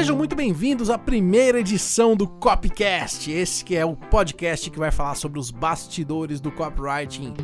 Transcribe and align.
sejam 0.00 0.16
muito 0.16 0.34
bem-vindos 0.34 0.88
à 0.88 0.96
primeira 0.96 1.60
edição 1.60 2.16
do 2.16 2.26
Copcast. 2.26 3.30
Esse 3.30 3.62
que 3.62 3.76
é 3.76 3.84
o 3.84 3.94
podcast 3.94 4.70
que 4.70 4.78
vai 4.78 4.90
falar 4.90 5.14
sobre 5.14 5.38
os 5.38 5.50
bastidores 5.50 6.40
do 6.40 6.50
copywriting. 6.50 7.34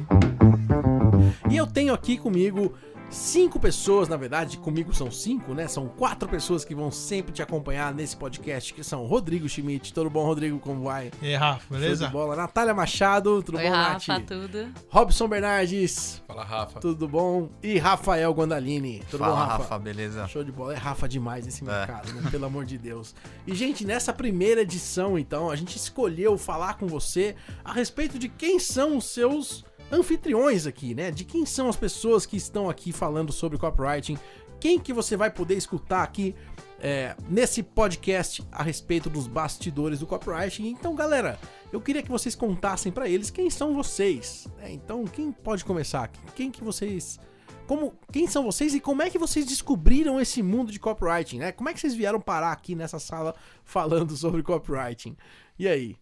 E 1.51 1.57
eu 1.59 1.67
tenho 1.67 1.93
aqui 1.93 2.17
comigo 2.17 2.73
cinco 3.11 3.59
pessoas, 3.59 4.09
na 4.09 4.17
verdade, 4.17 4.59
comigo 4.59 4.93
são 4.93 5.11
cinco, 5.11 5.55
né? 5.55 5.67
São 5.69 5.89
quatro 5.89 6.29
pessoas 6.29 6.65
que 6.65 6.75
vão 6.75 6.91
sempre 6.91 7.33
te 7.33 7.41
acompanhar 7.43 7.95
nesse 7.95 8.17
podcast, 8.17 8.75
que 8.75 8.83
são 8.85 9.07
Rodrigo 9.07 9.49
Schmidt. 9.49 9.93
Tudo 9.95 10.11
bom, 10.11 10.25
Rodrigo? 10.25 10.59
Como 10.59 10.85
vai? 10.85 11.11
E 11.23 11.29
aí, 11.29 11.35
Rafa, 11.35 11.61
Show 11.69 11.79
beleza? 11.79 12.07
de 12.07 12.13
bola. 12.13 12.37
Natália 12.37 12.75
Machado, 12.75 13.43
tudo 13.43 13.59
Oi, 13.59 13.65
bom, 13.65 13.71
Rafa, 13.71 14.13
Nath? 14.13 14.27
tudo? 14.27 14.69
Robson 14.89 15.29
Bernardes, 15.29 16.23
Fala, 16.27 16.45
Rafa. 16.45 16.81
tudo 16.81 17.09
bom? 17.09 17.49
E 17.63 17.79
Rafael 17.79 18.33
Guandalini. 18.33 19.03
Tudo 19.11 19.21
Fala, 19.21 19.35
bom, 19.35 19.41
Rafa? 19.41 19.57
Rafa, 19.63 19.79
beleza? 19.79 20.29
Show 20.29 20.45
de 20.45 20.53
bola, 20.53 20.75
é 20.75 20.77
Rafa 20.77 21.09
demais 21.09 21.47
nesse 21.47 21.63
É. 21.63 21.67
mercado, 21.67 22.13
né? 22.13 22.31
Pelo 22.31 22.45
amor 22.47 22.65
de 22.67 22.77
Deus. 22.77 23.15
E, 23.47 23.55
gente, 23.55 23.85
nessa 23.85 24.13
primeira 24.13 24.61
edição, 24.63 25.19
então, 25.19 25.49
a 25.51 25.57
gente 25.57 25.77
escolheu 25.77 26.37
falar 26.37 26.75
com 26.75 26.87
você 26.87 27.35
a 27.65 27.73
respeito 27.73 28.19
de 28.19 28.29
quem 28.29 28.59
são 28.59 28.97
os 28.99 29.07
seus 29.07 29.65
anfitriões 29.91 30.67
aqui, 30.67 30.95
né? 30.95 31.11
De 31.11 31.25
quem 31.25 31.47
são 31.47 31.69
as 31.69 31.77
pessoas 31.77 32.27
que 32.27 32.37
estão 32.37 32.69
aqui 32.69 32.93
falando 32.93 33.33
sobre 33.33 33.59
copywriting, 33.59 34.19
quem 34.61 34.79
que 34.79 34.93
você 34.93 35.17
vai 35.17 35.31
poder 35.31 35.57
escutar 35.57 36.03
aqui 36.03 36.35
é, 36.79 37.17
nesse 37.29 37.63
podcast 37.63 38.47
a 38.53 38.63
respeito 38.63 39.09
dos 39.09 39.27
bastidores 39.27 40.01
do 40.01 40.07
copywriting. 40.07 40.69
Então, 40.69 40.95
galera, 40.95 41.39
eu 41.73 41.81
queria 41.81 42.03
que 42.03 42.11
vocês 42.11 42.35
contassem 42.35 42.93
pra 42.93 43.09
eles 43.09 43.31
quem 43.31 43.51
são 43.51 43.75
vocês. 43.75 44.47
né? 44.57 44.73
Então, 44.73 45.05
quem 45.05 45.33
pode 45.33 45.65
começar? 45.65 46.09
Quem 46.35 46.51
que 46.51 46.63
vocês 46.63 47.19
como, 47.67 47.99
quem 48.13 48.29
são 48.29 48.45
vocês 48.45 48.75
e 48.75 48.81
como 48.81 49.03
é 49.03 49.11
que 49.11 49.19
vocês 49.19 49.45
descobriram 49.45 50.21
esse 50.21 50.41
mundo 50.41 50.71
de 50.71 50.79
copywriting, 50.79 51.39
né? 51.39 51.51
Como 51.51 51.69
é 51.69 51.75
que 51.75 51.81
vocês 51.81 51.95
vieram 51.95 52.21
parar 52.21 52.53
aqui 52.53 52.77
nessa 52.77 53.01
sala 53.01 53.35
falando 53.65 54.17
sobre 54.17 54.43
copywriting? 54.43 55.17
E 55.59 55.67
aí? 55.67 55.97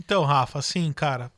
Então, 0.00 0.24
Rafa, 0.24 0.58
assim, 0.58 0.92
cara, 0.92 1.30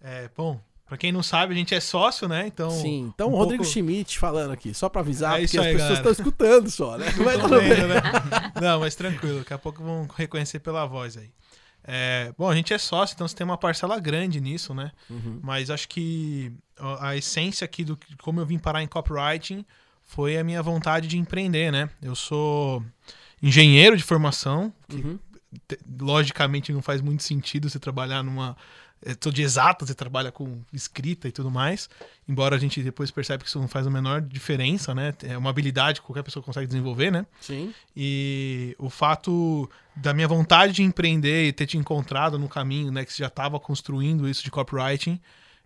é, 0.00 0.30
bom, 0.36 0.60
pra 0.86 0.96
quem 0.96 1.10
não 1.12 1.22
sabe, 1.22 1.54
a 1.54 1.56
gente 1.56 1.74
é 1.74 1.80
sócio, 1.80 2.28
né? 2.28 2.46
Então. 2.46 2.70
Sim, 2.70 3.10
então 3.14 3.28
um 3.30 3.32
o 3.32 3.36
Rodrigo 3.36 3.62
pouco- 3.62 3.72
Schmidt 3.78 4.18
falando 4.18 4.52
aqui, 4.52 4.72
só 4.74 4.88
pra 4.88 5.00
avisar, 5.00 5.32
É 5.32 5.34
porque 5.34 5.44
isso 5.46 5.60
as 5.60 5.66
aí, 5.66 5.72
pessoas 5.74 5.98
estão 5.98 6.12
escutando 6.12 6.70
só, 6.70 6.96
né? 6.98 7.06
Bem. 7.12 7.68
vendo, 7.74 7.88
né? 7.88 8.00
Não, 8.60 8.80
mas 8.80 8.94
tranquilo, 8.94 9.40
daqui 9.40 9.52
a 9.54 9.58
pouco 9.58 9.82
vão 9.82 10.08
reconhecer 10.16 10.60
pela 10.60 10.86
voz 10.86 11.16
aí. 11.16 11.30
É, 11.90 12.32
bom, 12.36 12.48
a 12.50 12.54
gente 12.54 12.74
é 12.74 12.78
sócio, 12.78 13.14
então 13.14 13.26
você 13.26 13.34
tem 13.34 13.44
uma 13.44 13.56
parcela 13.56 13.98
grande 13.98 14.40
nisso, 14.40 14.74
né? 14.74 14.92
Uhum. 15.08 15.40
Mas 15.42 15.70
acho 15.70 15.88
que 15.88 16.52
a 17.00 17.16
essência 17.16 17.64
aqui 17.64 17.82
do 17.84 17.96
que- 17.96 18.14
como 18.18 18.40
eu 18.40 18.46
vim 18.46 18.58
parar 18.58 18.82
em 18.82 18.86
copywriting 18.86 19.64
foi 20.04 20.36
a 20.36 20.44
minha 20.44 20.62
vontade 20.62 21.08
de 21.08 21.16
empreender, 21.16 21.70
né? 21.72 21.88
Eu 22.02 22.14
sou 22.14 22.82
engenheiro 23.42 23.96
de 23.96 24.02
formação, 24.02 24.72
Uhum. 24.92 25.18
te- 25.66 25.78
logicamente 26.00 26.72
não 26.72 26.82
faz 26.82 27.00
muito 27.00 27.22
sentido 27.22 27.70
você 27.70 27.78
trabalhar 27.78 28.22
numa. 28.22 28.56
Sou 29.20 29.30
de 29.32 29.42
exato, 29.42 29.86
você 29.86 29.94
trabalha 29.94 30.32
com 30.32 30.60
escrita 30.72 31.28
e 31.28 31.32
tudo 31.32 31.50
mais. 31.50 31.88
Embora 32.28 32.56
a 32.56 32.58
gente 32.58 32.82
depois 32.82 33.10
percebe 33.10 33.44
que 33.44 33.48
isso 33.48 33.58
não 33.60 33.68
faz 33.68 33.86
a 33.86 33.90
menor 33.90 34.20
diferença, 34.20 34.94
né? 34.94 35.14
É 35.22 35.38
uma 35.38 35.50
habilidade 35.50 36.00
que 36.00 36.06
qualquer 36.06 36.22
pessoa 36.24 36.42
consegue 36.42 36.66
desenvolver, 36.66 37.10
né? 37.10 37.24
Sim. 37.40 37.72
E 37.96 38.74
o 38.78 38.90
fato 38.90 39.70
da 39.94 40.12
minha 40.12 40.26
vontade 40.28 40.72
de 40.72 40.82
empreender 40.82 41.46
e 41.46 41.52
ter 41.52 41.66
te 41.66 41.78
encontrado 41.78 42.38
no 42.38 42.48
caminho, 42.48 42.90
né? 42.90 43.04
Que 43.04 43.12
você 43.12 43.22
já 43.22 43.28
estava 43.28 43.58
construindo 43.60 44.28
isso 44.28 44.42
de 44.42 44.50
copywriting, 44.50 45.20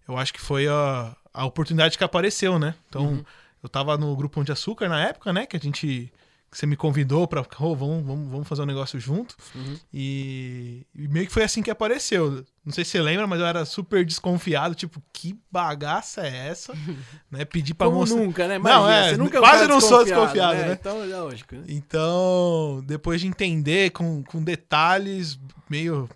eu 0.06 0.16
acho 0.19 0.33
que 0.33 0.41
foi 0.41 0.69
a, 0.69 1.16
a 1.33 1.44
oportunidade 1.47 1.97
que 1.97 2.05
apareceu, 2.05 2.58
né? 2.58 2.75
Então, 2.88 3.06
Uhum. 3.06 3.25
eu 3.62 3.69
tava 3.69 3.97
no 3.97 4.14
Grupo 4.16 4.34
Pão 4.34 4.44
de 4.44 4.53
Açúcar 4.53 4.88
na 4.88 5.00
época, 5.00 5.33
né? 5.33 5.47
Que 5.47 5.56
a 5.56 5.60
gente. 5.60 6.12
Que 6.53 6.58
você 6.58 6.67
me 6.67 6.77
convidou 6.77 7.27
pra. 7.27 7.41
"Ô, 7.41 7.75
vamos, 7.75 8.05
vamos, 8.05 8.31
vamos 8.31 8.47
fazer 8.47 8.61
um 8.61 8.67
negócio 8.67 9.00
junto. 9.00 9.34
Uhum. 9.55 9.78
E, 9.92 10.86
e 10.94 11.09
meio 11.09 11.27
que 11.27 11.33
foi 11.33 11.42
assim 11.44 11.62
que 11.62 11.70
apareceu. 11.70 12.44
Não 12.62 12.72
sei 12.75 12.84
se 12.84 12.91
você 12.91 13.00
lembra, 13.00 13.27
mas 13.27 13.41
eu 13.41 13.47
era 13.47 13.64
super 13.64 14.05
desconfiado. 14.05 14.75
Tipo, 14.75 15.03
que 15.15 15.34
bagaça 15.50 16.21
é 16.26 16.49
essa? 16.49 16.75
né? 17.31 17.47
Pedi 17.47 17.72
pra 17.72 17.87
Como 17.87 18.00
mostrar. 18.00 18.21
nunca, 18.21 18.47
né? 18.47 18.59
Não, 18.59 18.84
Imagina, 18.84 18.93
é, 19.06 19.10
você 19.10 19.16
nunca 19.16 19.38
é 19.38 19.41
quase 19.41 19.66
não 19.66 19.81
sou 19.81 20.04
desconfiado, 20.04 20.59
né? 20.59 20.72
Então 20.78 21.03
é 21.03 21.06
lógico. 21.06 21.54
né? 21.56 21.65
Então, 21.69 22.82
depois 22.87 23.22
de 23.22 23.26
entender 23.28 23.91
com, 23.91 24.22
com 24.22 24.44
detalhes, 24.44 25.38
meio 25.71 26.06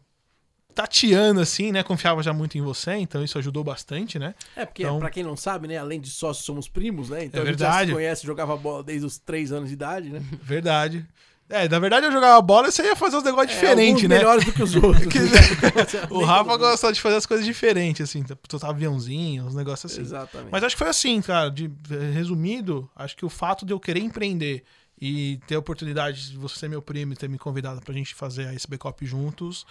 tateando 0.77 1.41
assim, 1.41 1.73
né? 1.73 1.83
Confiava 1.83 2.23
já 2.23 2.33
muito 2.35 2.57
em 2.59 2.61
você, 2.61 2.93
então 2.93 3.25
isso 3.25 3.39
ajudou 3.39 3.65
bastante, 3.65 4.19
né? 4.19 4.35
É, 4.55 4.67
porque 4.67 4.83
Então- 4.83 4.99
pra 5.01 5.09
quem 5.11 5.25
não 5.25 5.35
sabe, 5.37 5.67
né? 5.67 5.79
Além 5.79 5.99
de 5.99 6.11
sócios, 6.11 6.45
somos 6.45 6.69
primos, 6.69 7.09
né? 7.09 7.25
Então 7.25 7.41
É 7.41 7.45
a 7.45 7.47
gente 7.47 7.59
já 7.59 7.67
verdade. 7.71 7.91
se 7.91 7.95
conhece, 7.95 8.27
jogava 8.27 8.57
bola 8.59 8.83
desde 8.85 9.07
os 9.07 9.19
3 9.19 9.51
anos 9.53 9.69
de 9.71 9.75
idade, 9.75 10.11
né? 10.11 10.23
Verdade. 10.43 11.07
É, 11.49 11.69
na 11.69 11.79
verdade 11.79 12.05
eu 12.07 12.11
jogava 12.13 12.43
bola 12.43 12.69
e 12.69 12.73
você 12.73 12.83
ia 12.83 12.97
fazer 12.97 13.17
uns 13.19 13.23
negócios 13.23 13.53
É, 13.53 13.55
diferentes, 13.61 14.03
né? 14.09 14.17
melhores 14.19 14.45
do 14.45 14.53
que 14.53 14.63
os 14.63 14.75
outros. 14.77 15.07
Que- 15.07 15.21
né? 15.21 16.07
O 16.11 16.25
Rafa 16.25 16.57
gosta 16.57 16.93
de 16.93 17.01
fazer 17.01 17.17
as 17.17 17.25
coisas 17.25 17.47
diferentes, 17.47 18.03
assim, 18.11 18.23
soltar 18.51 18.71
aviãozinho, 18.71 19.45
uns 19.47 19.55
negócios 19.55 19.91
assim. 19.93 20.03
Exatamente. 20.03 20.51
Mas 20.51 20.63
acho 20.65 20.75
que 20.75 20.79
foi 20.81 20.89
assim, 20.91 21.23
cara. 21.23 21.49
De, 21.51 21.71
resumido, 22.13 22.91
acho 22.97 23.17
que 23.17 23.25
o 23.25 23.29
fato 23.29 23.65
de 23.65 23.73
eu 23.73 23.79
querer 23.81 24.01
empreender 24.01 24.65
e 25.01 25.39
ter 25.47 25.55
a 25.55 25.59
oportunidade 25.59 26.31
de 26.33 26.37
você 26.37 26.59
ser 26.59 26.69
meu 26.69 26.83
primo 26.83 27.13
e 27.13 27.17
ter 27.17 27.29
me 27.29 27.39
convidado 27.39 27.81
pra 27.81 27.95
gente 27.95 28.15
fazer 28.15 28.47
a 28.49 28.53
SB 28.55 28.77
Cop 28.79 29.05
juntos 29.07 29.65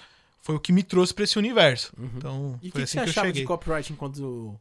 foi 0.46 0.54
o 0.54 0.60
que 0.60 0.72
me 0.72 0.84
trouxe 0.84 1.12
pra 1.12 1.24
esse 1.24 1.40
universo. 1.40 1.92
Então, 1.98 2.38
Uhum. 2.40 2.60
E 2.62 2.70
o 2.70 2.72
que, 2.72 2.72
foi 2.72 2.82
que 2.82 2.84
assim 2.84 2.92
você 2.92 2.98
que, 3.00 3.00
eu 3.00 3.10
achava 3.10 3.28
cheguei. 3.28 3.42
de 3.42 3.48
copywriting 3.48 3.96
quando, 3.96 4.56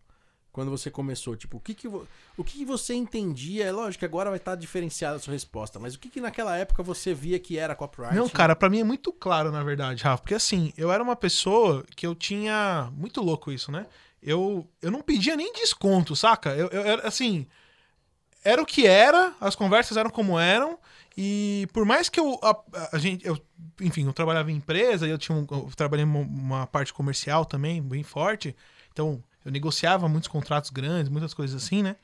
quando 0.50 0.70
você 0.70 0.90
começou? 0.90 1.36
Tipo, 1.36 1.58
o 1.58 1.60
que 1.60 1.74
que, 1.74 1.86
o 1.86 2.42
que 2.42 2.58
que 2.58 2.64
você 2.64 2.94
entendia? 2.94 3.66
É 3.66 3.70
lógico 3.70 3.98
que 3.98 4.04
agora 4.06 4.30
vai 4.30 4.38
estar 4.38 4.54
diferenciada 4.54 5.16
a 5.16 5.18
sua 5.18 5.34
resposta, 5.34 5.78
mas 5.78 5.94
o 5.94 5.98
que 5.98 6.08
que 6.08 6.22
naquela 6.22 6.56
época 6.56 6.82
você 6.82 7.12
via 7.12 7.38
que 7.38 7.58
era 7.58 7.74
copywriting? 7.74 8.16
Não, 8.16 8.30
cara, 8.30 8.56
pra 8.56 8.70
mim 8.70 8.80
é 8.80 8.84
muito 8.84 9.12
claro, 9.12 9.52
na 9.52 9.62
verdade, 9.62 10.02
Rafa. 10.02 10.22
Porque 10.22 10.34
assim, 10.34 10.72
eu 10.74 10.90
era 10.90 11.02
uma 11.02 11.16
pessoa 11.16 11.84
que 11.94 12.06
eu 12.06 12.14
tinha. 12.14 12.90
Muito 12.96 13.20
louco 13.20 13.52
isso, 13.52 13.70
né? 13.70 13.86
Eu, 14.22 14.66
eu 14.80 14.90
não 14.90 15.02
pedia 15.02 15.36
nem 15.36 15.52
desconto, 15.52 16.16
saca? 16.16 16.54
Eu, 16.56 16.68
eu 16.68 16.80
era 16.80 17.06
assim. 17.06 17.46
Era 18.42 18.62
o 18.62 18.66
que 18.66 18.86
era, 18.86 19.34
as 19.38 19.54
conversas 19.54 19.98
eram 19.98 20.08
como 20.08 20.40
eram. 20.40 20.78
E 21.16 21.68
por 21.72 21.84
mais 21.84 22.08
que 22.08 22.18
eu. 22.18 22.38
A, 22.42 22.56
a 22.92 22.98
gente. 22.98 23.26
Eu, 23.26 23.38
enfim, 23.80 24.06
eu 24.06 24.12
trabalhava 24.12 24.50
em 24.50 24.56
empresa, 24.56 25.06
e 25.06 25.10
eu 25.10 25.18
tinha 25.18 25.36
um, 25.36 25.46
eu 25.50 25.70
trabalhei 25.76 26.04
uma, 26.04 26.66
parte 26.66 26.92
comercial 26.92 27.44
também, 27.44 27.80
bem 27.80 28.02
forte. 28.02 28.54
Então, 28.92 29.22
eu 29.44 29.52
negociava 29.52 30.08
muitos 30.08 30.28
contratos 30.28 30.70
grandes, 30.70 31.10
muitas 31.10 31.32
coisas 31.34 31.62
assim, 31.62 31.82
né? 31.82 31.96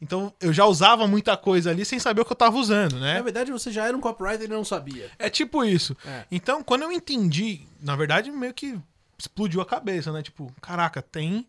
Então, 0.00 0.32
eu 0.40 0.52
já 0.52 0.66
usava 0.66 1.06
muita 1.06 1.36
coisa 1.36 1.70
ali 1.70 1.84
sem 1.84 1.98
saber 1.98 2.20
o 2.20 2.24
que 2.24 2.32
eu 2.32 2.36
tava 2.36 2.56
usando, 2.56 2.98
né? 2.98 3.14
Na 3.14 3.22
verdade, 3.22 3.52
você 3.52 3.70
já 3.70 3.86
era 3.86 3.96
um 3.96 4.00
copywriter 4.00 4.46
e 4.46 4.48
não 4.48 4.64
sabia. 4.64 5.10
É 5.18 5.30
tipo 5.30 5.64
isso. 5.64 5.96
É. 6.04 6.26
Então, 6.30 6.62
quando 6.62 6.82
eu 6.82 6.92
entendi, 6.92 7.62
na 7.80 7.96
verdade, 7.96 8.30
meio 8.30 8.52
que 8.52 8.78
explodiu 9.18 9.60
a 9.60 9.66
cabeça, 9.66 10.12
né? 10.12 10.22
Tipo, 10.22 10.52
caraca, 10.60 11.00
tem 11.00 11.46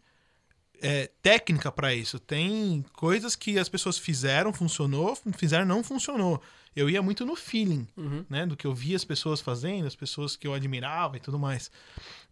é, 0.82 1.09
técnica 1.22 1.72
pra 1.72 1.94
isso. 1.94 2.20
Tem 2.20 2.86
coisas 2.94 3.36
que 3.36 3.58
as 3.58 3.68
pessoas 3.68 3.97
fizeram, 3.97 4.53
funcionou, 4.53 5.18
fizeram, 5.38 5.66
não 5.66 5.84
funcionou. 5.84 6.42
Eu 6.75 6.90
ia 6.90 7.02
muito 7.02 7.25
no 7.25 7.36
feeling, 7.36 7.88
Uhum. 7.96 8.25
né? 8.30 8.46
Do 8.46 8.58
que 8.58 8.68
eu 8.68 8.74
via 8.74 8.96
as 8.96 9.06
pessoas 9.06 9.40
fazendo, 9.41 9.88
as 9.88 9.96
pessoas 9.96 10.36
que 10.36 10.46
eu 10.46 10.53
admirava 10.53 11.16
e 11.18 11.19
tudo 11.19 11.40
mais. 11.40 11.72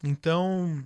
Então, 0.03 0.83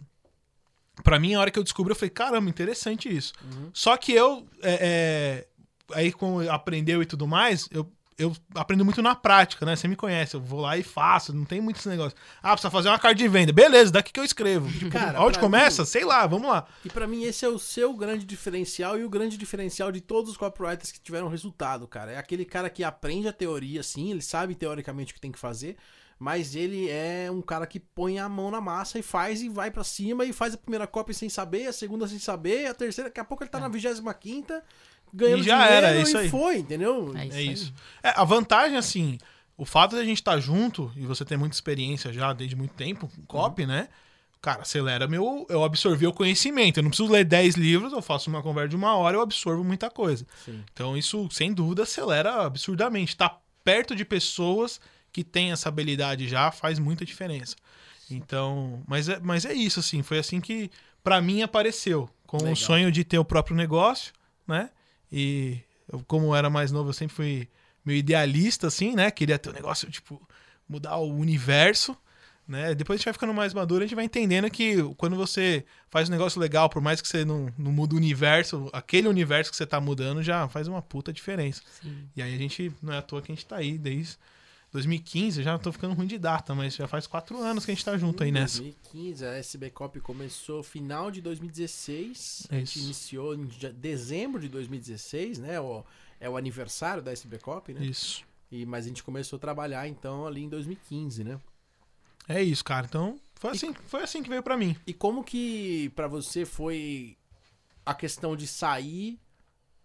pra 1.03 1.19
mim, 1.19 1.33
a 1.33 1.39
hora 1.39 1.49
que 1.51 1.57
eu 1.57 1.63
descobri, 1.63 1.91
eu 1.91 1.95
falei, 1.95 2.09
caramba, 2.09 2.49
interessante 2.49 3.09
isso. 3.15 3.33
Uhum. 3.43 3.69
Só 3.73 3.97
que 3.97 4.11
eu, 4.11 4.47
é, 4.61 5.45
é, 5.91 5.95
aí 5.95 6.11
como 6.11 6.47
aprendeu 6.49 7.01
e 7.01 7.05
tudo 7.05 7.27
mais, 7.27 7.67
eu, 7.71 7.89
eu 8.17 8.35
aprendo 8.55 8.83
muito 8.83 9.01
na 9.01 9.13
prática, 9.15 9.65
né? 9.65 9.75
Você 9.75 9.87
me 9.87 9.95
conhece, 9.95 10.35
eu 10.35 10.41
vou 10.41 10.59
lá 10.61 10.75
e 10.77 10.81
faço, 10.83 11.33
não 11.33 11.45
tem 11.45 11.61
muito 11.61 11.77
esse 11.77 11.87
negócio. 11.87 12.17
Ah, 12.41 12.51
precisa 12.53 12.71
fazer 12.71 12.89
uma 12.89 12.97
carta 12.97 13.15
de 13.15 13.27
venda. 13.27 13.53
Beleza, 13.53 13.91
daqui 13.91 14.11
que 14.11 14.19
eu 14.19 14.23
escrevo. 14.23 14.67
Tipo, 14.71 14.89
Cara, 14.91 15.21
onde 15.21 15.37
começa? 15.37 15.83
mim- 15.83 15.87
Sei 15.87 16.03
lá, 16.03 16.25
vamos 16.25 16.49
lá. 16.49 16.65
E 16.83 16.89
pra 16.89 17.05
mim 17.05 17.23
esse 17.23 17.45
é 17.45 17.47
o 17.49 17.59
seu 17.59 17.93
grande 17.93 18.25
diferencial 18.25 18.97
e 18.97 19.03
o 19.03 19.09
grande 19.09 19.37
diferencial 19.37 19.91
de 19.91 20.01
todos 20.01 20.31
os 20.31 20.37
copywriters 20.37 20.91
que 20.91 20.99
tiveram 20.99 21.27
resultado, 21.27 21.87
cara. 21.87 22.11
É 22.11 22.17
aquele 22.17 22.43
cara 22.45 22.69
que 22.69 22.83
aprende 22.83 23.27
a 23.27 23.33
teoria, 23.33 23.83
sim, 23.83 24.09
ele 24.11 24.21
sabe 24.21 24.55
teoricamente 24.55 25.11
o 25.11 25.15
que 25.15 25.21
tem 25.21 25.31
que 25.31 25.37
fazer, 25.39 25.77
mas 26.19 26.55
ele 26.55 26.89
é 26.89 27.29
um 27.31 27.43
cara 27.43 27.67
que 27.67 27.79
põe 27.79 28.17
a 28.17 28.27
mão 28.27 28.49
na 28.49 28.59
massa 28.59 28.97
e 28.97 29.03
faz 29.03 29.43
e 29.43 29.49
vai 29.49 29.69
pra 29.69 29.83
cima 29.83 30.25
e 30.25 30.33
faz 30.33 30.55
a 30.55 30.57
primeira 30.57 30.87
cópia 30.87 31.13
sem 31.13 31.29
saber, 31.29 31.67
a 31.67 31.71
segunda 31.73 32.07
sem 32.07 32.17
saber, 32.17 32.65
a 32.65 32.73
terceira, 32.73 33.09
daqui 33.11 33.19
a 33.19 33.23
pouco 33.23 33.43
ele 33.43 33.51
tá 33.51 33.59
na 33.59 33.67
25 33.67 34.11
quinta 34.15 34.63
ganhando. 35.13 35.39
E 35.39 35.43
já 35.43 35.57
dinheiro 35.63 35.85
era, 35.85 35.95
é 35.95 36.01
isso 36.01 36.17
e 36.17 36.19
aí. 36.19 36.29
foi, 36.29 36.57
entendeu? 36.57 37.13
É 37.15 37.25
isso 37.25 37.37
É 37.37 37.41
isso. 37.41 37.73
É, 38.03 38.09
a 38.15 38.23
vantagem, 38.23 38.77
assim, 38.77 39.17
o 39.57 39.65
fato 39.65 39.95
de 39.95 40.01
a 40.01 40.05
gente 40.05 40.17
estar 40.17 40.39
junto 40.39 40.91
e 40.95 41.05
você 41.05 41.25
ter 41.25 41.37
muita 41.37 41.55
experiência 41.55 42.13
já 42.13 42.31
desde 42.33 42.55
muito 42.55 42.73
tempo 42.75 43.07
com 43.07 43.25
copy, 43.25 43.65
né? 43.65 43.89
Cara, 44.41 44.61
acelera 44.61 45.07
meu. 45.07 45.45
Eu 45.49 45.63
absorvi 45.63 46.05
o 46.05 46.13
conhecimento. 46.13 46.77
Eu 46.77 46.83
não 46.83 46.89
preciso 46.89 47.11
ler 47.11 47.25
10 47.25 47.55
livros, 47.55 47.91
eu 47.91 48.01
faço 48.01 48.29
uma 48.29 48.41
conversa 48.43 48.69
de 48.69 48.75
uma 48.75 48.95
hora, 48.95 49.17
eu 49.17 49.21
absorvo 49.21 49.63
muita 49.63 49.89
coisa. 49.89 50.25
Sim. 50.45 50.63
Então, 50.71 50.95
isso, 50.95 51.27
sem 51.31 51.51
dúvida, 51.53 51.83
acelera 51.83 52.45
absurdamente. 52.45 53.17
Tá 53.17 53.39
perto 53.63 53.95
de 53.95 54.05
pessoas 54.05 54.79
que 55.11 55.23
têm 55.23 55.51
essa 55.51 55.69
habilidade 55.69 56.27
já 56.27 56.51
faz 56.51 56.77
muita 56.77 57.03
diferença. 57.03 57.55
Então, 58.09 58.81
mas 58.87 59.09
é, 59.09 59.19
mas 59.19 59.43
é 59.43 59.53
isso, 59.53 59.79
assim. 59.79 60.03
Foi 60.03 60.19
assim 60.19 60.39
que, 60.39 60.69
pra 61.03 61.19
mim, 61.19 61.41
apareceu. 61.41 62.09
Com 62.27 62.37
Legal. 62.37 62.53
o 62.53 62.55
sonho 62.55 62.91
de 62.91 63.03
ter 63.03 63.17
o 63.17 63.25
próprio 63.25 63.55
negócio, 63.55 64.13
né? 64.47 64.69
E 65.11 65.59
eu, 65.91 66.03
como 66.07 66.35
era 66.35 66.49
mais 66.49 66.71
novo, 66.71 66.89
eu 66.89 66.93
sempre 66.93 67.15
fui 67.15 67.47
meio 67.85 67.99
idealista, 67.99 68.67
assim, 68.67 68.95
né? 68.95 69.09
Queria 69.09 69.39
ter 69.39 69.49
um 69.49 69.53
negócio, 69.53 69.89
tipo, 69.89 70.21
mudar 70.67 70.97
o 70.97 71.13
universo, 71.13 71.97
né? 72.47 72.75
Depois 72.75 72.95
a 72.95 72.97
gente 72.97 73.05
vai 73.05 73.13
ficando 73.13 73.33
mais 73.33 73.53
maduro, 73.53 73.83
a 73.83 73.87
gente 73.87 73.95
vai 73.95 74.05
entendendo 74.05 74.49
que 74.49 74.81
quando 74.95 75.15
você 75.15 75.65
faz 75.89 76.09
um 76.09 76.11
negócio 76.11 76.39
legal, 76.39 76.69
por 76.69 76.81
mais 76.81 77.01
que 77.01 77.07
você 77.07 77.25
não, 77.25 77.51
não 77.57 77.71
muda 77.71 77.93
o 77.93 77.97
universo, 77.97 78.69
aquele 78.73 79.07
universo 79.07 79.51
que 79.51 79.57
você 79.57 79.65
tá 79.65 79.79
mudando 79.79 80.21
já 80.23 80.47
faz 80.47 80.67
uma 80.67 80.81
puta 80.81 81.11
diferença. 81.11 81.61
Sim. 81.81 82.09
E 82.15 82.21
aí 82.21 82.33
a 82.33 82.37
gente, 82.37 82.71
não 82.81 82.93
é 82.93 82.97
à 82.97 83.01
toa 83.01 83.21
que 83.21 83.31
a 83.31 83.35
gente 83.35 83.45
tá 83.45 83.57
aí 83.57 83.77
desde 83.77 84.17
2015, 84.77 85.41
já 85.41 85.57
tô 85.57 85.71
ficando 85.71 85.95
ruim 85.95 86.05
de 86.05 86.17
data, 86.17 86.53
mas 86.53 86.75
já 86.75 86.87
faz 86.87 87.07
quatro 87.07 87.37
anos 87.41 87.65
que 87.65 87.71
a 87.71 87.73
gente 87.73 87.83
tá 87.83 87.97
junto 87.97 88.23
aí 88.23 88.31
nessa. 88.31 88.61
2015, 88.61 89.25
a 89.25 89.37
SB 89.37 89.69
Cop 89.71 89.99
começou 90.01 90.61
final 90.61 91.09
de 91.09 91.19
2016. 91.21 92.47
A 92.49 92.55
gente 92.55 92.77
Isso. 92.77 92.85
iniciou 92.85 93.33
em 93.33 93.47
dezembro 93.75 94.39
de 94.39 94.47
2016, 94.47 95.39
né? 95.39 95.59
O, 95.59 95.83
é 96.19 96.29
o 96.29 96.37
aniversário 96.37 97.01
da 97.01 97.11
SB 97.11 97.39
Cop, 97.39 97.73
né? 97.73 97.83
Isso. 97.83 98.23
E, 98.51 98.65
mas 98.65 98.85
a 98.85 98.87
gente 98.87 99.03
começou 99.03 99.37
a 99.37 99.39
trabalhar 99.39 99.87
então 99.87 100.25
ali 100.27 100.43
em 100.43 100.49
2015, 100.49 101.23
né? 101.23 101.39
É 102.27 102.43
isso, 102.43 102.63
cara. 102.63 102.85
Então, 102.85 103.19
foi 103.35 103.51
assim, 103.51 103.73
foi 103.87 104.03
assim 104.03 104.21
que 104.21 104.29
veio 104.29 104.43
pra 104.43 104.55
mim. 104.55 104.75
E 104.85 104.93
como 104.93 105.23
que 105.23 105.89
pra 105.95 106.07
você 106.07 106.45
foi 106.45 107.17
a 107.85 107.95
questão 107.95 108.35
de 108.35 108.45
sair 108.45 109.19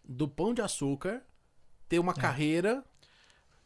do 0.05 0.29
pão 0.29 0.53
de 0.53 0.61
açúcar, 0.61 1.23
ter 1.89 1.99
uma 1.99 2.13
carreira, 2.13 2.85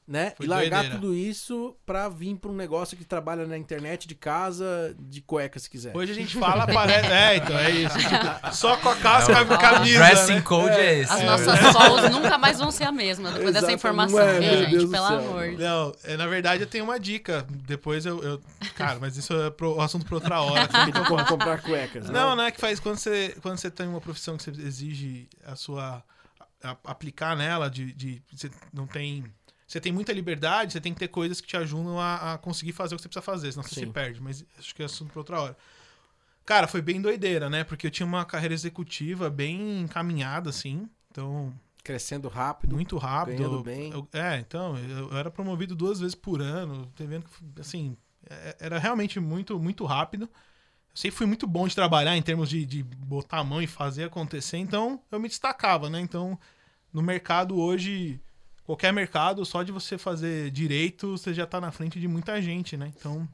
né? 0.06 0.28
É. 0.28 0.34
Foi 0.36 0.46
e 0.46 0.48
largar 0.48 0.80
doideira. 0.82 0.94
tudo 1.00 1.14
isso 1.14 1.76
pra 1.84 2.08
vir 2.08 2.36
pra 2.36 2.50
um 2.50 2.54
negócio 2.54 2.96
que 2.96 3.04
trabalha 3.04 3.46
na 3.46 3.58
internet 3.58 4.06
de 4.06 4.14
casa, 4.14 4.94
de 4.98 5.20
cueca 5.20 5.58
se 5.58 5.68
quiser. 5.68 5.96
Hoje 5.96 6.12
a 6.12 6.14
gente 6.14 6.38
fala, 6.38 6.66
parece. 6.66 7.10
É, 7.10 7.36
então, 7.36 7.58
é 7.58 7.70
isso. 7.70 7.98
Tipo, 7.98 8.52
só 8.54 8.76
com 8.76 8.88
a 8.90 8.96
casca 8.96 9.32
e 9.32 9.34
a 9.34 9.42
O 9.42 9.58
camisa. 9.58 9.98
dressing 9.98 10.34
né? 10.36 10.40
code 10.42 10.70
é, 10.70 11.00
esse. 11.00 11.12
As 11.12 11.22
nossas 11.24 11.58
solos 11.72 12.10
nunca 12.10 12.38
mais 12.38 12.58
vão 12.58 12.70
ser 12.70 12.84
a 12.84 12.92
mesma 12.92 13.30
depois 13.32 13.52
dessa 13.52 13.66
Exato, 13.66 13.74
informação, 13.74 14.18
não 14.18 14.24
é, 14.28 14.40
gente? 14.42 14.70
Deus 14.70 14.90
Pelo 14.90 15.04
amor. 15.06 15.48
Não, 15.58 15.92
é, 16.04 16.16
na 16.16 16.26
verdade 16.26 16.62
eu 16.62 16.66
tenho 16.68 16.84
uma 16.84 17.00
dica. 17.00 17.44
Depois 17.50 18.06
eu. 18.06 18.22
eu- 18.22 18.40
cara, 18.76 18.98
mas 19.00 19.16
isso 19.16 19.32
é 19.34 19.50
pro, 19.50 19.80
assunto 19.80 20.06
pra 20.06 20.14
outra 20.14 20.40
hora. 20.40 20.68
Tem 20.68 20.92
como 21.04 21.24
comprar 21.26 21.60
cuecas, 21.62 22.06
né? 22.08 22.12
Não, 22.12 22.36
não 22.36 22.44
é 22.44 22.50
que 22.50 22.60
faz 22.60 22.78
quando 22.78 22.98
você, 22.98 23.36
quando 23.42 23.58
você 23.58 23.70
tem 23.70 23.86
uma 23.88 24.00
profissão 24.00 24.36
que 24.36 24.44
você 24.44 24.50
exige 24.50 25.28
a 25.44 25.56
sua. 25.56 26.02
a- 26.62 26.76
aplicar 26.84 27.36
nela, 27.36 27.68
de, 27.68 27.92
de. 27.92 28.22
Você 28.32 28.50
não 28.72 28.86
tem. 28.86 29.24
Você 29.66 29.80
tem 29.80 29.90
muita 29.92 30.12
liberdade, 30.12 30.72
você 30.72 30.80
tem 30.80 30.92
que 30.94 30.98
ter 31.00 31.08
coisas 31.08 31.40
que 31.40 31.46
te 31.48 31.56
ajudam 31.56 31.98
a, 32.00 32.34
a 32.34 32.38
conseguir 32.38 32.72
fazer 32.72 32.94
o 32.94 32.98
que 32.98 33.02
você 33.02 33.08
precisa 33.08 33.22
fazer, 33.22 33.50
senão 33.52 33.64
você 33.64 33.74
Sim. 33.74 33.86
se 33.86 33.92
perde. 33.92 34.20
Mas 34.22 34.44
acho 34.58 34.74
que 34.74 34.82
é 34.82 34.86
assunto 34.86 35.10
pra 35.10 35.20
outra 35.20 35.40
hora. 35.40 35.56
Cara, 36.44 36.68
foi 36.68 36.80
bem 36.80 37.00
doideira, 37.00 37.50
né? 37.50 37.64
Porque 37.64 37.88
eu 37.88 37.90
tinha 37.90 38.06
uma 38.06 38.24
carreira 38.24 38.54
executiva 38.54 39.28
bem 39.28 39.80
encaminhada, 39.80 40.50
assim. 40.50 40.88
Então, 41.10 41.52
Crescendo 41.82 42.28
rápido. 42.28 42.74
muito 42.76 42.96
rápido. 42.96 43.36
ganhando 43.38 43.62
bem. 43.64 43.90
Eu- 43.90 44.08
é, 44.12 44.38
então, 44.38 44.78
eu, 44.78 45.10
eu 45.10 45.16
era 45.16 45.30
promovido 45.30 45.74
duas 45.74 45.98
vezes 45.98 46.14
por 46.14 46.40
ano. 46.40 46.86
Tô 46.94 47.04
vendo 47.04 47.24
que, 47.28 47.60
assim, 47.60 47.96
é- 48.30 48.56
era 48.60 48.78
realmente 48.78 49.18
muito, 49.18 49.58
muito 49.58 49.84
rápido. 49.84 50.24
Eu 50.24 50.96
sempre 50.96 51.16
fui 51.16 51.26
muito 51.26 51.46
bom 51.48 51.66
de 51.66 51.74
trabalhar 51.74 52.16
em 52.16 52.22
termos 52.22 52.48
de, 52.48 52.64
de 52.64 52.82
botar 52.84 53.38
a 53.38 53.44
mão 53.44 53.60
e 53.60 53.66
fazer 53.66 54.04
acontecer, 54.04 54.56
então 54.58 55.00
eu 55.10 55.18
me 55.20 55.28
destacava, 55.28 55.90
né? 55.90 56.00
Então, 56.00 56.38
no 56.92 57.02
mercado 57.02 57.58
hoje, 57.58 58.20
qualquer 58.66 58.92
mercado, 58.92 59.46
só 59.46 59.62
de 59.62 59.72
você 59.72 59.96
fazer 59.96 60.50
direito, 60.50 61.16
você 61.16 61.32
já 61.32 61.46
tá 61.46 61.60
na 61.60 61.70
frente 61.70 62.00
de 62.00 62.08
muita 62.08 62.42
gente, 62.42 62.76
né? 62.76 62.92
Então, 62.98 63.26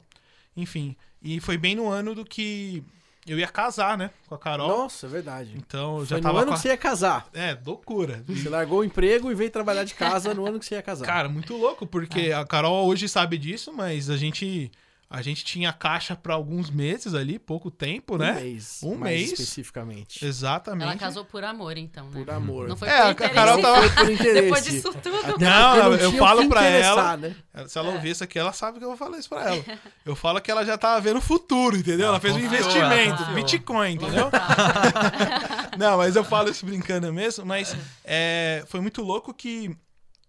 enfim. 0.55 0.95
E 1.21 1.39
foi 1.39 1.57
bem 1.57 1.75
no 1.75 1.89
ano 1.89 2.13
do 2.13 2.23
que 2.23 2.83
eu 3.25 3.39
ia 3.39 3.47
casar, 3.47 3.97
né? 3.97 4.11
Com 4.27 4.35
a 4.35 4.37
Carol. 4.37 4.67
Nossa, 4.67 5.07
é 5.07 5.09
verdade. 5.09 5.53
Então, 5.55 5.99
eu 5.99 6.05
já 6.05 6.15
Foi 6.15 6.17
no 6.17 6.23
tava 6.23 6.37
ano 6.39 6.47
com 6.47 6.53
a... 6.53 6.55
que 6.55 6.61
você 6.61 6.67
ia 6.67 6.77
casar. 6.77 7.27
É, 7.33 7.57
loucura. 7.65 8.23
Você 8.27 8.49
largou 8.49 8.79
o 8.79 8.83
emprego 8.83 9.31
e 9.31 9.35
veio 9.35 9.49
trabalhar 9.49 9.85
de 9.85 9.95
casa 9.95 10.33
no 10.33 10.45
ano 10.45 10.59
que 10.59 10.65
você 10.65 10.75
ia 10.75 10.81
casar. 10.81 11.05
Cara, 11.05 11.27
muito 11.29 11.55
louco, 11.55 11.87
porque 11.87 12.31
a 12.31 12.45
Carol 12.45 12.85
hoje 12.85 13.09
sabe 13.09 13.37
disso, 13.37 13.73
mas 13.73 14.09
a 14.09 14.17
gente 14.17 14.71
a 15.15 15.21
gente 15.21 15.45
tinha 15.45 15.71
caixa 15.71 16.15
pra 16.15 16.33
alguns 16.33 16.71
meses 16.71 17.13
ali, 17.13 17.37
pouco 17.37 17.69
tempo, 17.69 18.15
um 18.15 18.17
né? 18.17 18.33
mês. 18.33 18.79
Um 18.81 18.95
mais 18.95 19.15
mês. 19.19 19.31
especificamente. 19.33 20.25
Exatamente. 20.25 20.87
Ela 20.89 20.95
casou 20.97 21.23
por 21.23 21.43
amor, 21.43 21.77
então, 21.77 22.05
né? 22.09 22.11
Por 22.23 22.33
amor. 22.33 22.67
Não 22.67 22.75
foi 22.75 22.89
É, 22.89 22.97
por 22.99 23.05
a 23.05 23.11
interesse. 23.11 23.33
Carol 23.35 23.61
tava- 23.61 23.89
por 23.91 24.11
interesse. 24.11 24.41
Depois 24.41 24.63
disso 24.65 24.91
tudo. 24.93 25.37
Não, 25.39 25.93
eu 25.93 26.09
tinha 26.09 26.19
falo 26.19 26.39
o 26.39 26.43
que 26.45 26.49
pra 26.49 26.61
interessar, 26.61 27.17
né? 27.19 27.35
Se 27.67 27.77
ela 27.77 27.89
ouvir 27.91 28.09
isso 28.09 28.23
aqui, 28.23 28.39
ela 28.39 28.51
sabe 28.53 28.79
que 28.79 28.83
eu 28.83 28.89
vou 28.89 28.97
falar 28.97 29.19
isso 29.19 29.29
pra 29.29 29.43
ela. 29.53 29.63
Eu 30.03 30.15
falo 30.15 30.41
que 30.41 30.49
ela 30.49 30.65
já 30.65 30.79
tava 30.79 30.99
vendo 30.99 31.17
o 31.17 31.21
futuro, 31.21 31.77
entendeu? 31.77 32.07
Ela 32.07 32.19
fez 32.19 32.35
um 32.35 32.39
investimento, 32.39 33.21
ela. 33.21 33.33
Bitcoin, 33.35 33.93
entendeu? 33.93 34.31
Não, 35.77 35.97
mas 35.97 36.15
eu 36.15 36.23
falo 36.23 36.49
isso 36.49 36.65
brincando 36.65 37.11
mesmo, 37.13 37.45
mas 37.45 37.75
é, 38.03 38.63
foi 38.67 38.79
muito 38.81 39.01
louco 39.01 39.33
que, 39.33 39.75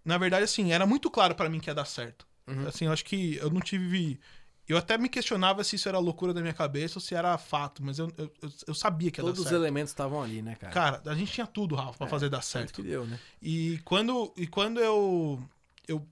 na 0.04 0.18
verdade, 0.18 0.44
assim, 0.44 0.72
era 0.72 0.86
muito 0.86 1.10
claro 1.10 1.34
pra 1.34 1.48
mim 1.48 1.58
que 1.60 1.70
ia 1.70 1.74
dar 1.74 1.84
certo. 1.86 2.26
Uhum. 2.46 2.66
Assim, 2.68 2.84
eu 2.84 2.92
acho 2.92 3.04
que 3.04 3.36
eu 3.36 3.48
não 3.50 3.60
tive. 3.62 4.20
Eu 4.66 4.78
até 4.78 4.96
me 4.96 5.08
questionava 5.08 5.62
se 5.62 5.76
isso 5.76 5.88
era 5.88 5.98
loucura 5.98 6.32
da 6.32 6.40
minha 6.40 6.54
cabeça 6.54 6.96
ou 6.98 7.00
se 7.02 7.14
era 7.14 7.36
fato, 7.36 7.82
mas 7.84 7.98
eu, 7.98 8.10
eu, 8.16 8.30
eu- 8.66 8.74
sabia 8.74 9.10
que 9.10 9.20
ia 9.20 9.24
Todos 9.24 9.38
dar 9.40 9.42
os 9.44 9.48
certo. 9.50 9.60
elementos 9.62 9.90
estavam 9.90 10.22
ali, 10.22 10.40
né, 10.40 10.54
cara? 10.54 10.72
Cara, 10.72 11.02
a 11.04 11.14
gente 11.14 11.30
tinha 11.32 11.46
tudo, 11.46 11.74
Rafa, 11.74 11.98
pra 11.98 12.06
fazer 12.06 12.28
dar 12.30 12.38
Tanto 12.38 12.46
certo. 12.46 12.72
que 12.72 12.82
deu, 12.82 13.04
né? 13.06 13.18
E 13.42 13.78
quando, 13.84 14.32
e 14.36 14.46
quando 14.46 14.80
eu, 14.80 15.38
eu 15.86 16.06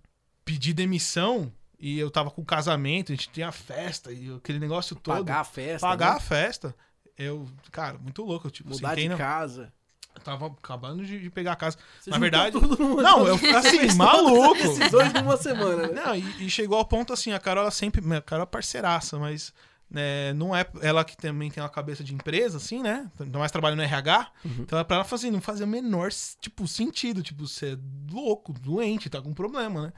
pedi 0.44 0.74
demissão 0.74 1.50
e 1.78 1.98
eu 1.98 2.10
tava 2.10 2.30
com 2.30 2.44
casamento, 2.44 3.10
a 3.10 3.14
gente 3.14 3.30
tinha 3.30 3.50
festa 3.50 4.12
e 4.12 4.34
aquele 4.34 4.58
negócio 4.58 4.94
todo. 4.96 5.16
Pagar 5.16 5.40
a 5.40 5.44
festa. 5.44 5.86
pagar 5.86 6.10
né? 6.10 6.16
a 6.16 6.20
festa. 6.20 6.76
Eu, 7.16 7.48
cara, 7.70 7.98
muito 7.98 8.22
louco. 8.22 8.46
Eu, 8.46 8.50
tipo, 8.50 8.68
Mudar 8.70 8.94
de 8.94 9.08
na- 9.08 9.16
casa. 9.16 9.72
Eu 10.14 10.20
tava 10.22 10.46
acabando 10.46 11.04
de, 11.04 11.18
de 11.18 11.30
pegar 11.30 11.52
a 11.52 11.56
casa. 11.56 11.76
Você 12.00 12.10
Na 12.10 12.18
verdade. 12.18 12.56
Não, 12.60 13.26
eu 13.26 13.34
assim, 13.56 13.92
maluco. 13.96 14.58
Dois 14.90 15.12
numa 15.12 15.36
semana, 15.36 15.88
né? 15.88 16.02
Não, 16.04 16.14
e, 16.14 16.46
e 16.46 16.50
chegou 16.50 16.78
ao 16.78 16.84
ponto 16.84 17.12
assim, 17.12 17.32
a 17.32 17.38
Carol 17.38 17.62
ela 17.62 17.70
sempre. 17.70 18.02
A 18.14 18.20
Carol 18.20 18.44
é 18.44 18.46
parceiraça, 18.46 19.18
mas. 19.18 19.52
né, 19.90 20.32
não 20.34 20.54
é 20.56 20.66
ela 20.80 21.04
que 21.04 21.16
também 21.16 21.50
tem 21.50 21.62
uma 21.62 21.68
cabeça 21.68 22.02
de 22.02 22.14
empresa, 22.14 22.56
assim, 22.56 22.82
né? 22.82 23.10
Ainda 23.20 23.38
mais 23.38 23.50
trabalha 23.52 23.76
no 23.76 23.82
RH. 23.82 24.30
Então 24.60 24.78
é 24.78 24.84
pra 24.84 24.96
ela 24.96 25.04
fazer, 25.04 25.30
não 25.30 25.40
fazer 25.40 25.64
o 25.64 25.66
menor, 25.66 26.10
tipo, 26.40 26.66
sentido. 26.66 27.22
Tipo, 27.22 27.46
você 27.46 27.72
é 27.72 27.78
louco, 28.10 28.52
doente, 28.52 29.10
tá 29.10 29.20
com 29.20 29.32
problema, 29.34 29.82
né? 29.86 29.92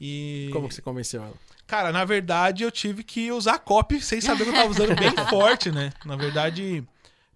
E. 0.00 0.50
Como 0.52 0.68
que 0.68 0.74
você 0.74 0.82
convenceu 0.82 1.22
ela? 1.22 1.34
Cara, 1.66 1.90
na 1.92 2.04
verdade, 2.04 2.64
eu 2.64 2.70
tive 2.70 3.02
que 3.02 3.30
usar 3.32 3.58
copy 3.60 4.00
sem 4.00 4.20
saber 4.20 4.44
que 4.44 4.50
eu 4.50 4.54
tava 4.54 4.70
usando 4.70 4.94
bem 4.96 5.12
forte, 5.30 5.70
né? 5.70 5.92
Na 6.04 6.16
verdade, 6.16 6.84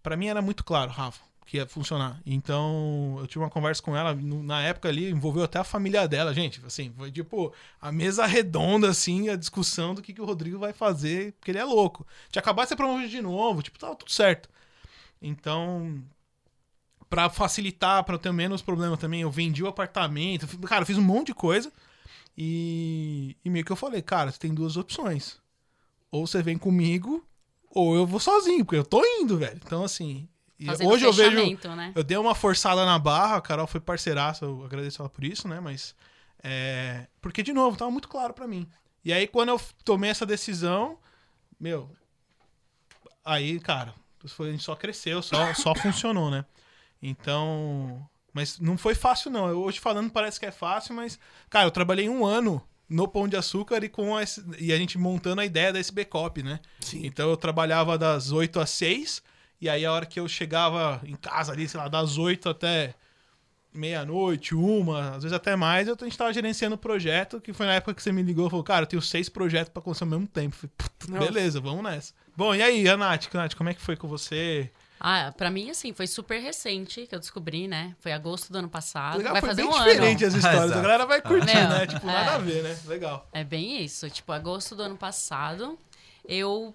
pra 0.03 0.17
mim 0.17 0.27
era 0.27 0.43
muito 0.43 0.63
claro, 0.65 0.91
Rafa, 0.91 1.23
que 1.47 1.59
ia 1.59 1.67
funcionar. 1.67 2.21
Então, 2.27 3.17
eu 3.21 3.27
tive 3.27 3.39
uma 3.39 3.51
conversa 3.51 3.81
com 3.81 3.97
ela, 3.97 4.15
na 4.15 4.63
época 4.63 4.89
ali, 4.89 5.09
envolveu 5.09 5.45
até 5.45 5.61
a 5.61 5.65
família 5.65 6.07
dela, 6.09 6.35
gente. 6.35 6.61
Assim, 6.67 6.93
foi 6.97 7.11
tipo 7.13 7.55
a 7.81 7.93
mesa 7.93 8.27
redonda, 8.27 8.91
assim, 8.91 9.29
a 9.29 9.37
discussão 9.37 9.95
do 9.95 10.03
que, 10.03 10.13
que 10.13 10.21
o 10.21 10.25
Rodrigo 10.25 10.59
vai 10.59 10.73
fazer, 10.73 11.33
porque 11.35 11.53
ele 11.53 11.59
é 11.59 11.65
louco. 11.65 12.05
Tinha 12.31 12.41
acabado 12.41 12.65
de 12.65 12.71
ser 12.71 12.77
promovido 12.77 13.09
de 13.09 13.23
novo, 13.23 13.63
tipo, 13.63 13.79
tava 13.79 13.95
tudo 13.95 14.11
certo. 14.11 14.49
Então, 15.23 16.03
pra 17.09 17.31
facilitar, 17.31 18.05
eu 18.09 18.19
ter 18.19 18.33
menos 18.33 18.61
problema 18.61 18.97
também, 18.97 19.23
eu 19.23 19.31
vendi 19.31 19.63
o 19.63 19.69
apartamento, 19.69 20.47
cara, 20.67 20.85
fiz 20.85 20.99
um 20.99 21.03
monte 21.03 21.29
de 21.29 21.35
coisa. 21.35 21.73
E, 22.37 23.37
e 23.45 23.49
meio 23.49 23.65
que 23.65 23.73
eu 23.73 23.77
falei, 23.77 24.03
cara, 24.03 24.33
você 24.33 24.39
tem 24.39 24.53
duas 24.53 24.77
opções. 24.77 25.39
Ou 26.11 26.27
você 26.27 26.43
vem 26.43 26.59
comigo, 26.59 27.25
ou 27.71 27.95
eu 27.95 28.05
vou 28.05 28.19
sozinho, 28.21 28.65
porque 28.65 28.79
eu 28.79 28.85
tô 28.85 29.05
indo, 29.05 29.39
velho. 29.39 29.61
Então, 29.65 29.85
assim. 29.85 30.29
E 30.59 30.67
Fazendo 30.67 30.89
hoje 30.91 31.05
eu 31.05 31.13
vejo. 31.13 31.37
né? 31.77 31.93
Eu 31.95 32.03
dei 32.03 32.17
uma 32.17 32.35
forçada 32.35 32.85
na 32.87 32.99
barra, 32.99 33.37
a 33.37 33.41
Carol 33.41 33.67
foi 33.67 33.81
parceiraça, 33.81 34.45
eu 34.45 34.65
agradeço 34.65 35.03
ela 35.03 35.09
por 35.09 35.25
isso, 35.25 35.47
né? 35.47 35.61
Mas. 35.61 35.95
É, 36.43 37.07
porque, 37.21 37.43
de 37.43 37.53
novo, 37.53 37.77
tava 37.77 37.91
muito 37.91 38.09
claro 38.09 38.33
pra 38.33 38.47
mim. 38.47 38.69
E 39.05 39.13
aí, 39.13 39.27
quando 39.27 39.51
eu 39.51 39.61
tomei 39.85 40.11
essa 40.11 40.25
decisão, 40.25 40.99
meu. 41.61 41.91
Aí, 43.25 43.59
cara, 43.61 43.95
foi, 44.27 44.49
a 44.49 44.53
gente 44.53 44.63
só 44.63 44.75
cresceu, 44.75 45.23
só, 45.23 45.53
só 45.55 45.75
funcionou, 45.75 46.31
né? 46.31 46.45
Então. 47.03 48.09
Mas 48.33 48.59
não 48.59 48.77
foi 48.77 48.95
fácil, 48.95 49.31
não. 49.31 49.49
Eu, 49.49 49.61
hoje 49.63 49.81
falando 49.81 50.11
parece 50.11 50.39
que 50.39 50.47
é 50.47 50.51
fácil, 50.51 50.95
mas. 50.95 51.19
Cara, 51.51 51.67
eu 51.67 51.71
trabalhei 51.71 52.09
um 52.09 52.25
ano 52.25 52.63
no 52.89 53.09
Pão 53.09 53.27
de 53.27 53.37
Açúcar 53.37 53.83
e, 53.83 53.89
com 53.89 54.17
a, 54.17 54.23
e 54.59 54.73
a 54.73 54.77
gente 54.77 54.97
montando 54.97 55.41
a 55.41 55.45
ideia 55.45 55.73
da 55.73 55.79
SB 55.79 56.05
Cop, 56.05 56.43
né? 56.43 56.61
Sim. 56.81 57.05
Então 57.05 57.29
eu 57.29 57.37
trabalhava 57.37 57.99
das 57.99 58.31
8 58.31 58.61
às 58.61 58.71
6, 58.71 59.23
e 59.61 59.69
aí 59.69 59.85
a 59.87 59.93
hora 59.93 60.07
que 60.07 60.19
eu 60.21 60.29
chegava 60.29 61.01
em 61.05 61.17
casa 61.17 61.53
ali, 61.53 61.69
sei 61.69 61.79
lá, 61.81 61.89
das 61.89 62.19
8 62.19 62.49
até 62.49 62.95
meia-noite, 63.73 64.55
uma, 64.55 65.11
às 65.17 65.23
vezes 65.23 65.33
até 65.33 65.55
mais, 65.55 65.87
eu, 65.87 65.97
a 66.01 66.05
gente 66.05 66.17
tava 66.17 66.33
gerenciando 66.33 66.77
o 66.77 66.79
projeto, 66.79 67.41
que 67.41 67.53
foi 67.53 67.67
na 67.67 67.75
época 67.75 67.93
que 67.95 68.03
você 68.03 68.11
me 68.11 68.23
ligou 68.23 68.47
e 68.47 68.51
falou, 68.51 68.65
cara, 68.65 68.83
eu 68.85 68.87
tenho 68.87 69.03
seis 69.03 69.29
projetos 69.29 69.69
pra 69.69 69.81
acontecer 69.81 70.05
ao 70.05 70.11
mesmo 70.11 70.27
tempo. 70.27 70.57
Falei, 70.57 70.73
"Puta, 70.79 71.07
Nossa. 71.13 71.27
beleza, 71.33 71.61
vamos 71.61 71.83
nessa. 71.85 72.15
Bom, 72.35 72.55
e 72.55 72.63
aí, 72.63 72.89
a 72.89 72.97
Nath, 72.97 73.33
Nath, 73.35 73.55
como 73.55 73.69
é 73.69 73.75
que 73.75 73.81
foi 73.83 73.95
com 73.97 74.09
você? 74.09 74.71
Ah, 74.99 75.31
pra 75.37 75.51
mim, 75.51 75.69
assim, 75.69 75.93
foi 75.93 76.07
super 76.07 76.41
recente 76.41 77.07
que 77.07 77.15
eu 77.15 77.19
descobri, 77.19 77.69
né? 77.69 77.95
Foi 78.01 78.13
agosto 78.13 78.51
do 78.51 78.57
ano 78.59 78.69
passado. 78.69 79.19
Legal, 79.19 79.33
Vai 79.35 79.43
foi 79.43 79.51
fazer 79.51 79.63
bem 79.63 79.71
um 79.71 79.75
diferente 79.79 80.25
ano. 80.25 80.29
as 80.33 80.35
histórias, 80.39 80.65
Exato. 80.65 80.79
a 80.79 80.83
galera 80.83 81.07
vai 81.07 81.21
curtir, 81.21 81.55
Meu, 81.55 81.69
né? 81.69 81.87
Tipo, 81.87 82.07
nada 82.07 82.31
é. 82.31 82.35
a 82.35 82.39
ver, 82.39 82.63
né? 82.63 82.79
Legal. 82.87 83.29
É 83.31 83.45
bem 83.45 83.83
isso. 83.85 84.09
Tipo, 84.09 84.33
agosto 84.33 84.75
do 84.75 84.83
ano 84.83 84.97
passado, 84.97 85.79
eu. 86.27 86.75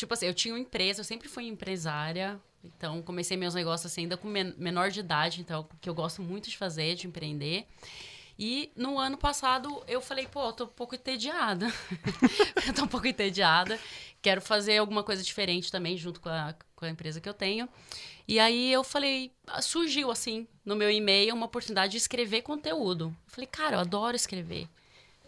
Tipo 0.00 0.14
assim, 0.14 0.24
eu 0.26 0.32
tinha 0.34 0.54
uma 0.54 0.60
empresa, 0.60 1.00
eu 1.00 1.04
sempre 1.04 1.28
fui 1.28 1.44
empresária. 1.46 2.40
Então, 2.64 3.02
comecei 3.02 3.36
meus 3.36 3.54
negócios 3.54 3.92
assim, 3.92 4.02
ainda 4.02 4.16
com 4.16 4.26
men- 4.28 4.54
menor 4.56 4.90
de 4.90 5.00
idade, 5.00 5.40
então, 5.42 5.68
que 5.80 5.88
eu 5.90 5.94
gosto 5.94 6.22
muito 6.22 6.48
de 6.48 6.56
fazer, 6.56 6.94
de 6.94 7.06
empreender. 7.06 7.66
E 8.38 8.72
no 8.74 8.98
ano 8.98 9.18
passado 9.18 9.82
eu 9.86 10.00
falei, 10.00 10.26
pô, 10.26 10.46
eu 10.46 10.52
tô 10.54 10.64
um 10.64 10.68
pouco 10.68 10.94
entediada. 10.94 11.66
eu 12.66 12.72
tô 12.72 12.84
um 12.84 12.88
pouco 12.88 13.06
entediada. 13.06 13.78
Quero 14.22 14.40
fazer 14.40 14.78
alguma 14.78 15.02
coisa 15.02 15.22
diferente 15.22 15.70
também, 15.70 15.98
junto 15.98 16.18
com 16.18 16.30
a, 16.30 16.54
com 16.74 16.86
a 16.86 16.88
empresa 16.88 17.20
que 17.20 17.28
eu 17.28 17.34
tenho. 17.34 17.68
E 18.26 18.38
aí 18.38 18.72
eu 18.72 18.82
falei, 18.82 19.30
surgiu 19.60 20.10
assim, 20.10 20.46
no 20.64 20.74
meu 20.76 20.90
e-mail, 20.90 21.34
uma 21.34 21.44
oportunidade 21.46 21.92
de 21.92 21.98
escrever 21.98 22.40
conteúdo. 22.40 23.14
Eu 23.26 23.30
falei, 23.32 23.46
cara, 23.46 23.76
eu 23.76 23.80
adoro 23.80 24.16
escrever. 24.16 24.66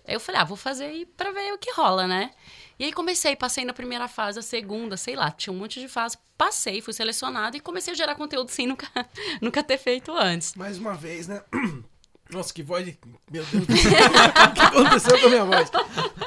Aí 0.07 0.15
eu 0.15 0.21
falei, 0.21 0.41
ah, 0.41 0.45
vou 0.45 0.57
fazer 0.57 0.85
aí 0.85 1.07
pra 1.07 1.31
ver 1.31 1.53
o 1.53 1.59
que 1.59 1.73
rola, 1.73 2.07
né? 2.07 2.31
E 2.79 2.85
aí 2.85 2.93
comecei, 2.93 3.37
passei 3.37 3.65
na 3.65 3.73
primeira 3.73 4.09
fase, 4.09 4.39
a 4.39 4.43
segunda, 4.43 4.97
sei 4.97 5.15
lá, 5.15 5.31
tinha 5.31 5.53
um 5.53 5.57
monte 5.57 5.79
de 5.79 5.89
fase. 5.89 6.19
Passei, 6.37 6.81
fui 6.81 6.93
selecionado 6.93 7.57
e 7.57 7.61
comecei 7.61 7.93
a 7.93 7.97
gerar 7.97 8.17
conteúdo 8.17 8.51
sem 8.51 8.67
nunca, 8.67 8.89
nunca 9.41 9.63
ter 9.63 9.79
feito 9.79 10.13
antes. 10.13 10.55
Mais 10.55 10.79
uma 10.79 10.95
vez, 10.95 11.29
né? 11.29 11.43
Nossa, 12.31 12.53
que 12.53 12.63
voz 12.63 12.85
de. 12.85 12.99
Meu 13.31 13.45
Deus 13.45 13.67
do 13.67 13.77
céu. 13.77 13.93
o 14.49 14.55
que 14.55 14.61
aconteceu 14.61 15.21
com 15.21 15.27
a 15.27 15.29
minha 15.29 15.45
voz? 15.45 15.71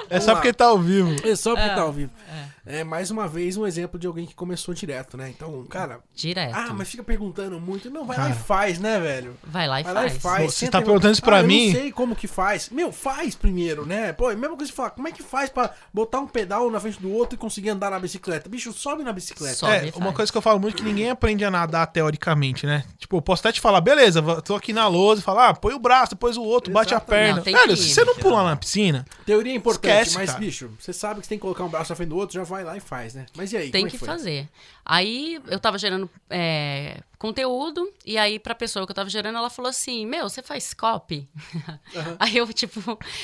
É 0.09 0.19
só 0.19 0.35
porque 0.35 0.53
tá 0.53 0.65
ao 0.65 0.79
vivo. 0.79 1.15
É 1.27 1.35
só 1.35 1.55
porque 1.55 1.69
tá 1.69 1.81
ao 1.81 1.91
vivo. 1.91 2.11
É. 2.29 2.54
mais 2.83 3.11
uma 3.11 3.27
vez 3.27 3.57
um 3.57 3.65
exemplo 3.65 3.99
de 3.99 4.07
alguém 4.07 4.25
que 4.25 4.33
começou 4.33 4.73
direto, 4.73 5.17
né? 5.17 5.29
Então, 5.29 5.63
cara. 5.65 5.99
Direto. 6.15 6.53
Ah, 6.55 6.73
mas 6.73 6.89
fica 6.89 7.03
perguntando 7.03 7.59
muito. 7.59 7.89
Não, 7.89 8.05
vai 8.05 8.15
Cara. 8.15 8.29
lá 8.29 8.35
e 8.35 8.37
faz, 8.39 8.79
né, 8.79 8.99
velho? 8.99 9.37
Vai 9.43 9.67
lá 9.67 9.81
e 9.81 9.83
Vai 9.83 9.93
faz. 9.93 10.05
lá 10.05 10.15
e 10.15 10.19
faz. 10.19 10.53
Você 10.53 10.67
tá 10.69 10.81
perguntando 10.81 11.13
isso 11.13 11.21
pra 11.21 11.39
ah, 11.39 11.43
mim? 11.43 11.67
Eu 11.67 11.73
não 11.73 11.79
sei 11.81 11.91
como 11.91 12.15
que 12.15 12.27
faz. 12.27 12.69
Meu, 12.69 12.91
faz 12.91 13.35
primeiro, 13.35 13.85
né? 13.85 14.13
Pô, 14.13 14.29
é 14.29 14.33
a 14.33 14.37
mesma 14.37 14.55
coisa 14.55 14.71
de 14.71 14.75
falar, 14.75 14.91
como 14.91 15.07
é 15.07 15.11
que 15.11 15.21
faz 15.21 15.49
pra 15.49 15.71
botar 15.93 16.19
um 16.19 16.27
pedal 16.27 16.69
na 16.71 16.79
frente 16.79 16.99
do 16.99 17.11
outro 17.11 17.35
e 17.35 17.37
conseguir 17.37 17.69
andar 17.69 17.91
na 17.91 17.99
bicicleta? 17.99 18.49
Bicho, 18.49 18.73
sobe 18.73 19.03
na 19.03 19.13
bicicleta. 19.13 19.55
Sobe. 19.55 19.73
É, 19.73 19.87
e 19.87 19.91
uma 19.95 20.13
coisa 20.13 20.31
que 20.31 20.37
eu 20.37 20.41
falo 20.41 20.59
muito 20.59 20.75
é 20.75 20.77
que 20.77 20.83
ninguém 20.83 21.09
aprende 21.09 21.45
a 21.45 21.51
nadar 21.51 21.87
teoricamente, 21.87 22.65
né? 22.65 22.83
Tipo, 22.97 23.17
eu 23.17 23.21
posso 23.21 23.41
até 23.41 23.51
te 23.51 23.61
falar, 23.61 23.81
beleza, 23.81 24.21
tô 24.41 24.55
aqui 24.55 24.73
na 24.73 24.87
lousa 24.87 25.21
e 25.21 25.23
falar, 25.23 25.49
ah, 25.49 25.53
põe 25.53 25.73
o 25.73 25.79
braço, 25.79 26.15
depois 26.15 26.37
o 26.37 26.43
outro, 26.43 26.73
bate 26.73 26.93
a 26.93 26.97
Exatamente. 26.97 27.21
perna. 27.21 27.35
Não, 27.37 27.43
tem 27.43 27.55
Velho, 27.55 27.77
se 27.77 27.93
você 27.93 28.03
não 28.03 28.15
pular 28.15 28.43
na 28.43 28.55
piscina, 28.55 29.05
Teoria 29.25 29.53
é 29.53 29.55
importante, 29.55 30.07
Esquece, 30.07 30.17
mas, 30.17 30.29
cara. 30.31 30.39
bicho, 30.39 30.71
você 30.79 30.93
sabe 30.93 31.19
que 31.19 31.25
você 31.25 31.29
tem 31.29 31.37
que 31.37 31.41
colocar 31.43 31.63
um 31.63 31.69
braço 31.69 31.91
na 31.91 31.95
frente 31.95 32.09
do 32.09 32.17
outro, 32.17 32.35
já 32.35 32.43
vai 32.43 32.54
lá 32.63 32.77
e 32.77 32.79
faz, 32.79 33.13
né? 33.13 33.25
Mas 33.35 33.51
e 33.53 33.57
aí? 33.57 33.69
Tem 33.71 33.81
como 33.81 33.87
é 33.87 33.91
que 33.91 33.97
foi? 33.97 34.07
fazer. 34.07 34.49
Aí 34.85 35.41
eu 35.47 35.59
tava 35.59 35.77
gerando 35.79 36.07
é, 36.29 37.01
conteúdo, 37.17 37.91
e 38.05 38.17
aí 38.19 38.37
pra 38.37 38.53
pessoa 38.53 38.85
que 38.85 38.91
eu 38.91 38.95
tava 38.95 39.09
gerando, 39.09 39.37
ela 39.37 39.49
falou 39.49 39.69
assim: 39.69 40.05
Meu, 40.05 40.29
você 40.29 40.43
faz 40.43 40.73
copy? 40.75 41.27
Aí 42.19 42.37
eu, 42.37 42.51
tipo, 42.53 42.79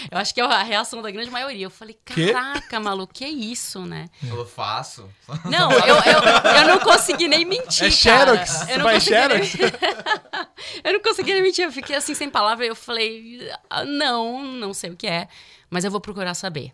eu 0.10 0.18
acho 0.18 0.34
que 0.34 0.42
é 0.42 0.44
a 0.44 0.64
reação 0.64 1.02
da 1.04 1.12
grande 1.12 1.30
maioria. 1.30 1.66
Eu 1.66 1.70
falei? 1.70 1.98
Caraca, 2.04 2.80
maluco, 2.80 3.14
que 3.14 3.26
isso, 3.28 3.86
né? 3.86 4.10
Eu 4.24 4.44
faço. 4.46 5.08
Não, 5.46 5.72
eu, 5.72 5.96
eu, 5.96 6.58
eu 6.62 6.68
não 6.68 6.80
consegui 6.80 7.28
nem 7.28 7.46
mentir. 7.46 7.86
É 7.86 8.04
cara. 8.04 8.46
Xerox? 8.46 8.70
Eu 8.70 8.78
não 8.80 8.86
Faz 8.86 9.04
consegui 9.04 9.28
nem- 9.28 9.44
Xerox? 9.44 9.82
eu 10.84 10.94
não 10.94 11.00
consegui 11.02 11.34
nem 11.34 11.44
mentir. 11.44 11.66
Eu 11.66 11.72
fiquei 11.72 11.96
assim, 11.96 12.16
sem 12.16 12.30
palavra. 12.30 12.66
Eu 12.66 12.76
falei, 12.76 13.50
"Ah, 13.70 13.86
não, 13.86 14.44
não 14.44 14.74
sei 14.74 14.90
o 14.90 14.96
que 14.98 15.06
é, 15.08 15.28
mas 15.70 15.84
eu 15.86 15.92
vou 15.92 16.02
procurar 16.02 16.34
saber. 16.34 16.74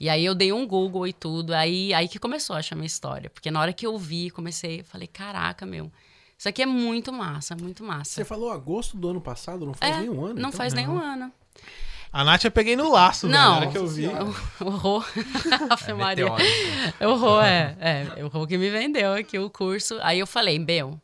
E 0.00 0.08
aí 0.08 0.24
eu 0.24 0.34
dei 0.34 0.50
um 0.50 0.66
Google 0.66 1.06
e 1.06 1.12
tudo. 1.12 1.52
Aí, 1.52 1.92
aí 1.92 2.08
que 2.08 2.18
começou 2.18 2.56
a 2.56 2.60
achar 2.60 2.74
minha 2.74 2.86
história. 2.86 3.28
Porque 3.28 3.50
na 3.50 3.60
hora 3.60 3.70
que 3.72 3.86
eu 3.86 3.98
vi, 3.98 4.30
comecei, 4.30 4.82
falei, 4.82 5.06
caraca, 5.06 5.66
meu. 5.66 5.92
Isso 6.38 6.48
aqui 6.48 6.62
é 6.62 6.66
muito 6.66 7.12
massa, 7.12 7.54
muito 7.54 7.84
massa. 7.84 8.12
Você 8.12 8.24
falou 8.24 8.50
agosto 8.50 8.96
do 8.96 9.10
ano 9.10 9.20
passado, 9.20 9.66
não 9.66 9.74
faz 9.74 9.94
É, 9.94 10.00
nenhum 10.00 10.24
ano. 10.24 10.34
Não 10.34 10.48
então? 10.48 10.52
faz 10.52 10.72
nenhum 10.72 10.98
ano. 10.98 11.30
a 12.10 12.24
Nath 12.24 12.44
eu 12.46 12.50
peguei 12.50 12.76
no 12.76 12.90
laço, 12.90 13.28
Não. 13.28 13.32
na 13.38 13.56
hora 13.58 13.66
que 13.70 13.76
eu 13.76 13.86
vi. 13.86 14.06
O 14.60 14.70
Rô. 14.70 15.04
Ave 15.68 15.92
Maria. 15.92 16.28
O 17.00 17.14
Rô, 17.16 17.42
é, 17.42 17.76
é. 18.16 18.24
O 18.24 18.28
Rô 18.28 18.46
que 18.46 18.56
me 18.56 18.70
vendeu 18.70 19.12
aqui 19.12 19.38
o 19.38 19.50
curso. 19.50 19.98
Aí 20.00 20.18
eu 20.18 20.26
falei, 20.26 20.58
meu, 20.58 20.98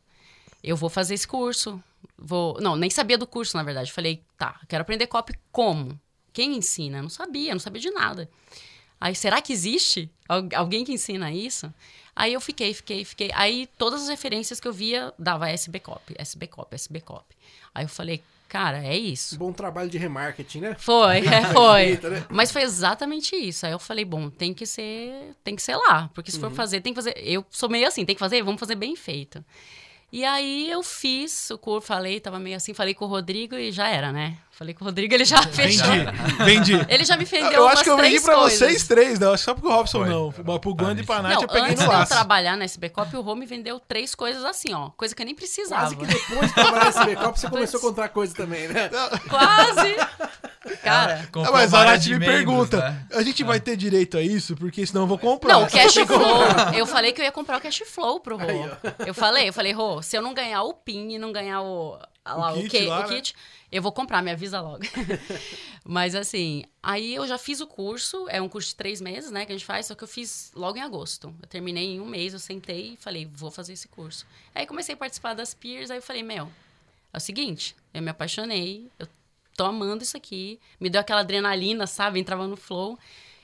eu 0.63 0.75
vou 0.75 0.89
fazer 0.89 1.13
esse 1.13 1.27
curso. 1.27 1.79
Vou... 2.17 2.57
Não, 2.59 2.75
nem 2.75 2.89
sabia 2.89 3.15
do 3.17 3.27
curso, 3.27 3.55
na 3.55 3.61
verdade. 3.61 3.93
Falei, 3.93 4.23
tá, 4.39 4.59
quero 4.67 4.81
aprender 4.81 5.05
copy 5.05 5.33
como? 5.51 5.99
Quem 6.33 6.57
ensina? 6.57 6.97
Eu 6.97 7.03
não 7.03 7.09
sabia, 7.09 7.53
não 7.53 7.59
sabia 7.59 7.79
de 7.81 7.91
nada. 7.91 8.27
Aí, 8.99 9.13
será 9.15 9.41
que 9.41 9.53
existe 9.53 10.09
al- 10.27 10.49
alguém 10.55 10.83
que 10.83 10.91
ensina 10.93 11.31
isso? 11.31 11.71
Aí 12.15 12.33
eu 12.33 12.41
fiquei, 12.41 12.73
fiquei, 12.73 13.05
fiquei. 13.05 13.29
Aí 13.33 13.67
todas 13.77 14.03
as 14.03 14.09
referências 14.09 14.59
que 14.59 14.67
eu 14.67 14.73
via 14.73 15.13
dava 15.19 15.49
SB 15.49 15.79
Copy, 15.79 16.15
SB 16.17 16.47
Copy, 16.47 16.73
SB 16.75 17.01
Copy. 17.01 17.35
Aí 17.75 17.85
eu 17.85 17.89
falei, 17.89 18.23
cara, 18.49 18.83
é 18.83 18.97
isso. 18.97 19.37
Bom 19.37 19.53
trabalho 19.53 19.87
de 19.87 19.99
remarketing, 19.99 20.61
né? 20.61 20.75
Foi, 20.79 21.17
é, 21.19 21.43
foi. 21.53 21.99
né? 22.09 22.25
Mas 22.27 22.51
foi 22.51 22.63
exatamente 22.63 23.35
isso. 23.35 23.67
Aí 23.67 23.71
eu 23.71 23.77
falei, 23.77 24.03
bom, 24.03 24.31
tem 24.31 24.51
que 24.51 24.65
ser, 24.65 25.35
tem 25.43 25.55
que 25.55 25.61
ser 25.61 25.75
lá, 25.75 26.09
porque 26.15 26.31
Uhum. 26.31 26.35
se 26.35 26.39
for 26.41 26.51
fazer, 26.51 26.81
tem 26.81 26.91
que 26.91 26.97
fazer. 26.97 27.13
Eu 27.17 27.45
sou 27.51 27.69
meio 27.69 27.87
assim, 27.87 28.03
tem 28.03 28.15
que 28.15 28.19
fazer, 28.19 28.41
vamos 28.41 28.59
fazer 28.59 28.73
bem 28.75 28.95
feito. 28.95 29.45
E 30.11 30.23
aí 30.25 30.71
eu 30.71 30.81
fiz 30.81 31.49
o 31.51 31.57
curso, 31.57 31.85
falei, 31.85 32.19
tava 32.19 32.39
meio 32.39 32.55
assim, 32.55 32.73
falei 32.73 32.93
com 32.95 33.05
o 33.05 33.09
Rodrigo 33.09 33.55
e 33.55 33.71
já 33.73 33.89
era, 33.89 34.11
né? 34.11 34.37
Falei 34.57 34.73
com 34.73 34.83
o 34.83 34.87
Rodrigo, 34.87 35.13
ele 35.13 35.23
já 35.23 35.39
fechou. 35.43 35.85
Vendi, 35.85 36.73
vendi. 36.73 36.85
Ele 36.89 37.05
já 37.05 37.15
me 37.15 37.25
vendeu 37.25 37.51
Eu 37.51 37.67
acho 37.67 37.83
que 37.83 37.89
eu 37.91 37.95
vendi 37.97 38.19
pra 38.19 38.33
coisas. 38.35 38.57
vocês 38.57 38.87
três, 38.87 39.19
não. 39.19 39.33
Acho 39.33 39.41
que 39.43 39.45
só 39.45 39.53
pro 39.53 39.69
Robson 39.69 39.99
Foi. 39.99 40.09
não. 40.09 40.33
Mas 40.43 40.57
pro 40.57 40.73
Gandhi 40.73 41.03
e 41.03 41.05
pra 41.05 41.21
Nath 41.21 41.33
Não, 41.35 41.41
eu 41.43 41.47
peguei 41.47 41.61
antes 41.61 41.75
no 41.75 41.85
de 41.87 41.93
eu 41.93 41.99
laço. 41.99 42.11
trabalhar 42.11 42.57
na 42.57 42.65
SBCop, 42.65 43.15
o 43.15 43.21
Rô 43.21 43.35
me 43.35 43.45
vendeu 43.45 43.79
três 43.79 44.15
coisas 44.15 44.43
assim, 44.43 44.73
ó. 44.73 44.89
Coisa 44.97 45.13
que 45.13 45.21
eu 45.21 45.25
nem 45.27 45.35
precisava. 45.35 45.93
Quase 45.93 45.95
que 45.95 46.05
depois 46.07 46.47
de 46.47 46.53
trabalhar 46.55 46.85
nesse 46.85 47.05
backup, 47.05 47.39
você 47.39 47.49
começou 47.51 47.77
a 47.77 47.81
contar 47.81 48.09
coisa 48.09 48.33
também, 48.33 48.67
né? 48.67 48.89
Quase! 49.29 49.95
Cara. 50.83 51.29
Ah, 51.45 51.51
mas 51.51 51.73
a 51.73 51.85
Nath 51.85 52.03
me 52.05 52.11
membros, 52.19 52.27
pergunta, 52.35 52.77
né? 52.79 53.05
a 53.13 53.21
gente 53.23 53.43
vai 53.43 53.59
ter 53.59 53.77
direito 53.77 54.17
a 54.17 54.21
isso? 54.21 54.55
Porque 54.55 54.85
senão 54.85 55.01
eu 55.03 55.07
vou 55.07 55.17
comprar. 55.17 55.53
Não, 55.53 55.63
o 55.63 55.69
Cash 55.69 55.93
Flow. 56.05 56.73
Eu 56.75 56.85
falei 56.85 57.11
que 57.13 57.21
eu 57.21 57.25
ia 57.25 57.31
comprar 57.31 57.57
o 57.57 57.61
Cash 57.61 57.83
Flow 57.85 58.19
pro 58.19 58.37
Rô. 58.37 58.43
Aí, 58.47 58.71
Eu 59.05 59.13
falei, 59.13 59.47
eu 59.49 59.53
falei, 59.53 59.71
Rô, 59.71 60.01
se 60.01 60.17
eu 60.17 60.21
não 60.21 60.33
ganhar 60.33 60.63
o 60.63 60.73
PIN 60.73 61.11
e 61.13 61.19
não 61.19 61.31
ganhar 61.31 61.61
o, 61.61 61.97
ah 62.25 62.33
lá, 62.35 62.53
o, 62.53 62.61
kit 62.63 62.69
que- 62.69 62.85
lá, 62.85 63.05
o 63.05 63.09
né? 63.09 63.21
Eu 63.71 63.81
vou 63.81 63.91
comprar, 63.91 64.21
me 64.21 64.31
avisa 64.31 64.61
logo. 64.61 64.83
Mas 65.83 66.15
assim, 66.15 66.63
aí 66.81 67.13
eu 67.13 67.27
já 67.27 67.37
fiz 67.37 67.59
o 67.59 67.67
curso, 67.67 68.27
é 68.29 68.41
um 68.41 68.47
curso 68.47 68.69
de 68.69 68.75
três 68.75 69.01
meses, 69.01 69.29
né, 69.29 69.45
que 69.45 69.51
a 69.51 69.55
gente 69.55 69.65
faz, 69.65 69.87
só 69.87 69.95
que 69.95 70.03
eu 70.03 70.07
fiz 70.07 70.51
logo 70.55 70.77
em 70.77 70.81
agosto. 70.81 71.33
Eu 71.41 71.47
terminei 71.47 71.95
em 71.95 71.99
um 71.99 72.05
mês, 72.05 72.33
eu 72.33 72.39
sentei 72.39 72.93
e 72.93 72.97
falei, 72.97 73.25
vou 73.25 73.51
fazer 73.51 73.73
esse 73.73 73.87
curso. 73.87 74.25
Aí 74.55 74.65
comecei 74.65 74.95
a 74.95 74.97
participar 74.97 75.33
das 75.33 75.53
peers, 75.53 75.91
aí 75.91 75.97
eu 75.97 76.01
falei, 76.01 76.23
meu, 76.23 76.49
é 77.13 77.17
o 77.17 77.21
seguinte, 77.21 77.75
eu 77.93 78.01
me 78.01 78.09
apaixonei, 78.09 78.89
eu 78.97 79.07
tô 79.55 79.65
amando 79.65 80.03
isso 80.03 80.15
aqui, 80.15 80.59
me 80.79 80.89
deu 80.89 81.01
aquela 81.01 81.21
adrenalina, 81.21 81.85
sabe, 81.87 82.19
entrava 82.19 82.47
no 82.47 82.55
flow. 82.55 82.97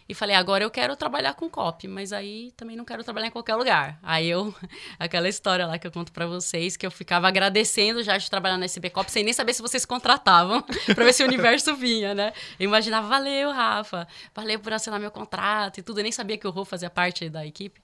E 0.07 0.13
falei, 0.13 0.35
agora 0.35 0.63
eu 0.63 0.69
quero 0.69 0.95
trabalhar 0.95 1.33
com 1.33 1.49
copy, 1.49 1.87
mas 1.87 2.11
aí 2.11 2.51
também 2.57 2.75
não 2.75 2.83
quero 2.83 3.03
trabalhar 3.03 3.27
em 3.27 3.31
qualquer 3.31 3.55
lugar. 3.55 3.99
Aí 4.03 4.27
eu, 4.27 4.53
aquela 4.99 5.29
história 5.29 5.65
lá 5.65 5.77
que 5.77 5.87
eu 5.87 5.91
conto 5.91 6.11
pra 6.11 6.25
vocês, 6.25 6.75
que 6.75 6.85
eu 6.85 6.91
ficava 6.91 7.27
agradecendo 7.27 8.03
já 8.03 8.17
de 8.17 8.29
trabalhar 8.29 8.57
na 8.57 8.65
SB 8.65 8.89
Copy, 8.89 9.11
sem 9.11 9.23
nem 9.23 9.33
saber 9.33 9.53
se 9.53 9.61
vocês 9.61 9.85
contratavam, 9.85 10.61
pra 10.93 11.05
ver 11.05 11.13
se 11.13 11.23
o 11.23 11.27
universo 11.27 11.75
vinha, 11.75 12.13
né? 12.13 12.33
Eu 12.59 12.65
imaginava, 12.65 13.07
valeu, 13.07 13.51
Rafa, 13.51 14.07
valeu 14.35 14.59
por 14.59 14.73
assinar 14.73 14.99
meu 14.99 15.11
contrato 15.11 15.79
e 15.79 15.83
tudo. 15.83 15.99
Eu 15.99 16.03
nem 16.03 16.11
sabia 16.11 16.37
que 16.37 16.47
o 16.47 16.51
Rô 16.51 16.65
fazia 16.65 16.89
parte 16.89 17.29
da 17.29 17.45
equipe. 17.45 17.81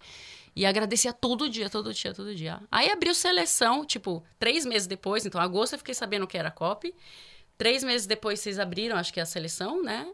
E 0.56 0.66
agradecia 0.66 1.14
todo 1.14 1.50
dia, 1.50 1.70
todo 1.70 1.94
dia, 1.94 2.14
todo 2.14 2.36
dia. 2.36 2.60
Aí 2.70 2.90
abriu 2.92 3.14
seleção, 3.14 3.86
tipo, 3.86 4.24
três 4.38 4.66
meses 4.66 4.88
depois, 4.88 5.26
então 5.26 5.40
agosto 5.40 5.74
eu 5.74 5.80
fiquei 5.80 5.94
sabendo 5.94 6.28
que 6.28 6.38
era 6.38 6.52
copy. 6.52 6.94
Três 7.58 7.84
meses 7.84 8.08
depois 8.08 8.40
vocês 8.40 8.60
abriram, 8.60 8.98
acho 8.98 9.14
que 9.14 9.20
a 9.20 9.26
seleção, 9.26 9.82
né? 9.84 10.08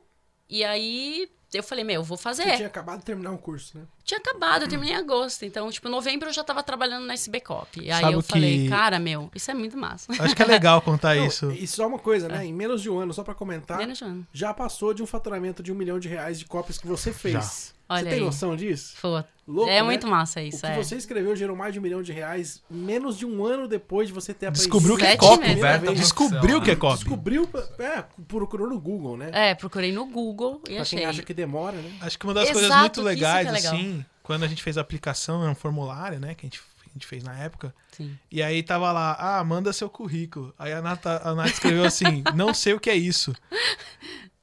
E 0.50 0.64
aí 0.64 1.30
eu 1.58 1.64
falei, 1.64 1.84
meu, 1.84 1.96
eu 1.96 2.04
vou 2.04 2.18
fazer. 2.18 2.44
Você 2.44 2.56
tinha 2.58 2.68
acabado 2.68 3.00
de 3.00 3.06
terminar 3.06 3.32
um 3.32 3.38
curso, 3.38 3.78
né? 3.78 3.84
Tinha 4.04 4.20
acabado, 4.20 4.64
eu 4.64 4.68
terminei 4.68 4.94
em 4.94 4.98
agosto. 4.98 5.44
Então, 5.46 5.70
tipo, 5.72 5.88
em 5.88 5.92
novembro 5.92 6.30
eu 6.30 6.34
já 6.34 6.44
tava 6.44 6.62
trabalhando 6.62 7.06
na 7.06 7.14
SB 7.14 7.40
Cop. 7.42 7.80
E 7.82 7.92
aí 7.92 8.02
Sabe 8.02 8.14
eu 8.14 8.20
o 8.20 8.24
que- 8.24 8.30
falei, 8.30 8.70
cara, 8.70 9.00
meu, 9.00 9.30
isso 9.34 9.50
é 9.50 9.54
muito 9.54 9.78
massa. 9.78 10.12
Acho 10.20 10.36
que 10.36 10.42
é 10.42 10.46
legal 10.46 10.82
contar 10.82 11.16
Não, 11.16 11.26
isso. 11.26 11.52
E 11.52 11.66
só 11.66 11.88
uma 11.88 12.00
coisa, 12.00 12.28
né? 12.28 12.46
Em 12.46 12.54
menos 12.54 12.82
de 12.82 12.90
um 12.90 13.00
ano, 13.00 13.14
só 13.14 13.24
pra 13.24 13.34
comentar, 13.34 13.78
Menos 13.80 13.98
de 13.98 14.04
um 14.04 14.08
ano. 14.08 14.28
já 14.32 14.54
passou 14.54 14.94
de 14.94 15.02
um 15.02 15.08
faturamento 15.08 15.64
de 15.64 15.72
um 15.72 15.76
milhão 15.76 16.00
de 16.00 16.08
reais 16.08 16.38
de 16.40 16.46
cópias 16.46 16.78
que 16.78 16.86
você 16.88 17.12
fez. 17.12 17.34
Já. 17.34 17.42
Você 17.42 17.74
Olha 17.94 18.04
tem 18.10 18.14
aí. 18.14 18.20
noção 18.26 18.56
disso? 18.56 18.96
Pô, 19.00 19.24
Louco, 19.48 19.70
é 19.70 19.76
né? 19.76 19.84
muito 19.84 20.08
massa 20.08 20.40
O 20.40 20.44
isso, 20.44 20.62
que 20.62 20.66
é. 20.66 20.76
você 20.76 20.96
escreveu 20.96 21.36
gerou 21.36 21.56
mais 21.56 21.72
de 21.72 21.78
um 21.78 21.84
milhão 21.84 22.02
de 22.02 22.12
reais 22.12 22.64
menos 22.68 23.16
de 23.16 23.28
um 23.28 23.46
ano 23.46 23.68
depois 23.68 24.08
de 24.08 24.14
você 24.14 24.34
ter 24.34 24.48
aprendido. 24.48 24.72
Descobriu 24.72 24.98
que 24.98 25.06
é 25.06 25.16
copy. 25.16 25.44
Descoberta 25.46 25.86
vez. 25.86 26.00
Descobriu 26.00 26.62
que 26.64 26.72
é 26.72 26.76
copy. 26.76 26.96
Descobriu, 26.98 27.48
é, 27.78 28.04
procurou 28.28 28.68
no 28.68 28.80
Google, 28.80 29.16
né? 29.18 29.30
É, 29.32 29.54
procurei 29.54 29.92
no 29.92 30.08
Google 30.08 30.62
e 30.68 30.74
pra 30.74 30.82
achei. 30.82 30.98
quem 30.98 31.08
acha 31.08 31.22
que 31.22 31.32
demora, 31.46 31.78
né? 31.78 31.94
Acho 32.02 32.18
que 32.20 32.26
uma 32.26 32.34
das 32.34 32.44
Exato, 32.50 32.60
coisas 32.60 32.78
muito 32.80 33.02
é 33.02 33.04
legais, 33.04 33.52
legal. 33.52 33.74
assim, 33.74 34.06
quando 34.24 34.44
a 34.44 34.48
gente 34.48 34.62
fez 34.64 34.78
a 34.78 34.82
aplicação, 34.82 35.46
é 35.46 35.50
um 35.50 35.56
formulário, 35.56 36.20
né, 36.20 36.34
que 36.36 36.46
a 36.46 36.50
gente, 36.50 36.62
a 36.88 36.94
gente 36.94 37.06
fez 37.08 37.24
na 37.24 37.38
época. 37.38 37.74
Sim. 37.92 38.18
E 38.32 38.42
aí 38.44 38.62
tava 38.64 38.92
lá, 38.92 39.16
ah, 39.20 39.44
manda 39.44 39.72
seu 39.74 39.90
currículo. 39.90 40.54
Aí 40.60 40.74
a 40.74 40.82
Nath, 40.82 41.06
a 41.06 41.34
Nath 41.36 41.52
escreveu 41.52 41.86
assim, 41.86 42.24
não 42.36 42.54
sei 42.54 42.74
o 42.74 42.80
que 42.80 42.90
é 42.90 42.96
isso. 42.96 43.34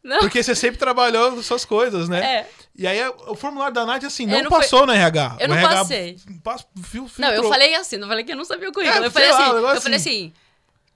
Não. 0.02 0.18
Porque 0.18 0.42
você 0.42 0.54
sempre 0.56 0.78
trabalhou 0.78 1.40
suas 1.44 1.64
coisas, 1.64 2.08
né? 2.08 2.38
É. 2.38 2.50
E 2.74 2.86
aí 2.88 2.98
o 3.28 3.36
formulário 3.36 3.72
da 3.74 3.86
Nath, 3.86 4.02
assim, 4.04 4.24
Eu 4.24 4.30
não, 4.38 4.42
não 4.44 4.50
passou 4.50 4.84
no 4.84 4.92
RH. 4.92 5.36
Eu 5.38 5.46
O 5.46 5.48
não 5.50 5.56
RH 5.56 5.76
passei. 5.76 6.16
pas- 6.42 6.66
fil- 6.82 7.08
Não, 7.18 7.28
eu 7.30 7.48
falei 7.48 7.74
assim, 7.76 7.96
não 7.98 8.08
falei 8.08 8.24
que 8.24 8.32
eu 8.32 8.36
não 8.36 8.44
sabia 8.44 8.68
o 8.68 8.72
currículo. 8.72 9.04
É, 9.04 9.06
eu 9.06 9.10
falei 9.12 9.30
lá, 9.30 9.36
assim, 9.38 9.50
um 9.50 9.54
negócio 9.54 9.76
eu 9.76 9.80
falei 9.82 9.96
assim. 9.98 10.32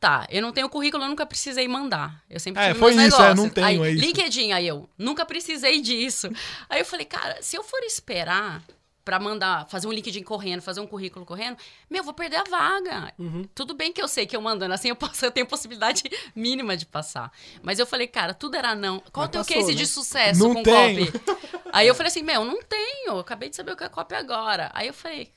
Tá, 0.06 0.26
eu 0.30 0.40
não 0.40 0.52
tenho 0.52 0.68
currículo, 0.68 1.02
eu 1.02 1.08
nunca 1.08 1.26
precisei 1.26 1.66
mandar. 1.66 2.22
Eu 2.30 2.38
sempre 2.38 2.62
É, 2.62 2.68
tive 2.68 2.78
foi 2.78 2.92
isso, 2.92 3.00
é, 3.00 3.04
negócios. 3.04 3.34
não 3.36 3.48
tenho, 3.48 3.82
aí, 3.82 3.90
é 3.90 3.92
isso. 3.92 4.04
LinkedIn, 4.04 4.52
aí 4.52 4.66
eu, 4.66 4.88
nunca 4.96 5.25
precisei 5.26 5.80
disso. 5.80 6.28
Aí 6.68 6.80
eu 6.80 6.84
falei, 6.84 7.04
cara, 7.06 7.38
se 7.42 7.56
eu 7.56 7.64
for 7.64 7.80
esperar 7.82 8.62
pra 9.04 9.18
mandar, 9.20 9.68
fazer 9.68 9.86
um 9.86 9.92
LinkedIn 9.92 10.22
correndo, 10.25 10.60
fazer 10.60 10.80
um 10.80 10.86
currículo 10.86 11.25
correndo, 11.25 11.56
meu, 11.88 12.02
vou 12.02 12.12
perder 12.12 12.36
a 12.36 12.44
vaga. 12.44 13.12
Uhum. 13.18 13.48
Tudo 13.54 13.72
bem 13.75 13.92
que 13.92 14.02
eu 14.02 14.08
sei 14.08 14.26
que 14.26 14.36
eu 14.36 14.40
mandando 14.40 14.75
assim, 14.75 14.88
eu, 14.88 14.96
posso, 14.96 15.25
eu 15.25 15.30
tenho 15.30 15.46
possibilidade 15.46 16.02
mínima 16.34 16.76
de 16.76 16.86
passar. 16.86 17.30
Mas 17.62 17.78
eu 17.78 17.86
falei, 17.86 18.06
cara, 18.08 18.34
tudo 18.34 18.56
era 18.56 18.75
não. 18.75 19.00
Qual 19.12 19.26
o 19.26 19.28
teu 19.28 19.40
passou, 19.42 19.56
case 19.56 19.72
né? 19.72 19.78
de 19.78 19.86
sucesso 19.86 20.40
Não 20.40 20.54
com 20.54 20.62
tenho. 20.62 21.12
copy? 21.12 21.20
Aí 21.72 21.86
eu 21.86 21.94
falei 21.94 22.08
assim, 22.08 22.22
meu, 22.22 22.44
não 22.44 22.60
tenho. 22.62 23.18
Acabei 23.18 23.48
de 23.48 23.56
saber 23.56 23.72
o 23.72 23.76
que 23.76 23.84
é 23.84 23.88
copy 23.88 24.14
agora. 24.14 24.70
Aí 24.75 24.88
eu 24.88 24.94
falei, 24.94 25.30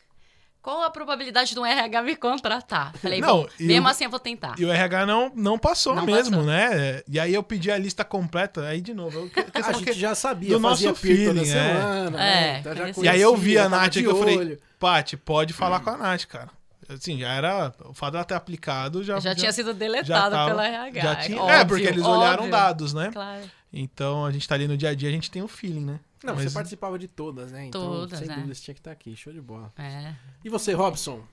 qual 0.62 0.84
a 0.84 0.90
probabilidade 0.90 1.54
de 1.54 1.60
um 1.60 1.66
RH 1.66 2.02
me 2.04 2.16
contratar? 2.16 2.94
Falei, 2.98 3.22
Não, 3.22 3.44
bom, 3.44 3.48
e 3.60 3.64
mesmo 3.64 3.88
o- 3.88 3.90
assim 3.90 4.04
eu 4.04 4.10
vou 4.10 4.20
tentar. 4.20 4.56
E 4.60 4.66
o 4.66 4.72
RH 4.72 5.06
não, 5.06 5.32
não 5.36 5.58
passou 5.58 5.96
Não 5.96 6.06
mesmo, 6.06 6.38
passou. 6.38 6.46
né? 6.52 7.02
E 7.08 7.20
aí 7.20 7.34
eu 7.34 7.42
pedi 7.42 7.72
a 7.72 7.78
lista 7.78 8.04
completa, 8.04 8.66
aí 8.68 8.82
de 8.82 8.94
novo. 8.94 9.20
Eu, 9.20 9.30
que- 9.30 9.44
que- 9.44 9.58
A 9.58 9.72
gente 9.72 9.94
já 9.94 10.14
sabia, 10.16 10.50
do 10.50 10.60
fazia 10.62 10.90
nosso 10.90 11.02
feeling, 11.02 11.42
é. 11.42 11.46
semana, 11.46 12.10
né? 12.12 12.56
É, 12.56 12.60
Então 12.60 12.74
já 12.76 12.82
conhecia. 12.82 13.04
E 13.04 13.08
aí 13.10 13.22
eu 13.22 13.36
vi 13.38 13.58
a 13.58 13.70
Nath 13.70 13.88
aqui, 13.88 14.04
eu 14.04 14.16
falei. 14.18 14.60
Paty, 14.80 15.18
pode 15.18 15.54
falar 15.54 15.80
com 15.82 15.90
a 15.90 15.98
Nath, 15.98 16.26
cara. 16.26 16.50
Assim, 16.90 17.20
já 17.20 17.32
era. 17.32 17.74
O 17.86 17.94
fato 17.94 18.14
dela 18.14 18.26
ter 18.26 18.34
aplicado 18.34 19.04
já. 19.04 19.20
Já, 19.20 19.36
tinha 19.36 19.52
sido 19.54 19.68
já 19.68 19.74
deletada 19.74 20.36
tava- 20.36 20.50
pela 20.50 20.68
RH. 20.68 21.00
Já 21.02 21.16
tinha, 21.18 21.38
é, 21.38 21.42
óbvio, 21.42 21.68
porque 21.68 21.84
eles 21.86 22.04
olharam 22.04 22.44
óbvio. 22.46 22.52
dados, 22.52 22.94
né? 22.94 23.12
Claro. 23.14 23.50
Então 23.72 24.26
a 24.26 24.32
gente 24.32 24.48
tá 24.48 24.56
ali 24.56 24.68
no 24.68 24.76
dia 24.76 24.90
a 24.90 24.96
dia, 24.96 25.08
a 25.08 25.12
gente 25.12 25.30
tem 25.30 25.44
um 25.44 25.48
feeling, 25.48 25.86
né? 25.86 26.00
Não, 26.24 26.36
Mas- 26.36 26.46
você 26.46 26.52
participava 26.54 26.98
de 27.00 27.08
todas, 27.08 27.52
né? 27.52 27.68
Então, 27.68 27.82
Todas, 27.82 28.18
sem 28.20 28.30
é. 28.30 28.34
dúvida, 28.36 28.54
você 28.56 28.62
tinha 28.62 28.74
que 28.74 28.80
estar 28.82 28.92
aqui. 28.92 29.16
Show 29.16 29.32
de 29.32 29.40
bola. 29.40 29.72
É, 29.78 30.14
E 30.44 30.50
você, 30.50 30.74
Robson? 30.74 31.24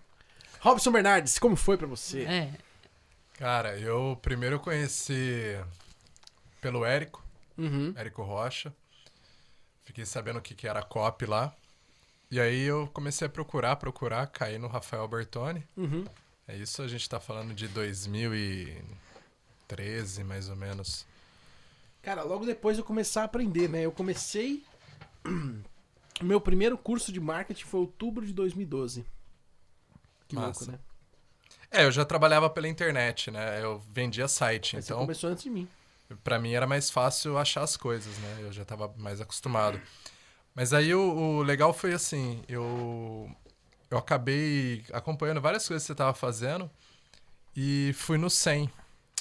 Robson 0.61 0.93
Bernardes, 0.93 1.39
como 1.39 1.57
foi 1.57 1.77
pra 1.77 1.87
você? 1.87 2.23
é. 2.23 2.51
Cara, 3.39 3.79
eu 3.79 4.19
primeiro 4.23 4.59
conheci 4.61 5.59
pelo 6.61 6.85
Érico, 6.85 7.23
Uhum. 7.59 7.93
Érico 7.97 8.23
Rocha. 8.23 8.73
Fiquei 9.85 10.05
sabendo 10.07 10.39
o 10.39 10.43
que, 10.43 10.55
que 10.55 10.67
era 10.69 10.83
copy 10.83 11.27
lá. 11.27 11.53
E 12.37 12.40
aí 12.40 12.62
eu 12.64 12.87
comecei 12.93 13.26
a 13.26 13.31
procurar, 13.31 13.76
procurar, 13.76 14.26
caí 14.26 14.59
no 14.59 14.69
Rafael 14.69 15.09
Bertoni. 15.09 15.66
Uhum. 15.75 16.05
É 16.47 16.55
isso, 16.55 16.83
a 16.83 16.87
gente 16.87 17.09
tá 17.09 17.19
falando 17.19 17.55
de 17.55 17.66
2013, 17.66 20.23
mais 20.23 20.50
ou 20.50 20.57
menos. 20.57 21.07
Cara, 22.02 22.23
logo 22.23 22.45
depois 22.45 22.76
eu 22.76 22.85
começar 22.85 23.23
a 23.23 23.25
aprender, 23.25 23.71
né? 23.71 23.87
Eu 23.87 23.90
comecei. 23.90 24.62
Meu 26.21 26.38
primeiro 26.38 26.76
curso 26.76 27.11
de 27.11 27.21
marketing 27.21 27.64
foi 27.64 27.81
outubro 27.81 28.26
de 28.26 28.35
2012. 28.35 29.07
Que 30.28 30.35
Massa. 30.35 30.47
louco, 30.47 30.73
né? 30.73 30.78
É, 31.71 31.87
eu 31.87 31.90
já 31.90 32.05
trabalhava 32.05 32.50
pela 32.50 32.69
internet, 32.69 33.31
né? 33.31 33.64
Eu 33.64 33.78
vendia 33.78 34.28
site, 34.28 34.76
Mas 34.76 34.85
você 34.85 34.93
então 34.93 35.07
começou 35.07 35.31
antes 35.31 35.45
de 35.45 35.49
mim. 35.49 35.66
Pra 36.23 36.38
mim 36.38 36.52
era 36.52 36.66
mais 36.66 36.90
fácil 36.90 37.38
achar 37.38 37.62
as 37.62 37.78
coisas, 37.78 38.19
né? 38.19 38.40
Eu 38.40 38.52
já 38.52 38.66
tava 38.66 38.93
mais 38.99 39.23
acostumado. 39.23 39.81
Mas 40.57 40.73
aí 40.73 40.95
o, 40.95 41.01
o 41.01 41.43
legal 41.43 41.75
foi 41.75 41.93
assim, 41.93 42.43
eu 42.49 43.31
eu 43.91 43.99
acabei 43.99 44.83
acompanhando 44.93 45.41
várias 45.41 45.69
coisas 45.69 45.85
que 45.85 45.89
você 45.89 45.95
tava 45.95 46.15
fazendo 46.15 46.69
e 47.55 47.93
fui 47.95 48.17
no 48.19 48.31
100 48.31 48.67
que 48.67 48.73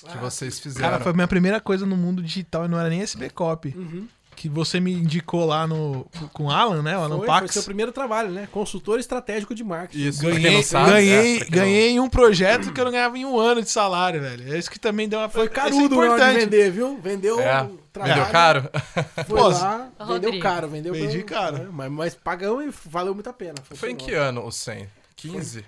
Ah, 0.08 0.18
vocês 0.18 0.60
fizeram. 0.60 0.90
Cara, 0.90 1.04
foi 1.04 1.12
a 1.12 1.16
minha 1.16 1.28
primeira 1.28 1.60
coisa 1.60 1.86
no 1.86 1.98
mundo 1.98 2.24
digital 2.24 2.66
e 2.66 2.68
não 2.68 2.80
era 2.80 2.90
nem 2.90 3.02
SB 3.02 3.30
Copy. 3.30 3.74
Uhum. 3.76 4.08
Que 4.36 4.50
você 4.50 4.80
me 4.80 4.92
indicou 4.92 5.46
lá 5.46 5.66
no, 5.66 6.06
com 6.34 6.46
o 6.46 6.52
Alan, 6.52 6.82
né? 6.82 6.98
O 6.98 7.02
Alan 7.02 7.18
Foi, 7.18 7.26
foi 7.26 7.40
Pax. 7.42 7.52
seu 7.54 7.64
primeiro 7.64 7.92
trabalho, 7.92 8.30
né? 8.32 8.48
Consultor 8.52 9.00
estratégico 9.00 9.56
de 9.56 9.64
marketing. 9.64 10.08
Isso, 10.08 10.22
Ganhei, 10.22 10.56
não 10.58 10.62
sabe, 10.64 10.92
ganhei, 10.92 11.38
é, 11.38 11.40
não- 11.40 11.50
ganhei 11.50 11.90
em 11.92 12.00
um 12.00 12.10
projeto 12.10 12.74
que 12.74 12.80
eu 12.82 12.86
não 12.86 12.92
ganhava 12.92 13.18
em 13.18 13.24
um 13.26 13.40
ano 13.40 13.62
de 13.64 13.70
salário, 13.70 14.20
velho. 14.22 14.54
É 14.54 14.60
isso 14.60 14.70
que 14.70 14.78
também 14.80 15.08
deu 15.08 15.20
uma 15.20 15.30
Foi 15.30 15.46
é 15.46 15.50
carudo 15.50 15.78
de 15.90 15.96
importante. 15.96 16.40
vender, 16.40 16.72
viu? 16.72 16.98
Vendeu 17.02 17.40
É, 17.40 17.64
o 17.64 17.78
trabalho. 17.94 18.16
vendeu 18.16 18.32
caro? 18.32 18.70
Foi 19.16 19.24
Pô, 19.26 19.48
lá, 19.48 19.90
vendeu 20.08 20.40
caro, 20.40 20.68
vendeu 20.68 20.94
Vendi 20.94 21.24
pelo- 21.24 21.26
caro. 21.26 21.58
né? 21.58 21.70
Mas, 21.72 21.92
mas 21.92 22.16
pagamos 22.16 22.66
e 22.66 22.70
valeu 22.90 23.14
muito 23.14 23.30
a 23.30 23.34
pena. 23.34 23.56
Foi 23.64 23.92
em 23.92 23.94
funcionou. 23.94 24.06
que 24.06 24.14
ano 24.14 24.46
o 24.46 24.52
100? 24.52 24.88
15? 25.16 25.66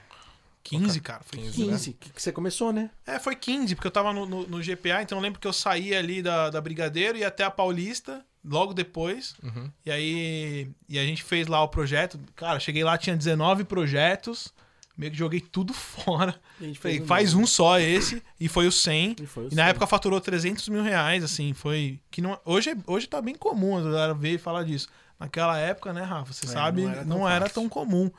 15, 0.64 1.00
cara. 1.00 1.22
Foi 1.26 1.40
15, 1.40 1.54
15, 1.64 1.94
que, 1.94 2.10
que 2.12 2.22
você 2.22 2.30
começou, 2.30 2.74
né? 2.74 2.90
É, 3.06 3.18
foi 3.20 3.38
15, 3.38 3.74
porque 3.74 3.88
eu 3.88 3.92
tava 3.92 4.12
no, 4.12 4.26
no, 4.26 4.46
no 4.48 4.62
GPA, 4.62 5.02
então 5.02 5.18
eu 5.18 5.22
lembro 5.22 5.40
que 5.40 5.48
eu 5.48 5.54
saí 5.54 5.96
ali 5.96 6.22
da, 6.22 6.50
da 6.50 6.60
Brigadeiro 6.60 7.18
e 7.18 7.22
ia 7.22 7.30
até 7.30 7.46
a 7.46 7.50
Paulista, 7.50 8.22
logo 8.48 8.74
depois. 8.74 9.36
Uhum. 9.44 9.70
E 9.86 9.92
aí 9.92 10.70
e 10.88 10.98
a 10.98 11.04
gente 11.06 11.24
fez 11.24 11.48
lá 11.48 11.62
o 11.64 11.68
projeto. 11.68 12.20
Cara, 12.36 12.60
cheguei 12.60 12.84
lá, 12.84 12.98
tinha 12.98 13.16
19 13.16 13.64
projetos. 13.66 14.54
Meio 14.98 15.12
que 15.12 15.18
joguei 15.18 15.40
tudo 15.40 15.74
fora. 15.76 16.40
Falei, 16.80 17.02
um 17.02 17.06
faz 17.06 17.32
novo. 17.34 17.44
um 17.44 17.48
só 17.48 17.80
esse. 17.80 18.24
E 18.40 18.48
foi 18.48 18.66
o 18.68 18.72
100. 18.72 19.16
E 19.22 19.26
foi 19.28 19.44
o 19.46 19.48
E 19.52 19.56
na 19.56 19.64
100. 19.64 19.70
época 19.70 19.86
faturou 19.88 20.20
300 20.20 20.68
mil 20.70 20.82
reais, 20.82 21.24
assim, 21.24 21.54
foi... 21.54 22.00
que 22.10 22.20
não 22.22 22.40
Hoje, 22.44 22.72
é- 22.72 22.78
hoje 22.88 23.06
tá 23.08 23.22
bem 23.22 23.36
comum 23.36 23.78
a 23.78 23.82
galera 23.84 24.14
ver 24.16 24.34
e 24.34 24.38
falar 24.40 24.64
disso. 24.64 24.88
Naquela 25.20 25.58
época, 25.58 25.94
né, 25.94 26.02
Rafa, 26.04 26.34
você 26.34 26.46
É, 26.46 26.50
sabe, 26.50 26.82
não 26.84 27.06
não 27.06 27.28
era 27.30 27.46
era, 27.46 27.50
tão 27.50 27.70
tão, 27.70 27.70
fácil. 27.70 27.90
comum. 27.92 28.12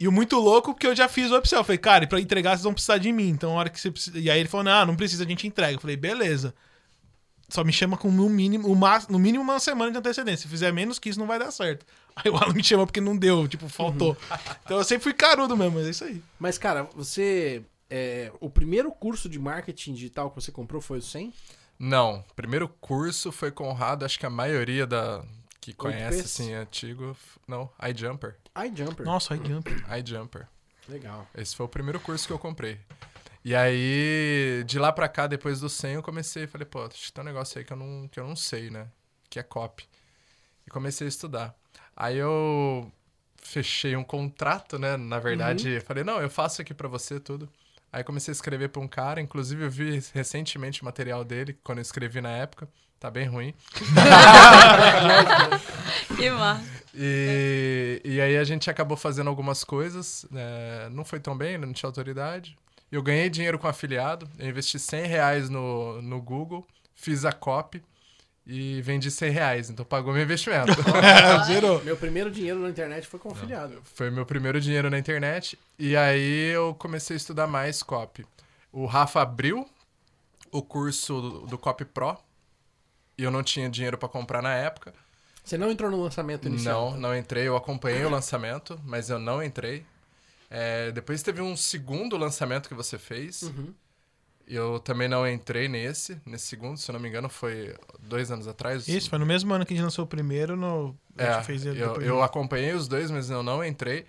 E 0.00 0.06
o 0.06 0.12
muito 0.12 0.38
louco, 0.38 0.72
porque 0.74 0.86
eu 0.86 0.94
já 0.94 1.08
fiz 1.08 1.30
o 1.30 1.36
upsell. 1.38 1.58
Eu 1.60 1.64
falei, 1.64 1.78
cara, 1.78 2.04
e 2.04 2.06
pra 2.06 2.20
entregar 2.20 2.50
vocês 2.50 2.62
vão 2.62 2.72
precisar 2.74 2.98
de 2.98 3.10
mim. 3.10 3.28
Então, 3.30 3.52
a 3.52 3.54
hora 3.54 3.68
que 3.70 3.80
você 3.80 3.90
precisa... 3.90 4.18
E 4.18 4.30
aí 4.30 4.38
ele 4.38 4.48
falou, 4.48 4.64
não, 4.64 4.86
não 4.86 4.94
precisa, 4.96 5.24
a 5.24 5.26
gente 5.26 5.46
entrega. 5.46 5.72
Eu 5.74 5.80
falei, 5.80 5.96
beleza. 5.96 6.54
Só 7.48 7.64
me 7.64 7.72
chama 7.72 7.96
com 7.96 8.10
no 8.10 8.28
mínimo, 8.28 8.76
no 9.08 9.18
mínimo 9.18 9.42
uma 9.42 9.58
semana 9.58 9.90
de 9.90 9.98
antecedência. 9.98 10.42
Se 10.42 10.48
fizer 10.48 10.70
menos 10.72 10.98
que 10.98 11.08
isso, 11.08 11.18
não 11.18 11.26
vai 11.26 11.38
dar 11.38 11.50
certo. 11.50 11.86
Aí 12.16 12.30
o 12.30 12.36
Alan 12.36 12.52
me 12.52 12.62
chamou 12.62 12.86
porque 12.86 13.00
não 13.00 13.16
deu, 13.16 13.48
tipo, 13.48 13.68
faltou. 13.68 14.16
Então 14.64 14.76
eu 14.76 14.84
sempre 14.84 15.04
fui 15.04 15.14
carudo 15.14 15.56
mesmo, 15.56 15.78
mas 15.78 15.86
é 15.86 15.90
isso 15.90 16.04
aí. 16.04 16.22
Mas, 16.38 16.58
cara, 16.58 16.82
você. 16.94 17.62
é, 17.88 18.30
o 18.40 18.50
primeiro 18.50 18.90
curso 18.90 19.28
de 19.28 19.38
marketing 19.38 19.94
digital 19.94 20.28
que 20.28 20.34
você 20.34 20.50
comprou 20.50 20.82
foi 20.82 20.98
o 20.98 21.02
100? 21.02 21.32
Não, 21.78 22.24
primeiro 22.34 22.68
curso 22.68 23.30
foi 23.30 23.52
com 23.52 23.64
o 23.64 23.68
Conrado, 23.68 24.04
acho 24.04 24.18
que 24.18 24.26
a 24.26 24.30
maioria 24.30 24.84
da 24.84 25.22
que 25.60 25.72
conhece 25.72 26.18
8Ps? 26.18 26.24
assim 26.24 26.52
antigo, 26.54 27.16
não, 27.46 27.70
iJumper, 27.88 28.36
iJumper. 28.66 29.06
Nossa, 29.06 29.36
jump. 29.36 29.70
iJumper. 30.00 30.48
Legal. 30.88 31.26
Esse 31.36 31.54
foi 31.54 31.66
o 31.66 31.68
primeiro 31.68 32.00
curso 32.00 32.26
que 32.26 32.32
eu 32.32 32.38
comprei. 32.38 32.80
E 33.44 33.54
aí, 33.54 34.62
de 34.66 34.78
lá 34.78 34.92
pra 34.92 35.08
cá, 35.08 35.26
depois 35.26 35.60
do 35.60 35.68
100, 35.68 35.94
eu 35.94 36.02
comecei, 36.02 36.46
falei, 36.46 36.66
pô, 36.66 36.84
acho 36.84 37.06
que 37.06 37.12
tem 37.12 37.22
um 37.22 37.26
negócio 37.26 37.58
aí 37.58 37.64
que 37.64 37.72
eu 37.72 37.76
não, 37.76 38.08
que 38.08 38.20
eu 38.20 38.26
não 38.26 38.36
sei, 38.36 38.70
né? 38.70 38.88
Que 39.30 39.38
é 39.38 39.42
copy. 39.42 39.88
E 40.66 40.70
comecei 40.70 41.06
a 41.06 41.08
estudar. 41.08 41.54
Aí 41.96 42.16
eu 42.16 42.92
fechei 43.42 43.96
um 43.96 44.04
contrato, 44.04 44.78
né? 44.78 44.96
Na 44.96 45.18
verdade, 45.18 45.80
falei, 45.80 46.04
não, 46.04 46.20
eu 46.20 46.28
faço 46.28 46.60
aqui 46.60 46.74
pra 46.74 46.88
você 46.88 47.18
tudo. 47.18 47.48
Aí 47.90 48.04
comecei 48.04 48.32
a 48.32 48.34
escrever 48.34 48.68
pra 48.68 48.82
um 48.82 48.88
cara, 48.88 49.20
inclusive 49.20 49.64
eu 49.64 49.70
vi 49.70 50.02
recentemente 50.12 50.82
o 50.82 50.84
material 50.84 51.24
dele, 51.24 51.58
quando 51.64 51.78
eu 51.78 51.82
escrevi 51.82 52.20
na 52.20 52.30
época. 52.30 52.68
Tá 53.00 53.10
bem 53.10 53.26
ruim. 53.26 53.54
Que 56.16 56.30
massa. 56.30 56.78
E, 56.94 58.00
e 58.04 58.20
aí 58.20 58.36
a 58.36 58.42
gente 58.42 58.68
acabou 58.68 58.96
fazendo 58.96 59.28
algumas 59.28 59.62
coisas, 59.62 60.26
né? 60.30 60.88
não 60.90 61.04
foi 61.04 61.20
tão 61.20 61.36
bem, 61.36 61.56
não 61.56 61.72
tinha 61.72 61.86
autoridade. 61.86 62.58
Eu 62.90 63.02
ganhei 63.02 63.28
dinheiro 63.28 63.58
com 63.58 63.68
afiliado, 63.68 64.28
eu 64.38 64.48
investi 64.48 64.78
100 64.78 65.06
reais 65.06 65.50
no, 65.50 66.00
no 66.00 66.20
Google, 66.22 66.66
fiz 66.94 67.24
a 67.24 67.32
copy 67.32 67.82
e 68.46 68.80
vendi 68.80 69.10
100 69.10 69.30
reais, 69.30 69.70
então 69.70 69.84
pagou 69.84 70.12
meu 70.12 70.22
investimento. 70.22 70.72
Meu 71.84 71.96
primeiro 71.98 72.30
dinheiro 72.30 72.58
na 72.60 72.70
internet 72.70 73.06
foi 73.06 73.20
com 73.20 73.30
afiliado. 73.30 73.82
foi 73.84 74.10
meu 74.10 74.24
primeiro 74.24 74.58
dinheiro 74.58 74.88
na 74.88 74.98
internet 74.98 75.58
e 75.78 75.94
aí 75.94 76.50
eu 76.50 76.74
comecei 76.74 77.14
a 77.14 77.18
estudar 77.18 77.46
mais 77.46 77.82
copy. 77.82 78.24
O 78.72 78.86
Rafa 78.86 79.20
abriu 79.20 79.68
o 80.50 80.62
curso 80.62 81.20
do, 81.20 81.46
do 81.46 81.58
Copy 81.58 81.84
Pro 81.84 82.16
e 83.18 83.22
eu 83.22 83.30
não 83.30 83.42
tinha 83.42 83.68
dinheiro 83.68 83.98
para 83.98 84.08
comprar 84.08 84.40
na 84.40 84.54
época. 84.54 84.94
Você 85.44 85.58
não 85.58 85.70
entrou 85.70 85.90
no 85.90 86.02
lançamento 86.02 86.46
inicial? 86.46 86.92
Não, 86.92 87.00
não 87.00 87.16
entrei. 87.16 87.48
Eu 87.48 87.56
acompanhei 87.56 88.04
o 88.04 88.10
lançamento, 88.10 88.78
mas 88.84 89.08
eu 89.08 89.18
não 89.18 89.42
entrei. 89.42 89.84
É, 90.50 90.90
depois 90.92 91.22
teve 91.22 91.40
um 91.42 91.56
segundo 91.56 92.16
lançamento 92.16 92.68
que 92.68 92.74
você 92.74 92.98
fez. 92.98 93.42
Uhum. 93.42 93.74
Eu 94.46 94.80
também 94.80 95.08
não 95.08 95.28
entrei 95.28 95.68
nesse. 95.68 96.18
Nesse 96.24 96.46
segundo, 96.46 96.78
se 96.78 96.90
eu 96.90 96.94
não 96.94 97.00
me 97.00 97.08
engano, 97.08 97.28
foi 97.28 97.74
dois 98.00 98.30
anos 98.30 98.48
atrás. 98.48 98.88
Isso, 98.88 99.10
foi 99.10 99.18
no 99.18 99.26
mesmo 99.26 99.52
ano 99.52 99.66
que 99.66 99.74
a 99.74 99.76
gente 99.76 99.84
lançou 99.84 100.04
o 100.06 100.08
primeiro, 100.08 100.56
no... 100.56 100.98
a 101.18 101.22
É, 101.22 101.34
gente 101.34 101.44
fez 101.44 101.66
ele 101.66 101.82
eu, 101.82 101.88
depois. 101.88 102.06
eu 102.06 102.22
acompanhei 102.22 102.72
os 102.72 102.88
dois, 102.88 103.10
mas 103.10 103.28
eu 103.28 103.42
não 103.42 103.62
entrei. 103.62 104.06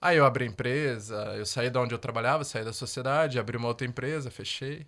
Aí 0.00 0.16
eu 0.16 0.24
abri 0.24 0.44
a 0.44 0.46
empresa, 0.48 1.16
eu 1.36 1.44
saí 1.44 1.68
de 1.68 1.78
onde 1.78 1.94
eu 1.94 1.98
trabalhava, 1.98 2.42
saí 2.44 2.64
da 2.64 2.72
sociedade, 2.72 3.38
abri 3.38 3.56
uma 3.56 3.68
outra 3.68 3.86
empresa, 3.86 4.30
fechei. 4.30 4.86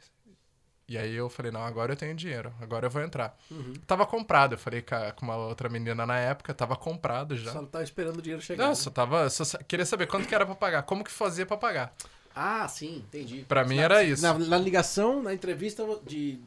E 0.89 0.99
aí 0.99 1.15
eu 1.15 1.31
falei, 1.31 1.51
não, 1.51 1.63
agora 1.65 1.93
eu 1.93 1.97
tenho 1.97 2.15
dinheiro, 2.15 2.53
agora 2.61 2.87
eu 2.87 2.91
vou 2.91 3.03
entrar. 3.03 3.39
Uhum. 3.51 3.73
Tava 3.87 4.05
comprado, 4.05 4.55
eu 4.55 4.59
falei 4.59 4.83
com, 4.83 5.25
uma 5.25 5.37
outra 5.37 5.69
menina 5.69 6.05
na 6.05 6.19
época, 6.19 6.53
tava 6.53 6.77
comprado 6.77 7.37
já. 7.37 7.53
Só 7.53 7.63
tava 7.65 7.85
esperando 7.85 8.19
o 8.19 8.23
dinheiro 8.23 8.43
chegar. 8.43 8.65
Não, 8.65 8.71
né? 8.71 8.75
só 8.75 8.91
tava. 8.91 9.31
Só 9.31 9.45
queria 9.59 9.87
saber 9.87 10.07
quanto 10.07 10.29
que 10.29 10.35
era 10.35 10.45
pra 10.45 10.55
pagar, 10.55 10.83
como 10.83 11.05
que 11.05 11.11
fazia 11.11 11.47
pra 11.47 11.57
pagar. 11.57 11.95
Ah, 12.35 12.67
sim, 12.69 12.97
entendi. 12.97 13.45
Pra 13.49 13.65
mim 13.65 13.77
Na- 13.77 13.83
era 13.83 14.03
isso. 14.03 14.23
Na, 14.23 14.35
na 14.35 14.59
ligação, 14.59 15.23
na 15.23 15.33
entrevista 15.33 15.85
de. 16.05 16.41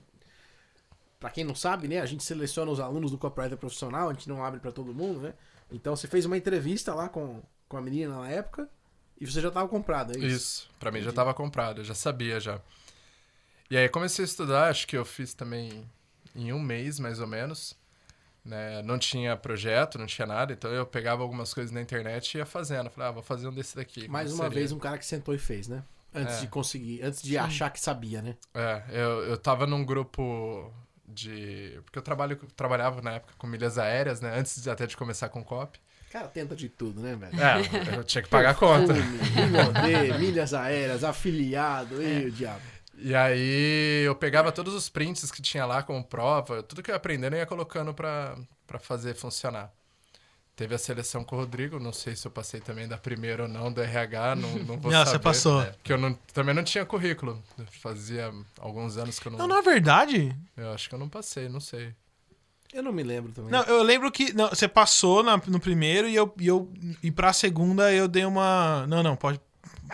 Pra 1.19 1.29
quem 1.29 1.43
não 1.43 1.55
sabe, 1.55 1.87
né? 1.87 2.01
A 2.01 2.05
gente 2.05 2.23
seleciona 2.23 2.69
os 2.71 2.79
alunos 2.79 3.09
do 3.11 3.17
copywriter 3.17 3.57
profissional, 3.57 4.09
a 4.09 4.13
gente 4.13 4.27
não 4.29 4.43
abre 4.43 4.59
pra 4.59 4.71
todo 4.71 4.93
mundo, 4.93 5.21
né? 5.21 5.33
Então 5.71 5.95
você 5.95 6.07
fez 6.07 6.25
uma 6.25 6.37
entrevista 6.37 6.93
lá 6.93 7.09
com, 7.09 7.41
com 7.67 7.77
a 7.77 7.81
menina 7.81 8.19
na 8.19 8.29
época 8.29 8.69
e 9.19 9.25
você 9.25 9.41
já 9.41 9.49
tava 9.49 9.67
comprado, 9.67 10.13
é 10.13 10.17
isso? 10.19 10.27
Isso, 10.27 10.69
pra 10.79 10.91
mim 10.91 11.01
já 11.01 11.11
tava 11.11 11.33
comprado, 11.33 11.81
eu 11.81 11.85
já 11.85 11.95
sabia 11.95 12.39
já. 12.39 12.59
E 13.69 13.77
aí 13.77 13.89
comecei 13.89 14.23
a 14.23 14.27
estudar, 14.27 14.69
acho 14.69 14.87
que 14.87 14.95
eu 14.97 15.03
fiz 15.05 15.33
também 15.33 15.83
em 16.35 16.53
um 16.53 16.59
mês, 16.59 16.99
mais 16.99 17.19
ou 17.19 17.27
menos. 17.27 17.75
Né? 18.43 18.83
Não 18.83 18.99
tinha 18.99 19.35
projeto, 19.35 19.97
não 19.97 20.05
tinha 20.05 20.27
nada, 20.27 20.53
então 20.53 20.69
eu 20.71 20.85
pegava 20.85 21.23
algumas 21.23 21.51
coisas 21.51 21.71
na 21.71 21.81
internet 21.81 22.35
e 22.35 22.37
ia 22.37 22.45
fazendo. 22.45 22.91
Falei, 22.91 23.09
ah, 23.09 23.11
vou 23.11 23.23
fazer 23.23 23.47
um 23.47 23.53
desse 23.53 23.75
daqui. 23.75 24.07
Mais 24.07 24.31
uma 24.31 24.43
seria? 24.43 24.59
vez, 24.59 24.71
um 24.71 24.77
cara 24.77 24.99
que 24.99 25.05
sentou 25.05 25.33
e 25.33 25.39
fez, 25.39 25.67
né? 25.67 25.81
Antes 26.13 26.37
É. 26.37 26.41
de 26.41 26.47
conseguir, 26.47 27.01
antes 27.01 27.23
de 27.23 27.37
achar 27.39 27.71
que 27.71 27.79
sabia, 27.79 28.21
né? 28.21 28.35
É, 28.53 28.83
eu, 28.89 29.23
eu 29.23 29.37
tava 29.37 29.65
num 29.65 29.83
grupo 29.83 30.71
de. 31.07 31.79
Porque 31.85 31.97
eu 31.97 32.03
trabalho, 32.03 32.37
trabalhava 32.55 33.01
na 33.01 33.13
época 33.13 33.33
com 33.37 33.47
milhas 33.47 33.77
aéreas, 33.79 34.21
né? 34.21 34.37
Antes 34.37 34.61
de- 34.61 34.69
até 34.69 34.85
de 34.85 34.95
começar 34.95 35.27
com 35.29 35.43
COP. 35.43 35.79
Cara, 36.11 36.27
tenta 36.27 36.55
de 36.55 36.69
tudo, 36.69 37.01
né, 37.01 37.15
velho? 37.15 37.33
É, 37.41 37.97
eu 37.97 38.03
tinha 38.03 38.21
que 38.21 38.29
pagar 38.29 38.51
a 38.51 38.53
conta. 38.53 38.93
Milhas 40.19 40.53
aéreas, 40.53 41.03
afiliado, 41.03 42.01
e 42.01 42.27
o 42.27 42.31
diabo. 42.31 42.61
E 42.97 43.13
aí 43.13 44.03
eu 44.05 44.15
pegava 44.15 44.51
todos 44.51 44.73
os 44.73 44.87
prints 44.89 45.29
que 45.31 45.41
tinha 45.41 45.65
lá 45.65 45.83
como 45.83 46.03
prova, 46.03 46.63
tudo 46.63 46.81
que 46.81 46.89
eu 46.89 46.93
ia 46.93 46.97
aprendendo 46.97 47.33
eu 47.33 47.39
ia 47.39 47.45
colocando 47.45 47.93
pra, 47.93 48.37
pra 48.65 48.79
fazer 48.79 49.15
funcionar. 49.15 49.71
Teve 50.55 50.73
a 50.73 50.77
seleção 50.77 51.21
com 51.21 51.35
o 51.35 51.39
Rodrigo, 51.39 51.77
não 51.81 51.91
sei 51.91 52.15
se 52.15 52.25
eu 52.25 52.31
passei 52.31 52.61
também 52.61 52.87
da 52.87 52.97
primeira 52.97 53.43
ou 53.43 53.49
não, 53.49 53.69
do 53.69 53.81
RH, 53.81 54.35
não, 54.37 54.49
não 54.59 54.77
vou 54.79 54.89
Não, 54.93 54.99
saber. 54.99 55.09
você 55.11 55.19
passou. 55.19 55.61
É, 55.61 55.65
Porque 55.71 55.91
eu 55.91 55.97
não, 55.97 56.13
também 56.33 56.55
não 56.55 56.63
tinha 56.63 56.85
currículo. 56.85 57.43
Fazia 57.81 58.31
alguns 58.57 58.95
anos 58.95 59.19
que 59.19 59.27
eu 59.27 59.33
não... 59.33 59.39
Não, 59.39 59.47
na 59.47 59.59
verdade. 59.59 60.33
Eu 60.55 60.71
acho 60.71 60.87
que 60.87 60.95
eu 60.95 60.99
não 60.99 61.09
passei, 61.09 61.49
não 61.49 61.59
sei. 61.59 61.93
Eu 62.73 62.81
não 62.81 62.93
me 62.93 63.03
lembro 63.03 63.33
também. 63.33 63.51
Não, 63.51 63.63
eu 63.63 63.83
lembro 63.83 64.09
que. 64.11 64.33
Não, 64.33 64.47
você 64.49 64.67
passou 64.67 65.21
na- 65.23 65.41
no 65.47 65.59
primeiro 65.59 66.07
e 66.09 66.15
eu, 66.15 66.33
e 66.39 66.47
eu. 66.47 66.69
E 67.01 67.09
pra 67.11 67.31
segunda 67.31 67.93
eu 67.93 68.05
dei 68.07 68.25
uma. 68.25 68.85
Não, 68.87 69.01
não, 69.03 69.15
pode. 69.15 69.39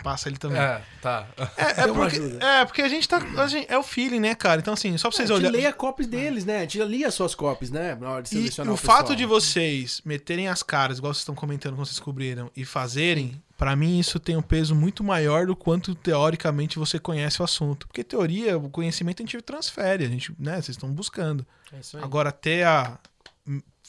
Passa 0.02 0.28
ele 0.28 0.36
também. 0.38 0.60
É, 0.60 0.80
tá. 1.00 1.26
É, 1.56 1.82
é 1.82 1.86
uma 1.86 2.08
porque, 2.08 2.38
é, 2.40 2.64
porque 2.64 2.82
a 2.82 2.88
gente 2.88 3.08
tá. 3.08 3.18
a 3.18 3.46
gente- 3.46 3.66
é 3.70 3.76
o 3.78 3.82
feeling, 3.82 4.20
né, 4.20 4.34
cara? 4.34 4.60
Então, 4.60 4.74
assim, 4.74 4.96
só 4.96 5.08
pra 5.08 5.16
vocês 5.16 5.30
a 5.30 5.34
gente 5.34 5.42
olharem. 5.44 5.60
lê 5.62 5.66
a 5.66 5.72
copies 5.72 6.06
deles, 6.06 6.44
né? 6.44 6.58
A 6.58 6.60
gente 6.62 6.82
lia 6.84 7.10
suas 7.10 7.34
copies, 7.34 7.70
né? 7.70 7.94
Na 8.00 8.10
hora 8.10 8.22
de 8.22 8.28
E 8.30 8.32
selecionar 8.32 8.72
o 8.72 8.74
o, 8.74 8.78
pessoal. 8.78 8.96
fato 8.98 9.14
de 9.16 9.26
vocês 9.26 10.00
meterem 10.04 10.48
as 10.48 10.62
caras, 10.62 10.98
igual 10.98 11.12
vocês 11.12 11.22
estão 11.22 11.34
comentando 11.34 11.74
quando 11.74 11.86
vocês 11.86 11.96
descobriram, 11.96 12.50
e 12.56 12.64
fazerem, 12.64 13.40
pra 13.58 13.76
mim 13.76 13.98
isso 13.98 14.18
tem 14.18 14.36
um 14.36 14.42
peso 14.42 14.74
muito 14.74 15.04
maior 15.04 15.46
do 15.46 15.54
quanto 15.54 15.94
teoricamente 15.94 16.78
você 16.78 16.98
conhece 16.98 17.40
o 17.42 17.44
assunto. 17.44 17.86
Porque 17.86 18.02
teoria, 18.02 18.56
o 18.56 18.70
conhecimento 18.70 19.22
a 19.22 19.26
gente 19.26 19.40
transfere, 19.42 20.04
a 20.04 20.08
gente, 20.08 20.34
né, 20.38 20.54
vocês 20.54 20.70
estão 20.70 20.90
buscando. 20.90 21.46
É 21.72 21.78
isso 21.80 21.96
aí. 21.96 22.02
Agora 22.02 22.28
até 22.30 22.64
a 22.64 22.98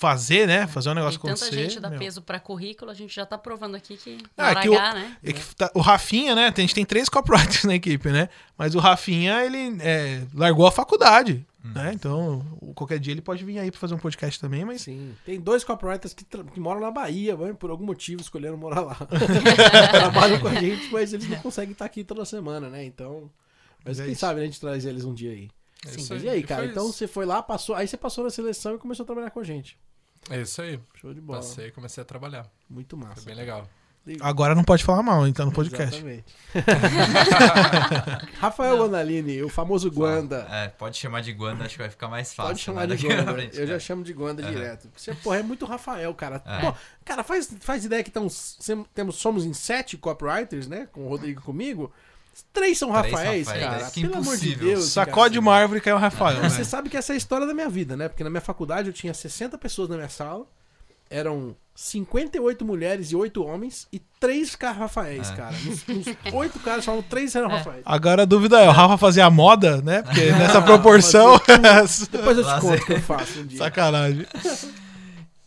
fazer, 0.03 0.45
né, 0.47 0.67
fazer 0.67 0.89
um 0.89 0.93
negócio 0.93 1.17
E 1.17 1.21
tanta 1.21 1.33
acontecer. 1.45 1.55
gente 1.69 1.79
dá 1.79 1.89
meu. 1.89 1.97
peso 1.99 2.21
pra 2.21 2.39
currículo, 2.39 2.91
a 2.91 2.93
gente 2.93 3.15
já 3.15 3.25
tá 3.25 3.37
provando 3.37 3.75
aqui 3.75 3.95
que 3.95 4.17
Ah, 4.37 4.53
na 4.53 4.61
que 4.61 4.69
o- 4.69 4.73
H, 4.77 4.93
né? 4.93 5.17
É 5.23 5.31
que 5.33 5.55
tá- 5.55 5.71
o 5.73 5.79
Rafinha, 5.79 6.35
né? 6.35 6.53
A 6.55 6.59
gente 6.61 6.75
tem 6.75 6.83
três 6.85 7.07
copywriters 7.07 7.63
na 7.63 7.75
equipe, 7.75 8.09
né? 8.09 8.27
Mas 8.57 8.75
o 8.75 8.79
Rafinha, 8.79 9.43
ele 9.45 9.77
é, 9.81 10.23
largou 10.33 10.67
a 10.67 10.71
faculdade, 10.71 11.45
né? 11.63 11.91
Então, 11.93 12.45
qualquer 12.75 12.99
dia 12.99 13.13
ele 13.13 13.21
pode 13.21 13.43
vir 13.45 13.57
aí 13.59 13.71
pra 13.71 13.79
fazer 13.79 13.93
um 13.93 13.97
podcast 13.97 14.39
também, 14.39 14.65
mas... 14.65 14.81
Sim. 14.81 15.15
Tem 15.25 15.39
dois 15.39 15.63
copywriters 15.63 16.13
que, 16.13 16.25
que 16.25 16.59
moram 16.59 16.81
na 16.81 16.91
Bahia, 16.91 17.35
por 17.57 17.69
algum 17.69 17.85
motivo 17.85 18.21
escolheram 18.21 18.57
morar 18.57 18.81
lá. 18.81 18.95
Trabalham 19.91 20.39
com 20.39 20.47
a 20.49 20.55
gente, 20.55 20.91
mas 20.91 21.13
eles 21.13 21.27
não 21.29 21.37
conseguem 21.39 21.71
estar 21.71 21.85
aqui 21.85 22.03
toda 22.03 22.25
semana, 22.25 22.69
né? 22.69 22.83
Então. 22.83 23.29
Mas 23.85 23.99
É 23.99 24.03
quem 24.03 24.11
isso. 24.13 24.21
sabe 24.21 24.41
a 24.41 24.43
gente 24.45 24.59
traz 24.59 24.85
eles 24.85 25.05
um 25.05 25.13
dia 25.13 25.31
aí. 25.31 25.49
É 25.85 25.89
Sim, 25.89 25.99
isso 25.99 26.13
mas 26.13 26.21
aí. 26.23 26.27
e 26.27 26.31
aí, 26.31 26.43
cara? 26.43 26.65
Então 26.65 26.85
isso. 26.85 26.93
você 26.93 27.07
foi 27.07 27.25
lá, 27.25 27.43
passou. 27.43 27.75
Aí 27.75 27.85
você 27.87 27.97
passou 27.97 28.23
na 28.23 28.29
seleção 28.29 28.75
e 28.75 28.77
começou 28.77 29.03
a 29.03 29.05
trabalhar 29.05 29.29
com 29.31 29.39
a 29.41 29.43
gente. 29.43 29.77
É 30.29 30.41
isso 30.41 30.62
aí. 30.62 30.79
Show 30.95 31.13
de 31.13 31.21
bola. 31.21 31.39
Passei 31.39 31.67
e 31.67 31.71
comecei 31.71 32.01
a 32.01 32.05
trabalhar. 32.05 32.49
Muito 32.69 32.95
massa. 32.97 33.15
Foi 33.15 33.25
bem 33.25 33.36
legal. 33.36 33.67
Agora 34.19 34.53
não 34.53 34.65
pode 34.65 34.83
falar 34.83 35.01
mal, 35.01 35.25
então 35.25 35.45
no 35.45 35.51
podcast. 35.53 35.95
Exatamente. 35.95 36.25
Rafael 38.38 38.77
Gondalini, 38.77 39.41
o 39.41 39.47
famoso 39.47 39.89
Guanda. 39.89 40.45
É, 40.51 40.67
pode 40.67 40.97
chamar 40.97 41.21
de 41.21 41.31
Guanda, 41.31 41.63
acho 41.63 41.75
que 41.75 41.81
vai 41.81 41.89
ficar 41.89 42.09
mais 42.09 42.33
fácil. 42.33 42.49
Pode 42.49 42.59
chamar 42.59 42.86
né, 42.86 42.97
de 42.97 43.07
Guanda. 43.07 43.33
frente, 43.33 43.57
Eu 43.57 43.65
já 43.65 43.75
é. 43.75 43.79
chamo 43.79 44.03
de 44.03 44.12
Guanda 44.12 44.43
Aham. 44.43 44.51
direto. 44.51 44.89
Você, 44.93 45.13
porra, 45.15 45.38
é 45.38 45.43
muito 45.43 45.65
Rafael, 45.65 46.13
cara. 46.15 46.41
É. 46.45 46.59
Pô, 46.59 46.75
cara, 47.05 47.23
faz, 47.23 47.55
faz 47.62 47.86
ideia 47.86 48.03
que 48.03 48.12
tão, 48.12 48.27
temos, 48.93 49.15
somos 49.15 49.45
em 49.45 49.53
sete 49.53 49.95
copywriters, 49.95 50.67
né? 50.67 50.89
Com 50.91 51.05
o 51.05 51.07
Rodrigo 51.07 51.39
e 51.39 51.43
comigo. 51.43 51.89
Três 52.51 52.77
são 52.77 52.91
Três 52.91 53.11
Rafaéis, 53.13 53.47
Rafaéis, 53.47 53.69
cara. 53.69 53.87
é 53.87 53.91
que 53.91 54.01
Pelo 54.01 54.13
amor 54.17 54.37
de 54.37 54.47
impossível. 54.49 54.67
Deus. 54.69 54.85
Sacode 54.85 55.35
cara. 55.35 55.41
uma 55.41 55.55
árvore 55.55 55.79
e 55.79 55.81
caiu 55.81 55.95
o 55.95 55.99
Rafael, 55.99 56.41
né? 56.41 56.49
Você 56.49 56.65
sabe 56.65 56.89
que 56.89 56.97
essa 56.97 57.13
é 57.13 57.15
a 57.15 57.17
história 57.17 57.45
da 57.45 57.53
minha 57.53 57.69
vida, 57.69 57.95
né? 57.95 58.07
Porque 58.09 58.23
na 58.23 58.29
minha 58.29 58.41
faculdade 58.41 58.87
eu 58.87 58.93
tinha 58.93 59.13
60 59.13 59.57
pessoas 59.57 59.89
na 59.89 59.95
minha 59.97 60.09
sala. 60.09 60.45
Eram 61.09 61.55
58 61.75 62.65
mulheres 62.65 63.11
e 63.11 63.15
8 63.15 63.43
homens 63.43 63.87
e 63.93 63.99
3 64.19 64.55
caras 64.55 64.77
Rafaéis, 64.77 65.29
É. 65.29 65.35
cara. 65.35 65.55
Nos, 65.63 65.85
nos 65.85 66.33
8 66.33 66.59
caras, 66.59 66.85
só 66.85 66.99
3 67.03 67.35
eram 67.35 67.51
É. 67.51 67.57
Rafaéis. 67.57 67.83
Agora 67.85 68.23
a 68.23 68.25
dúvida 68.25 68.59
é, 68.59 68.67
o 68.67 68.71
Rafa 68.71 68.97
fazia 68.97 69.25
a 69.25 69.29
moda, 69.29 69.79
né? 69.83 70.01
Porque 70.01 70.31
nessa 70.33 70.61
proporção... 70.61 71.39
Depois 72.11 72.37
eu 72.37 72.43
te 72.43 72.59
conto 72.61 72.81
o 72.81 72.85
que 72.85 72.93
eu 72.93 73.01
faço 73.01 73.39
um 73.41 73.45
dia. 73.45 73.57
Sacanagem. 73.59 74.25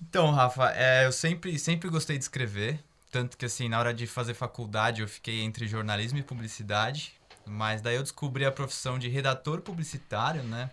Então, 0.08 0.30
Rafa, 0.30 0.72
é, 0.76 1.06
eu 1.06 1.12
sempre, 1.12 1.58
sempre 1.58 1.88
gostei 1.88 2.16
de 2.16 2.24
escrever. 2.24 2.78
Tanto 3.10 3.36
que, 3.36 3.44
assim, 3.46 3.68
na 3.68 3.78
hora 3.78 3.94
de 3.94 4.06
fazer 4.06 4.34
faculdade, 4.34 5.00
eu 5.00 5.08
fiquei 5.08 5.40
entre 5.42 5.66
jornalismo 5.66 6.18
e 6.18 6.22
publicidade. 6.22 7.12
Mas 7.44 7.80
daí 7.80 7.96
eu 7.96 8.02
descobri 8.02 8.44
a 8.44 8.50
profissão 8.50 8.98
de 8.98 9.08
redator 9.08 9.60
publicitário, 9.60 10.42
né? 10.42 10.70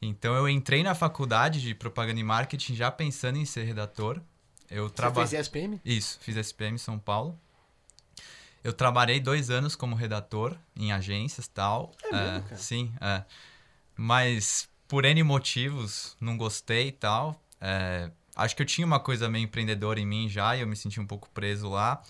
Então 0.00 0.34
eu 0.34 0.48
entrei 0.48 0.82
na 0.82 0.94
faculdade 0.94 1.60
de 1.60 1.74
propaganda 1.74 2.20
e 2.20 2.22
marketing 2.22 2.74
já 2.74 2.90
pensando 2.90 3.38
em 3.38 3.46
ser 3.46 3.64
redator. 3.64 4.20
Eu 4.70 4.88
Você 4.88 4.94
trabalho. 4.94 5.26
fez 5.26 5.40
ESPM? 5.40 5.80
Isso, 5.84 6.18
fiz 6.20 6.36
SPM 6.36 6.74
em 6.74 6.78
São 6.78 6.98
Paulo. 6.98 7.38
Eu 8.62 8.72
trabalhei 8.72 9.20
dois 9.20 9.48
anos 9.48 9.74
como 9.76 9.94
redator 9.94 10.56
em 10.76 10.92
agências 10.92 11.46
e 11.46 11.50
tal. 11.50 11.92
É 12.02 12.12
mesmo, 12.12 12.42
cara? 12.42 12.56
Sim, 12.56 12.92
é. 13.00 13.24
Mas 13.96 14.68
por 14.86 15.04
N 15.04 15.22
motivos, 15.22 16.16
não 16.20 16.36
gostei 16.36 16.88
e 16.88 16.92
tal. 16.92 17.40
É, 17.60 18.10
acho 18.36 18.54
que 18.54 18.62
eu 18.62 18.66
tinha 18.66 18.86
uma 18.86 19.00
coisa 19.00 19.28
meio 19.28 19.44
empreendedora 19.44 19.98
em 19.98 20.06
mim 20.06 20.28
já 20.28 20.54
e 20.56 20.60
eu 20.60 20.66
me 20.66 20.76
senti 20.76 21.00
um 21.00 21.06
pouco 21.06 21.28
preso 21.30 21.68
lá. 21.68 22.02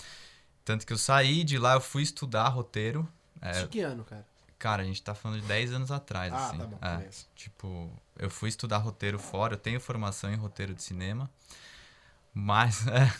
Tanto 0.64 0.84
que 0.86 0.92
eu 0.92 0.98
saí 0.98 1.44
de 1.44 1.56
lá, 1.58 1.74
eu 1.74 1.80
fui 1.80 2.02
estudar 2.02 2.48
roteiro. 2.48 3.08
É, 3.40 3.52
Isso 3.52 3.68
que 3.68 3.80
ano, 3.80 4.04
cara? 4.04 4.26
cara, 4.58 4.82
a 4.82 4.84
gente 4.86 5.00
tá 5.02 5.14
falando 5.14 5.40
de 5.40 5.46
10 5.46 5.72
anos 5.72 5.92
atrás, 5.92 6.32
Ah, 6.32 6.46
assim. 6.46 6.58
tá 6.58 6.64
bom, 6.66 6.78
É. 6.82 6.96
beleza. 6.96 7.26
Tipo, 7.36 7.90
eu 8.18 8.28
fui 8.30 8.48
estudar 8.48 8.78
roteiro 8.78 9.18
fora, 9.18 9.54
eu 9.54 9.58
tenho 9.58 9.78
formação 9.80 10.32
em 10.32 10.36
roteiro 10.36 10.74
de 10.74 10.82
cinema. 10.82 11.30
Mas, 12.38 12.86
é, 12.88 13.10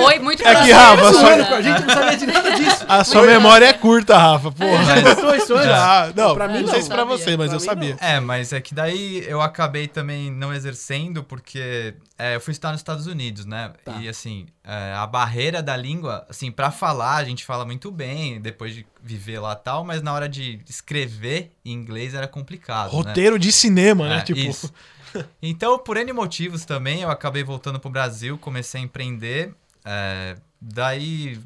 Oi, 0.00 0.18
muito 0.20 0.40
É 0.42 0.46
que, 0.46 0.52
prazer. 0.52 0.74
Rafa, 0.74 1.02
Tá 1.02 1.12
só- 1.12 1.18
zoando 1.20 1.46
com 1.46 1.54
a 1.54 1.62
gente, 1.62 1.80
não 1.82 1.94
sabia 1.94 2.16
de 2.16 2.26
nada 2.26 2.50
disso. 2.54 2.84
A 2.88 3.02
sua 3.04 3.22
memória 3.26 3.66
é 3.66 3.72
curta, 3.72 4.16
Rafa, 4.16 4.52
porra. 4.52 4.84
Já 4.84 5.14
contou 5.16 5.34
isso 5.34 5.54
antes? 5.54 5.66
Já, 5.66 6.12
não, 6.14 6.34
Pra 6.34 6.46
mim 6.46 6.54
não 6.54 6.62
não. 6.62 6.68
sei 6.72 6.82
se 6.82 6.88
pra 6.88 7.02
você, 7.04 7.36
mas 7.36 7.48
Pra 7.48 7.56
eu 7.56 7.60
sabia. 7.60 7.96
É, 8.00 8.20
mas 8.20 8.52
é 8.52 8.60
que 8.60 8.72
daí 8.72 9.24
eu 9.26 9.40
acabei 9.40 9.88
também 9.88 10.30
não 10.30 10.54
exercendo, 10.54 11.24
porque 11.24 11.94
é, 12.16 12.36
eu 12.36 12.40
fui 12.40 12.52
estudar 12.52 12.70
nos 12.70 12.80
Estados 12.80 13.06
Unidos, 13.08 13.44
né? 13.44 13.72
Tá. 13.84 13.96
E 14.00 14.08
assim, 14.08 14.46
é, 14.64 14.94
a 14.94 15.06
barreira 15.06 15.60
da 15.62 15.76
língua, 15.76 16.24
assim, 16.30 16.52
pra 16.52 16.70
falar, 16.70 17.16
a 17.16 17.24
gente 17.24 17.44
fala 17.44 17.64
muito 17.64 17.90
bem, 17.90 18.40
depois 18.40 18.74
de 18.74 18.86
viver 19.02 19.40
lá 19.40 19.52
e 19.52 19.64
tal, 19.64 19.82
mas 19.84 20.02
na 20.02 20.12
hora 20.12 20.28
de 20.28 20.60
escrever 20.68 21.50
em 21.64 21.72
inglês 21.72 22.14
era 22.14 22.28
complicado. 22.28 22.86
né? 22.90 22.92
Roteiro 22.92 23.38
de 23.40 23.50
cinema, 23.50 24.08
né? 24.08 24.18
É, 24.18 24.20
Tipo, 24.20 24.38
isso. 24.40 24.72
Então, 25.42 25.78
por 25.78 25.96
N 25.96 26.12
motivos 26.12 26.64
também, 26.64 27.02
eu 27.02 27.10
acabei 27.10 27.42
voltando 27.42 27.80
pro 27.80 27.90
Brasil, 27.90 28.38
comecei 28.38 28.80
a 28.80 28.84
empreender. 28.84 29.54
é, 29.84 30.36
daí 30.60 31.40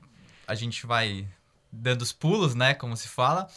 a 0.46 0.54
gente 0.54 0.86
vai 0.86 1.26
dando 1.70 2.02
os 2.02 2.12
pulos, 2.12 2.54
né? 2.54 2.74
Como 2.74 2.96
se 2.96 3.08
fala. 3.08 3.48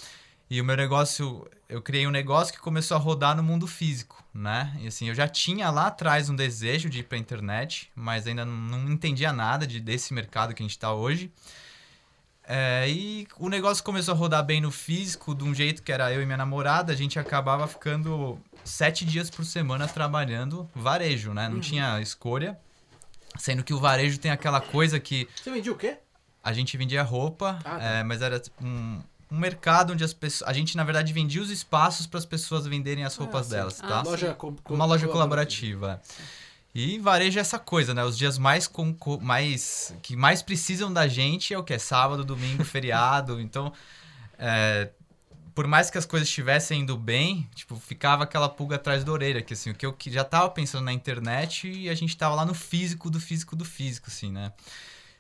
E 0.50 0.62
o 0.62 0.66
meu 0.66 0.78
negócio, 0.78 1.48
eu 1.68 1.82
criei 1.82 2.08
um 2.08 2.12
negócio 2.12 2.54
que 2.54 2.60
começou 2.60 2.96
a 2.96 3.00
rodar 3.00 3.36
no 3.36 3.44
mundo 3.44 3.68
físico, 3.68 4.24
né? 4.34 4.76
E 4.80 4.88
assim, 4.88 5.10
eu 5.10 5.16
já 5.16 5.28
tinha 5.28 5.70
lá 5.70 5.88
atrás 5.88 6.30
um 6.30 6.36
desejo 6.36 6.90
de 6.90 7.00
ir 7.00 7.04
pra 7.04 7.18
internet, 7.18 7.92
mas 7.96 8.28
ainda 8.28 8.46
não, 8.46 8.90
entendia 8.90 9.34
nada 9.34 9.66
de, 9.66 9.80
desse 9.80 10.14
mercado 10.14 10.54
que 10.54 10.62
a 10.62 10.66
gente 10.66 10.78
tá 10.78 10.94
hoje. 10.94 11.32
É, 12.48 12.88
e 12.88 13.28
o 13.40 13.50
negócio 13.50 13.84
começou 13.84 14.14
a 14.14 14.18
rodar 14.18 14.46
bem 14.46 14.62
no 14.62 14.70
físico, 14.70 15.34
de 15.34 15.44
um 15.44 15.54
jeito 15.54 15.82
que 15.82 15.92
era 15.92 16.14
eu 16.14 16.22
e 16.22 16.26
minha 16.26 16.38
namorada, 16.38 16.94
a 16.94 16.96
gente 16.96 17.18
acabava 17.18 17.68
ficando 17.68 18.40
sete 18.66 19.06
dias 19.06 19.30
por 19.30 19.46
semana 19.46 19.88
trabalhando 19.88 20.70
varejo, 20.76 21.34
né? 21.34 21.48
Não 21.48 21.60
tinha 21.62 22.02
escolha. 22.02 22.58
Sendo 23.38 23.64
que 23.64 23.74
o 23.74 23.80
varejo 23.80 24.18
tem 24.18 24.32
aquela 24.32 24.60
coisa 24.60 25.00
que 25.00 25.28
Você 25.36 25.52
vendia 25.52 25.72
o 25.72 25.76
quê? 25.78 25.98
a 26.44 26.52
gente 26.54 26.76
vendia 26.78 27.04
roupa, 27.04 27.60
Ah, 27.66 27.78
tá. 27.80 27.84
é, 27.84 28.04
mas 28.04 28.22
era 28.22 28.40
tipo, 28.40 28.64
um, 28.64 29.02
um 29.32 29.38
mercado 29.38 29.94
onde 29.94 30.04
as 30.04 30.14
pessoas. 30.14 30.50
A 30.50 30.54
gente, 30.54 30.78
na 30.78 30.84
verdade, 30.84 31.12
vendia 31.12 31.42
os 31.42 31.50
espaços 31.50 32.06
para 32.08 32.18
as 32.18 32.26
pessoas 32.26 32.66
venderem 32.66 33.04
as 33.04 33.16
roupas 33.16 33.48
sim. 33.48 33.52
delas, 33.54 33.82
Ah, 33.84 33.88
tá? 33.88 34.02
Loja 34.04 34.34
co- 34.34 34.56
Uma 34.70 34.86
loja 34.86 35.08
colaborativa. 35.08 36.02
E 36.74 37.00
varejo 37.00 37.38
é 37.38 37.42
essa 37.42 37.58
coisa, 37.58 37.94
né? 37.94 38.04
Os 38.04 38.18
dias 38.18 38.38
mais, 38.38 38.70
mais 39.22 39.94
que 40.02 40.16
mais 40.16 40.42
precisam 40.42 40.92
da 40.92 41.08
gente 41.08 41.54
é 41.54 41.58
o 41.58 41.64
que? 41.64 41.74
É 41.74 41.78
sábado, 41.80 42.24
domingo, 42.24 42.64
feriado. 42.64 43.40
Então, 43.42 43.72
é, 44.38 44.90
por 45.56 45.66
mais 45.66 45.90
que 45.90 45.98
as 45.98 46.06
coisas 46.06 46.28
estivessem 46.28 46.82
indo 46.82 46.98
bem, 46.98 47.50
tipo, 47.56 47.78
ficava 47.78 48.26
aquela 48.26 48.50
pulga 48.50 48.76
atrás 48.76 49.06
da 49.06 49.12
orelha, 49.14 49.42
que 49.42 49.54
assim, 49.54 49.72
o 49.72 49.74
que 49.74 49.86
eu 49.86 49.96
já 50.08 50.26
tava 50.26 50.50
pensando 50.50 50.84
na 50.84 50.92
internet 50.92 51.72
e 51.72 51.90
a 51.90 51.96
gente 51.96 52.16
tava 52.18 52.36
lá 52.36 52.46
no 52.46 52.54
físico 52.54 53.10
do 53.10 53.22
físico 53.22 53.56
do 53.56 53.64
físico, 53.64 54.08
assim, 54.10 54.30
né? 54.30 54.52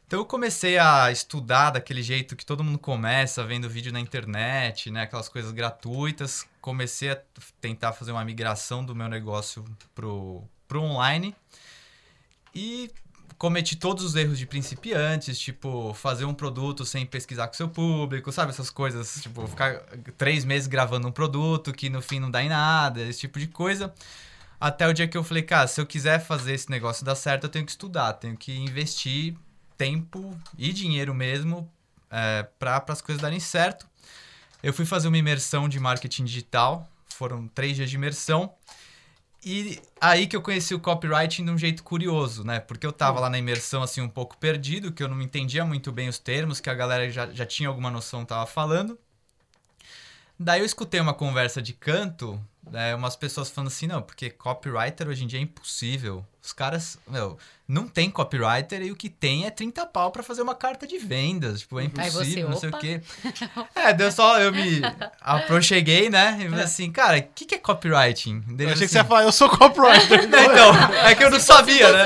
Então 0.05 0.19
eu 0.19 0.25
comecei 0.25 0.77
a 0.77 1.09
estudar 1.09 1.71
daquele 1.71 2.03
jeito 2.03 2.35
que 2.35 2.45
todo 2.45 2.63
mundo 2.63 2.77
começa, 2.77 3.43
vendo 3.45 3.69
vídeo 3.69 3.93
na 3.93 3.99
internet, 3.99 4.91
né? 4.91 5.03
Aquelas 5.03 5.29
coisas 5.29 5.51
gratuitas. 5.51 6.45
Comecei 6.61 7.11
a 7.11 7.19
tentar 7.59 7.93
fazer 7.93 8.11
uma 8.11 8.23
migração 8.23 8.85
do 8.85 8.93
meu 8.93 9.07
negócio 9.07 9.65
pro, 9.95 10.43
pro 10.67 10.81
online. 10.81 11.33
E 12.53 12.91
cometi 13.37 13.75
todos 13.75 14.03
os 14.03 14.15
erros 14.15 14.37
de 14.37 14.45
principiantes, 14.45 15.37
tipo, 15.39 15.93
fazer 15.93 16.25
um 16.25 16.33
produto 16.33 16.85
sem 16.85 17.05
pesquisar 17.05 17.47
com 17.47 17.53
seu 17.53 17.67
público, 17.67 18.31
sabe? 18.31 18.51
Essas 18.51 18.69
coisas, 18.69 19.21
tipo, 19.21 19.45
ficar 19.47 19.81
três 20.17 20.45
meses 20.45 20.67
gravando 20.67 21.07
um 21.07 21.11
produto 21.11 21.73
que 21.73 21.89
no 21.89 22.01
fim 22.01 22.19
não 22.19 22.31
dá 22.31 22.43
em 22.43 22.49
nada, 22.49 23.01
esse 23.01 23.21
tipo 23.21 23.39
de 23.39 23.47
coisa. 23.47 23.93
Até 24.59 24.87
o 24.87 24.93
dia 24.93 25.07
que 25.07 25.17
eu 25.17 25.23
falei, 25.23 25.43
cara, 25.43 25.67
se 25.67 25.79
eu 25.81 25.85
quiser 25.85 26.19
fazer 26.19 26.53
esse 26.53 26.69
negócio 26.69 27.05
dar 27.05 27.15
certo, 27.15 27.43
eu 27.43 27.49
tenho 27.49 27.65
que 27.65 27.71
estudar, 27.71 28.13
tenho 28.13 28.37
que 28.37 28.55
investir 28.55 29.35
tempo 29.77 30.35
e 30.57 30.71
dinheiro 30.71 31.13
mesmo 31.13 31.69
é, 32.09 32.47
para 32.57 32.83
as 32.87 33.01
coisas 33.01 33.21
darem 33.21 33.39
certo. 33.39 33.85
Eu 34.63 34.73
fui 34.73 34.85
fazer 34.85 35.07
uma 35.07 35.17
imersão 35.17 35.67
de 35.67 35.79
marketing 35.79 36.23
digital, 36.23 36.89
foram 37.09 37.47
três 37.47 37.75
dias 37.75 37.89
de 37.89 37.95
imersão. 37.95 38.53
E 39.47 39.79
aí 40.01 40.25
que 40.25 40.36
eu 40.36 40.41
conheci 40.41 40.73
o 40.73 40.79
copywriting 40.79 41.45
de 41.45 41.51
um 41.51 41.58
jeito 41.58 41.84
curioso, 41.84 42.43
né? 42.43 42.60
Porque 42.60 42.86
eu 42.86 42.91
tava 42.91 43.19
lá 43.19 43.29
na 43.29 43.38
imersão, 43.38 43.84
assim, 43.84 44.01
um 44.01 44.10
pouco 44.10 44.36
perdido, 44.38 44.91
que 44.91 45.03
eu 45.03 45.08
não 45.08 45.21
entendia 45.21 45.63
muito 45.63 45.91
bem 45.91 46.10
os 46.10 46.17
termos, 46.17 46.60
que 46.60 46.67
a 46.67 46.73
galera 46.73 47.08
já, 47.12 47.27
já 47.27 47.45
tinha 47.45 47.69
alguma 47.69 47.91
noção, 47.91 48.25
tava 48.25 48.47
falando. 48.47 48.97
Daí 50.39 50.62
eu 50.62 50.65
escutei 50.65 50.99
uma 50.99 51.13
conversa 51.13 51.62
de 51.62 51.73
canto, 51.73 52.43
né, 52.71 52.95
umas 52.95 53.15
pessoas 53.15 53.49
falando 53.49 53.67
assim, 53.67 53.88
não, 53.88 54.01
porque 54.01 54.30
copywriter 54.30 55.08
hoje 55.08 55.23
em 55.23 55.28
dia 55.28 55.39
é 55.39 55.43
impossível. 55.43 56.25
Os 56.41 56.54
caras, 56.54 56.99
meu, 57.08 57.39
não 57.67 57.88
tem 57.88 58.08
copywriter 58.12 58.84
e 58.84 58.91
o 58.91 58.95
que 58.95 59.10
tem 59.10 59.45
é 59.47 59.49
30 59.49 59.84
pau 59.88 60.12
pra 60.12 60.21
fazer 60.21 60.43
uma 60.43 60.54
carta 60.54 60.86
de 60.86 60.99
vendas. 60.99 61.62
Tipo, 61.62 61.80
é 61.80 61.84
Aí 61.84 61.89
você, 61.89 62.17
impossível, 62.19 62.49
não 62.49 62.58
sei 62.60 62.69
o 62.69 62.71
opa. 62.71 62.80
quê. 62.80 63.01
É, 63.75 63.91
deu 63.93 64.12
só, 64.12 64.39
eu 64.39 64.51
me 64.51 64.82
aproxeguei, 65.19 66.10
né? 66.10 66.38
E 66.41 66.49
falei 66.49 66.63
assim, 66.63 66.91
cara, 66.91 67.17
o 67.17 67.23
que, 67.34 67.45
que 67.45 67.56
é 67.56 67.58
copywriting? 67.58 68.43
Eu 68.60 68.69
achei 68.69 68.78
que 68.80 68.84
assim, 68.84 68.88
você 68.88 68.97
ia 68.97 69.06
falar, 69.06 69.23
eu 69.23 69.32
sou 69.32 69.49
copywriter. 69.49 70.21
Então, 70.25 70.73
é 71.06 71.15
que 71.15 71.23
eu 71.23 71.32
não 71.32 71.39
sabia, 71.39 71.91
né? 71.91 72.06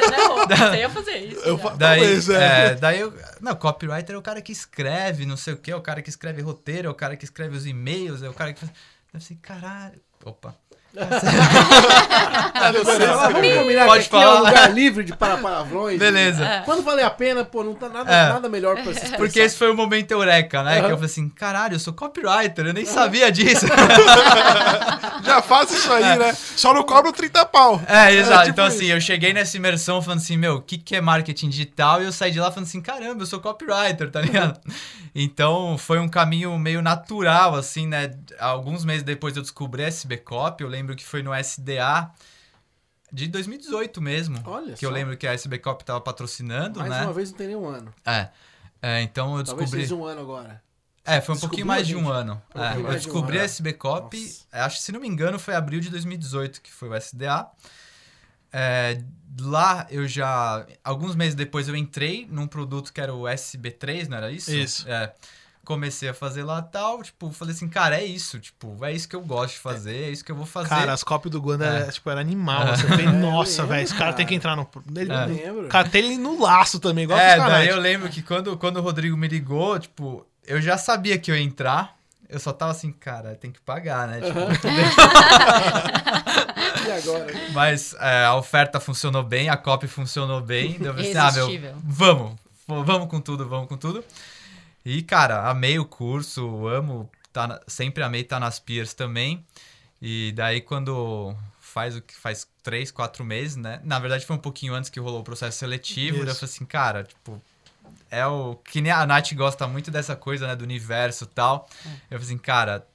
Você 0.71 0.77
ia 0.77 0.89
fazer 0.89 1.17
isso. 1.17 1.39
Eu 1.41 1.57
já. 1.57 1.63
fa- 1.63 1.75
Daí, 1.75 1.99
Talvez, 1.99 2.29
é. 2.29 2.65
é, 2.67 2.75
daí 2.75 2.99
eu. 3.01 3.13
Não, 3.41 3.55
copywriter 3.55 4.15
é 4.15 4.17
o 4.17 4.21
cara 4.21 4.41
que 4.41 4.51
escreve, 4.53 5.25
não 5.25 5.35
sei 5.37 5.53
o 5.53 5.57
que, 5.57 5.71
é 5.71 5.75
o 5.75 5.81
cara 5.81 6.01
que 6.01 6.09
escreve 6.09 6.41
roteiro, 6.41 6.87
é 6.87 6.91
o 6.91 6.95
cara 6.95 7.17
que 7.17 7.25
escreve 7.25 7.55
os 7.57 7.65
e-mails, 7.65 8.23
é 8.23 8.29
o 8.29 8.33
cara 8.33 8.53
que 8.53 8.59
faz. 8.61 8.71
Eu 9.13 9.17
assim, 9.17 9.35
caralho. 9.37 10.01
Opa. 10.23 10.55
Vamos 13.33 13.57
combinar 13.59 13.85
Pode 13.85 14.09
que 14.09 14.15
aqui 14.15 14.23
é 14.23 14.27
um 14.27 14.33
falar. 14.35 14.49
lugar 14.49 14.73
livre 14.73 15.03
de 15.03 15.15
para 15.15 15.37
palavrões. 15.37 15.99
Beleza. 15.99 16.43
É. 16.43 16.61
Quando 16.61 16.81
valer 16.83 17.05
a 17.05 17.09
pena, 17.09 17.45
pô, 17.45 17.63
não 17.63 17.73
tá 17.75 17.87
nada, 17.89 18.11
É. 18.11 18.29
nada 18.29 18.49
melhor 18.49 18.75
pra 18.75 18.85
se 18.85 18.91
expressar. 18.91 19.17
Porque 19.17 19.39
esse 19.39 19.55
foi 19.57 19.69
o 19.71 19.75
momento 19.75 20.11
eureka, 20.11 20.63
né? 20.63 20.73
Que 20.75 20.79
Aham. 20.79 20.89
eu 20.89 20.95
falei 20.97 21.05
assim, 21.05 21.29
caralho, 21.29 21.75
eu 21.75 21.79
sou 21.79 21.93
copywriter, 21.93 22.65
eu 22.65 22.73
nem 22.73 22.85
sabia 22.85 23.31
disso. 23.31 23.65
Já 25.23 25.41
faz 25.41 25.71
isso 25.71 25.91
aí, 25.91 26.17
né? 26.17 26.33
Só 26.33 26.73
não 26.73 26.83
cobra 26.83 27.09
o 27.09 27.13
30 27.13 27.45
pau. 27.45 27.81
É, 27.87 28.13
exato. 28.13 28.39
tipo 28.45 28.51
então, 28.51 28.67
isso. 28.67 28.77
assim, 28.77 28.85
eu 28.87 28.99
cheguei 29.01 29.33
nessa 29.33 29.57
imersão 29.57 30.01
falando 30.01 30.19
assim, 30.19 30.37
meu, 30.37 30.55
o 30.55 30.61
que, 30.61 30.77
que 30.77 30.95
é 30.95 31.01
marketing 31.01 31.49
digital? 31.49 32.01
E 32.01 32.05
eu 32.05 32.11
saí 32.11 32.31
de 32.31 32.39
lá 32.39 32.49
falando 32.51 32.67
assim, 32.67 32.81
caramba, 32.81 33.21
eu 33.21 33.27
sou 33.27 33.39
copywriter, 33.39 34.09
tá 34.09 34.21
ligado? 34.21 34.59
então, 35.13 35.77
foi 35.77 35.99
um 35.99 36.07
caminho 36.09 36.57
meio 36.57 36.81
natural, 36.81 37.55
assim, 37.55 37.85
né? 37.87 38.11
Alguns 38.39 38.83
meses 38.85 39.03
depois 39.03 39.35
eu 39.35 39.41
descobri 39.41 39.83
SB 39.83 40.17
Copy, 40.17 40.63
eu 40.63 40.69
lembro 40.69 40.78
que 40.95 41.03
foi 41.03 41.21
no 41.23 41.31
SDA 41.33 42.11
de 43.11 43.27
2018 43.27 44.01
mesmo. 44.01 44.39
Olha 44.45 44.73
Que 44.75 44.85
eu 44.85 44.89
só. 44.89 44.95
lembro 44.95 45.17
que 45.17 45.25
a 45.27 45.33
SB 45.33 45.57
Copy 45.59 45.83
tava 45.83 45.99
patrocinando, 46.01 46.79
Mais 46.79 46.91
né? 46.91 47.01
uma 47.03 47.13
vez 47.13 47.31
não 47.31 47.37
tem 47.37 47.47
nenhum 47.47 47.67
ano. 47.67 47.93
É. 48.05 48.29
É, 48.81 49.01
então 49.01 49.37
eu 49.37 49.43
Talvez 49.43 49.69
descobri. 49.69 49.81
seja 49.81 49.95
um 49.95 50.05
ano 50.05 50.21
agora. 50.21 50.61
É, 51.05 51.19
foi 51.21 51.33
um 51.33 51.37
Descobriu 51.37 51.39
pouquinho 51.49 51.67
mais 51.67 51.87
de 51.87 51.95
um 51.95 52.07
ano. 52.09 52.41
Um 52.55 52.61
É, 52.61 52.75
eu 52.75 52.83
mais 52.83 53.01
de 53.01 53.09
um 53.09 53.11
descobri 53.11 53.37
ano. 53.37 53.41
a 53.41 53.45
SB 53.45 53.77
Nossa. 53.83 54.47
acho 54.51 54.77
que 54.77 54.83
se 54.83 54.91
não 54.91 54.99
me 54.99 55.07
engano 55.07 55.39
foi 55.39 55.55
abril 55.55 55.79
de 55.79 55.89
2018 55.89 56.61
que 56.61 56.71
foi 56.71 56.87
o 56.89 56.95
SDA. 56.95 57.47
É, 58.51 59.01
lá 59.39 59.85
eu 59.89 60.07
já, 60.07 60.65
alguns 60.83 61.15
meses 61.15 61.35
depois 61.35 61.67
eu 61.67 61.75
entrei 61.75 62.27
num 62.29 62.47
produto 62.47 62.91
que 62.93 62.99
era 63.01 63.13
o 63.13 63.23
SB3, 63.23 64.07
não 64.07 64.17
era 64.17 64.31
isso? 64.31 64.51
Isso. 64.53 64.87
É. 64.89 65.13
Comecei 65.69 66.09
a 66.09 66.15
fazer 66.15 66.41
lá 66.41 66.63
tal, 66.63 67.03
tipo, 67.03 67.31
falei 67.31 67.53
assim, 67.53 67.69
cara, 67.69 67.95
é 67.95 68.03
isso, 68.03 68.39
tipo, 68.39 68.75
é 68.83 68.91
isso 68.91 69.07
que 69.07 69.15
eu 69.15 69.21
gosto 69.21 69.53
de 69.53 69.59
fazer, 69.59 70.05
é 70.05 70.09
isso 70.09 70.25
que 70.25 70.31
eu 70.31 70.35
vou 70.35 70.47
fazer. 70.47 70.69
Cara, 70.69 70.91
as 70.91 71.03
cópias 71.03 71.31
do 71.31 71.39
Guanda 71.39 71.63
É. 71.63 71.81
era, 71.83 71.91
tipo, 71.91 72.09
era 72.09 72.19
animal. 72.19 72.69
É. 72.69 72.75
Você 72.75 72.87
vê, 72.87 73.05
eu 73.05 73.13
nossa, 73.21 73.67
velho, 73.67 73.83
esse 73.83 73.93
cara 73.93 74.11
tem 74.13 74.25
que 74.25 74.33
entrar 74.33 74.55
no. 74.55 74.67
Ele, 74.95 75.11
É. 75.13 75.25
Lembro. 75.27 75.67
Cara, 75.67 75.87
tem 75.87 76.03
ele 76.05 76.17
no 76.17 76.41
laço 76.41 76.79
também, 76.79 77.03
igual 77.03 77.19
é, 77.19 77.27
daí 77.27 77.37
canais. 77.37 77.69
eu 77.69 77.79
lembro 77.79 78.09
que 78.09 78.23
quando, 78.23 78.57
quando 78.57 78.77
o 78.77 78.81
Rodrigo 78.81 79.15
me 79.15 79.27
ligou, 79.27 79.77
tipo, 79.77 80.25
eu 80.47 80.59
já 80.59 80.75
sabia 80.75 81.19
que 81.19 81.29
eu 81.29 81.35
ia 81.35 81.43
entrar, 81.43 81.95
eu 82.27 82.39
só 82.39 82.51
tava 82.51 82.71
assim, 82.71 82.91
cara, 82.91 83.35
tem 83.35 83.51
que 83.51 83.61
pagar, 83.61 84.07
né? 84.07 84.21
Tipo, 84.21 84.39
E 86.87 86.91
agora? 86.91 87.27
Mas 87.53 87.93
é, 87.99 88.25
a 88.25 88.35
oferta 88.35 88.79
funcionou 88.79 89.21
bem, 89.23 89.49
a 89.49 89.57
copy 89.57 89.87
funcionou 89.87 90.41
bem. 90.41 90.77
Daí 90.79 90.87
eu 90.87 90.93
falei 90.95 91.15
assim, 91.15 91.17
ah, 91.19 91.31
meu, 91.31 91.75
vamos, 91.83 92.35
vamos 92.67 93.07
com 93.07 93.21
tudo, 93.21 93.47
vamos 93.47 93.67
com 93.67 93.77
tudo. 93.77 94.03
E, 94.85 95.01
cara, 95.03 95.49
amei 95.49 95.77
o 95.77 95.85
curso, 95.85 96.67
amo, 96.67 97.09
tá 97.33 97.59
sempre 97.67 98.03
amei 98.03 98.21
estar 98.21 98.39
nas 98.39 98.59
peers 98.59 98.93
também. 98.93 99.45
E 100.01 100.31
daí 100.35 100.61
quando 100.61 101.35
faz 101.59 101.95
o 101.95 102.01
que 102.01 102.15
faz 102.15 102.47
três, 102.63 102.89
quatro 102.91 103.23
meses, 103.23 103.55
né? 103.57 103.79
Na 103.83 103.99
verdade 103.99 104.25
foi 104.25 104.35
um 104.35 104.39
pouquinho 104.39 104.73
antes 104.73 104.89
que 104.89 104.99
rolou 104.99 105.19
o 105.21 105.23
processo 105.23 105.57
seletivo. 105.57 106.19
daí 106.19 106.27
Eu 106.29 106.35
falei 106.35 106.51
assim, 106.53 106.65
cara, 106.65 107.03
tipo, 107.03 107.41
é 108.09 108.25
o 108.25 108.55
que 108.55 108.81
nem 108.81 108.91
a 108.91 109.05
Nath 109.05 109.33
gosta 109.33 109.67
muito 109.67 109.91
dessa 109.91 110.15
coisa, 110.15 110.47
né, 110.47 110.55
do 110.55 110.63
universo 110.63 111.25
e 111.25 111.27
tal. 111.27 111.69
Eu 112.09 112.17
falei 112.17 112.23
assim, 112.25 112.37
cara, 112.37 112.87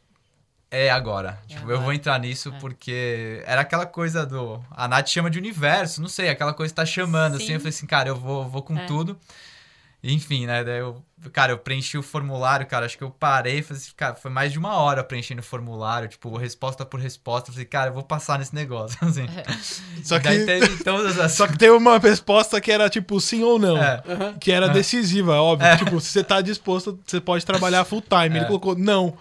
é 0.71 0.91
agora. 0.91 1.39
tipo, 1.47 1.61
eu 1.63 1.67
agora. 1.67 1.81
vou 1.81 1.93
entrar 1.93 2.19
nisso 2.19 2.49
É. 2.49 2.59
porque 2.59 3.43
era 3.47 3.61
aquela 3.61 3.87
coisa 3.87 4.27
do. 4.27 4.61
A 4.73 4.89
Nath 4.89 5.09
chama 5.09 5.31
de 5.31 5.39
universo, 5.39 6.01
não 6.01 6.09
sei, 6.09 6.29
aquela 6.31 6.53
coisa 6.55 6.73
que 6.73 6.77
tá 6.77 6.87
chamando, 6.87 7.37
assim. 7.37 7.47
Sim. 7.49 7.53
Eu 7.53 7.61
falei 7.61 7.71
assim, 7.71 7.87
cara, 7.87 8.09
eu 8.09 8.17
vou, 8.17 8.49
vou 8.49 8.63
com 8.63 8.77
É. 8.77 8.87
tudo. 8.87 9.17
Enfim, 10.07 10.45
né? 10.47 10.63
Daí 10.63 10.81
eu, 10.81 11.03
cara, 11.33 11.53
eu 11.53 11.59
preenchi 11.59 11.97
o 11.97 12.03
formulário, 12.03 12.67
cara. 12.67 12.85
Acho 12.85 12.99
que 12.99 13.03
eu 13.05 13.11
parei, 13.11 13.63
falei 13.63 13.81
assim, 13.83 13.93
cara, 13.97 14.15
foi 14.15 14.31
mais 14.31 14.53
de 14.53 14.59
uma 14.59 14.75
hora 14.75 15.03
preenchendo 15.03 15.41
o 15.41 15.43
formulário, 15.45 16.07
tipo, 16.09 16.37
resposta 16.37 16.85
por 16.85 17.01
resposta. 17.01 17.49
Eu 17.49 17.55
falei, 17.55 17.65
cara, 17.65 17.89
eu 17.89 17.95
vou 17.95 18.03
passar 18.03 18.39
nesse 18.39 18.55
negócio, 18.55 18.99
assim. 19.01 19.27
Só 20.05 20.19
Daí 20.19 20.45
que, 20.45 20.51
as. 21.21 21.33
só 21.33 21.47
que 21.49 21.57
teve 21.57 21.73
uma 21.73 21.99
resposta 21.99 22.61
que 22.61 22.71
era 22.71 22.91
tipo 22.91 23.19
sim 23.19 23.43
ou 23.43 23.59
não. 23.59 23.79
É. 23.83 24.03
Que 24.39 24.53
era 24.53 24.69
decisiva, 24.69 25.41
óbvio. 25.41 25.67
É. 25.67 25.77
Tipo, 25.79 25.99
se 26.01 26.11
você 26.11 26.23
tá 26.23 26.43
disposto, 26.43 27.01
você 27.07 27.19
pode 27.19 27.47
trabalhar 27.47 27.83
full 27.87 28.03
time. 28.03 28.37
Ele 28.37 28.45
É. 28.45 28.45
colocou 28.45 28.77
não. 28.77 29.17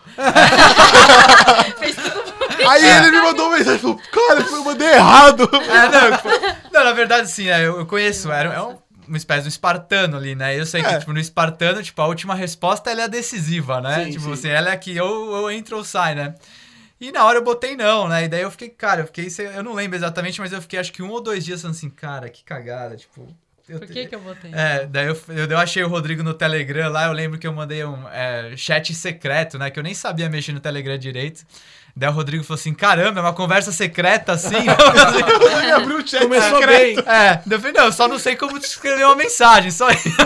Fez 1.80 1.96
tudo 1.96 2.34
Aí 2.68 2.86
ele 2.86 3.12
me 3.12 3.22
mandou 3.22 3.48
uma 3.48 3.58
mensagem, 3.58 3.80
falou, 3.80 4.00
cara, 4.12 4.40
eu 4.42 4.64
mandei 4.64 4.88
errado. 4.90 5.50
É, 5.54 5.90
não, 5.90 6.18
tipo, 6.18 6.30
não, 6.74 6.84
na 6.84 6.92
verdade, 6.92 7.30
sim, 7.30 7.48
é, 7.48 7.60
eu, 7.66 7.80
eu 7.80 7.86
conheço, 7.86 8.32
era, 8.32 8.54
é 8.54 8.62
um- 8.62 8.78
uma 9.08 9.18
espécie 9.18 9.42
de 9.42 9.48
um 9.48 9.50
espartano 9.50 10.18
ali, 10.18 10.36
né? 10.36 10.58
Eu 10.60 10.66
sei 10.66 10.82
que, 10.84 10.90
É. 10.90 11.00
tipo, 11.00 11.14
no 11.14 11.20
espartano, 11.20 11.82
tipo, 11.84 12.02
a 12.02 12.08
última 12.08 12.36
resposta, 12.36 12.90
ela 12.92 13.02
é 13.02 13.04
a 13.06 13.08
decisiva, 13.08 13.80
né? 13.82 14.06
Sim, 14.06 14.12
tipo 14.12 14.26
sim. 14.26 14.34
assim, 14.34 14.48
ela 14.50 14.72
é 14.72 14.78
que 14.78 15.00
ou 15.00 15.36
eu 15.38 15.52
entro 15.52 15.78
ou 15.78 15.84
sai, 15.84 16.16
né? 16.16 16.36
E 17.00 17.12
na 17.12 17.26
hora 17.26 17.38
eu 17.40 17.44
botei 17.44 17.76
não, 17.76 18.08
né? 18.08 18.26
E 18.26 18.28
daí 18.30 18.42
eu 18.42 18.52
fiquei, 18.52 18.70
cara, 18.70 19.02
eu 19.02 19.06
fiquei, 19.08 19.28
eu 19.56 19.64
não 19.64 19.74
lembro 19.74 19.98
exatamente, 19.98 20.40
mas 20.40 20.54
eu 20.54 20.62
fiquei 20.62 20.80
acho 20.80 20.92
que 20.94 21.04
um 21.04 21.10
ou 21.10 21.20
dois 21.22 21.44
dias 21.44 21.62
falando 21.62 21.76
assim, 21.76 21.90
cara, 21.90 22.30
que 22.30 22.44
cagada, 22.46 22.96
tipo... 22.96 23.28
eu 23.68 23.80
Por 23.80 23.88
te- 23.88 23.94
que 23.94 24.06
que 24.08 24.16
eu 24.16 24.22
botei? 24.22 24.52
É, 24.54 24.86
daí 24.86 25.08
eu, 25.08 25.20
eu, 25.30 25.46
eu 25.50 25.58
achei 25.58 25.84
o 25.84 25.90
Rodrigo 25.90 26.24
no 26.24 26.34
Telegram 26.34 26.90
lá, 26.90 27.06
eu 27.08 27.12
lembro 27.12 27.38
que 27.38 27.46
eu 27.46 27.52
mandei 27.52 27.84
um 27.84 28.08
é, 28.10 28.54
chat 28.56 28.94
secreto, 28.94 29.58
né? 29.60 29.70
Que 29.70 29.78
eu 29.80 29.84
nem 29.84 29.94
sabia 29.94 30.30
mexer 30.30 30.54
no 30.54 30.60
Telegram 30.62 30.98
direito. 30.98 31.44
Daí 31.96 32.10
o 32.10 32.12
Rodrigo 32.12 32.44
falou 32.44 32.56
assim, 32.60 32.74
caramba, 32.74 33.20
é 33.20 33.24
uma 33.24 33.34
conversa 33.34 33.72
secreta 33.72 34.32
assim? 34.34 34.56
Ele 35.62 35.72
abriu 35.72 35.98
o 35.98 36.08
chat 36.08 36.24
Começou 36.24 36.58
secreto. 36.60 37.04
bem. 37.04 37.14
É, 37.14 37.36
daí 37.46 37.58
eu 37.58 37.60
falei, 37.60 37.74
não, 37.74 37.86
eu 37.86 37.92
só 37.94 38.08
não 38.08 38.18
sei 38.18 38.36
como 38.36 38.60
te 38.60 38.66
escrever 38.66 39.06
uma 39.06 39.16
mensagem, 39.16 39.70
só 39.70 39.90
isso. 39.92 40.10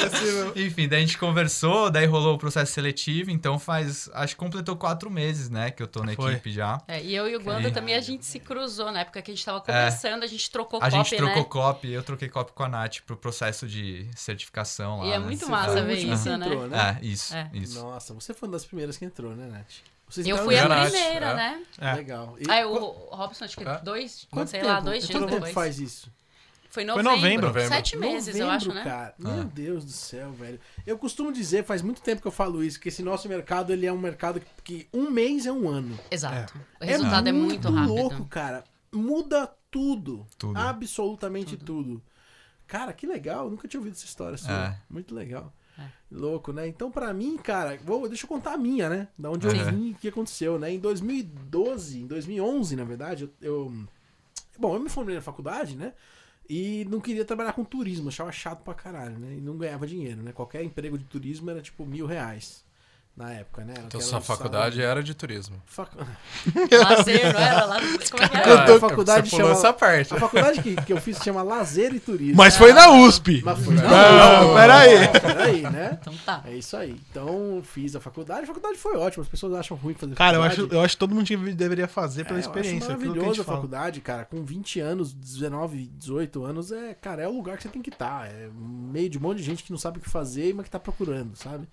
Assim, 0.00 0.52
Enfim, 0.64 0.88
daí 0.88 0.98
a 1.02 1.06
gente 1.06 1.18
conversou, 1.18 1.90
daí 1.90 2.06
rolou 2.06 2.34
o 2.34 2.38
processo 2.38 2.72
seletivo, 2.72 3.30
então 3.30 3.58
faz, 3.58 4.08
acho 4.14 4.34
que 4.34 4.38
completou 4.40 4.74
quatro 4.76 5.10
meses, 5.10 5.50
né, 5.50 5.70
que 5.70 5.82
eu 5.82 5.86
tô 5.86 6.02
na 6.02 6.14
Foi. 6.14 6.32
equipe 6.32 6.50
já. 6.50 6.80
É, 6.88 7.02
e 7.02 7.14
eu 7.14 7.28
e 7.28 7.36
o 7.36 7.40
Guanda 7.40 7.68
É. 7.68 7.70
também, 7.70 7.94
a 7.94 8.00
gente 8.00 8.24
se 8.24 8.38
cruzou 8.40 8.90
na 8.90 9.00
época 9.00 9.20
que 9.20 9.30
a 9.30 9.34
gente 9.34 9.44
tava 9.44 9.60
começando, 9.60 10.22
a 10.22 10.26
gente 10.26 10.50
trocou 10.50 10.78
A 10.78 10.90
copy, 10.90 10.96
gente 10.96 11.16
trocou 11.16 11.42
né? 11.42 11.48
copy, 11.48 11.92
eu 11.92 12.02
troquei 12.02 12.28
copy 12.30 12.52
com 12.52 12.62
a 12.62 12.68
Nath 12.68 13.00
pro 13.06 13.16
processo 13.16 13.66
de 13.66 14.08
certificação 14.16 15.00
lá. 15.00 15.06
E 15.06 15.10
é 15.12 15.18
né? 15.18 15.24
muito 15.26 15.48
massa 15.48 15.82
ver 15.82 15.98
isso, 15.98 16.28
né? 16.30 16.46
entrou, 16.46 16.66
né? 16.66 16.98
É, 17.02 17.04
isso, 17.06 17.34
É. 17.34 17.50
isso. 17.52 17.78
Nossa, 17.80 18.14
você 18.14 18.32
foi 18.32 18.48
uma 18.48 18.52
das 18.54 18.64
primeiras 18.64 18.96
que 18.96 19.04
entrou, 19.04 19.36
né, 19.36 19.46
Nath? 19.46 19.89
Vocês 20.10 20.26
Eu 20.26 20.38
fui 20.38 20.58
a. 20.58 20.68
Nath, 20.68 20.90
primeira, 20.90 21.26
é. 21.30 21.34
né? 21.36 21.62
É. 21.78 21.94
Legal. 21.94 22.36
E 22.38 22.50
Aí 22.50 22.64
o 22.64 22.70
qu- 22.78 23.14
Robson, 23.16 23.44
acho 23.44 23.56
que 23.56 23.64
É. 23.66 23.78
dois, 23.80 24.26
quanto 24.30 24.48
sei 24.48 24.60
tempo? 24.60 24.72
lá, 24.72 24.80
dois 24.80 25.04
Quanto 25.04 25.08
dias 25.10 25.20
tempo 25.22 25.34
depois. 25.34 25.54
faz 25.54 25.78
isso? 25.78 26.10
Foi 26.68 26.84
Foi 26.84 27.02
novembro. 27.02 27.12
novembro. 27.16 27.46
Novembro. 27.48 27.68
Sete 27.68 27.96
meses, 27.96 28.36
eu 28.36 28.48
acho, 28.48 28.68
Novembro, 28.68 28.88
né? 28.90 28.96
Cara. 28.96 29.14
Ah. 29.24 29.28
Meu 29.34 29.44
Deus 29.44 29.84
do 29.84 29.90
céu, 29.90 30.30
velho. 30.32 30.60
Eu 30.86 30.96
costumo 30.98 31.32
dizer, 31.32 31.64
faz 31.64 31.82
muito 31.82 32.00
tempo 32.00 32.22
que 32.22 32.28
eu 32.28 32.32
falo 32.32 32.62
isso, 32.62 32.78
que 32.78 32.88
esse 32.88 33.02
nosso 33.02 33.28
mercado 33.28 33.72
ele 33.72 33.86
é 33.86 33.92
um 33.92 33.98
mercado 33.98 34.40
que, 34.40 34.46
que 34.62 34.88
um 34.96 35.10
mês 35.10 35.46
é 35.46 35.52
um 35.52 35.68
ano. 35.68 35.98
Exato. 36.10 36.54
O 36.80 36.84
resultado 36.84 37.28
é 37.28 37.32
muito, 37.32 37.68
rápido. 37.68 37.92
louco, 37.94 38.24
cara. 38.26 38.62
Muda 38.92 39.50
tudo. 39.68 40.24
Tudo. 40.38 40.56
Absolutamente 40.56 41.56
tudo. 41.56 42.00
Cara, 42.68 42.92
que 42.92 43.04
legal, 43.04 43.46
eu 43.46 43.50
nunca 43.50 43.66
tinha 43.66 43.80
ouvido 43.80 43.94
essa 43.94 44.04
história 44.04 44.36
sua. 44.38 44.66
É. 44.68 44.76
Muito 44.88 45.12
legal. 45.12 45.52
É. 45.80 45.88
Louco, 46.12 46.52
né? 46.52 46.66
Então, 46.68 46.90
pra 46.90 47.12
mim, 47.14 47.36
cara, 47.36 47.78
vou, 47.84 48.08
deixa 48.08 48.24
eu 48.24 48.28
contar 48.28 48.54
a 48.54 48.58
minha, 48.58 48.88
né? 48.88 49.08
Da 49.18 49.30
onde 49.30 49.46
eu 49.46 49.52
vim, 49.70 49.92
o 49.92 49.94
que 49.94 50.08
aconteceu, 50.08 50.58
né? 50.58 50.72
Em 50.72 50.78
2012, 50.78 52.00
em 52.00 52.06
2011, 52.06 52.76
na 52.76 52.84
verdade, 52.84 53.24
eu, 53.24 53.30
eu- 53.68 53.72
Bom, 54.58 54.74
eu 54.74 54.80
me 54.80 54.88
formei 54.90 55.14
na 55.14 55.22
faculdade, 55.22 55.76
né? 55.76 55.94
E 56.48 56.84
não 56.90 57.00
queria 57.00 57.24
trabalhar 57.24 57.52
com 57.52 57.64
turismo, 57.64 58.08
achava 58.08 58.32
chato 58.32 58.62
pra 58.62 58.74
caralho, 58.74 59.18
né? 59.18 59.36
E 59.36 59.40
não 59.40 59.56
ganhava 59.56 59.86
dinheiro, 59.86 60.20
né? 60.22 60.32
Qualquer 60.32 60.62
emprego 60.64 60.98
de 60.98 61.04
turismo 61.04 61.48
era 61.50 61.62
tipo 61.62 61.86
mil 61.86 62.06
reais 62.06 62.64
na 63.16 63.32
época, 63.32 63.64
né? 63.64 63.74
Então 63.86 64.00
que 64.00 64.06
sua 64.06 64.20
faculdade 64.20 64.80
era 64.80 65.02
de 65.02 65.12
turismo. 65.14 65.60
Fac- 65.66 65.92
Lazer, 66.72 67.32
não 67.34 67.40
era? 67.40 67.64
Lá, 67.66 67.76
como 68.10 68.22
é 68.24 68.28
que 68.28 68.36
Eu 68.36 68.40
era? 68.56 68.64
tô- 68.66 68.74
Ah, 68.76 68.80
faculdade 68.80 69.28
você 69.30 69.36
chama- 69.36 69.50
essa 69.52 69.72
parte. 69.74 70.14
A 70.14 70.18
faculdade 70.18 70.62
que, 70.62 70.76
que 70.76 70.92
eu 70.92 71.00
fiz 71.00 71.18
se 71.18 71.24
chama 71.24 71.42
Lazer 71.42 71.94
e 71.94 72.00
Turismo. 72.00 72.36
Mas 72.36 72.56
foi 72.56 72.72
na 72.72 72.90
USP. 72.90 73.42
Mas 73.44 73.58
foi 73.62 73.74
Não, 73.74 73.82
não, 73.82 74.54
peraí. 74.54 75.08
Peraí, 75.20 75.62
né? 75.62 75.98
Então 76.00 76.14
tá. 76.24 76.42
É 76.46 76.54
isso 76.56 76.74
aí. 76.76 76.98
Então, 77.10 77.60
fiz 77.62 77.94
a 77.94 78.00
faculdade. 78.00 78.44
A 78.44 78.46
faculdade 78.46 78.78
foi 78.78 78.96
ótima. 78.96 79.22
As 79.22 79.28
pessoas 79.28 79.52
acham 79.54 79.76
ruim 79.76 79.92
fazer 79.94 80.14
Cara, 80.14 80.38
eu 80.38 80.42
faculdade. 80.42 80.66
acho, 80.68 80.74
eu 80.74 80.80
acho 80.82 80.94
que 80.94 80.98
todo 81.00 81.14
mundo 81.14 81.26
deveria 81.54 81.88
fazer 81.88 82.24
pela 82.24 82.38
É, 82.38 82.42
eu 82.42 82.48
acho 82.48 82.48
experiência. 82.48 82.94
a 82.94 82.96
maravilhoso 82.96 83.42
a 83.42 83.44
fala. 83.44 83.56
faculdade, 83.58 84.00
cara. 84.00 84.24
Com 84.24 84.42
20 84.44 84.80
anos, 84.80 85.12
19, 85.12 85.90
18 85.94 86.42
anos, 86.44 86.72
é, 86.72 86.94
cara, 86.94 87.22
é 87.22 87.28
o 87.28 87.32
lugar 87.32 87.56
que 87.58 87.64
você 87.64 87.68
tem 87.68 87.82
que 87.82 87.90
estar. 87.90 88.26
É 88.28 88.48
meio 88.56 89.10
de 89.10 89.18
um 89.18 89.20
monte 89.20 89.38
de 89.38 89.42
gente 89.44 89.62
que 89.62 89.70
não 89.70 89.78
sabe 89.78 89.98
o 89.98 90.00
que 90.00 90.08
fazer, 90.08 90.54
mas 90.54 90.64
que 90.64 90.70
tá 90.70 90.80
procurando, 90.80 91.36
sabe? 91.36 91.68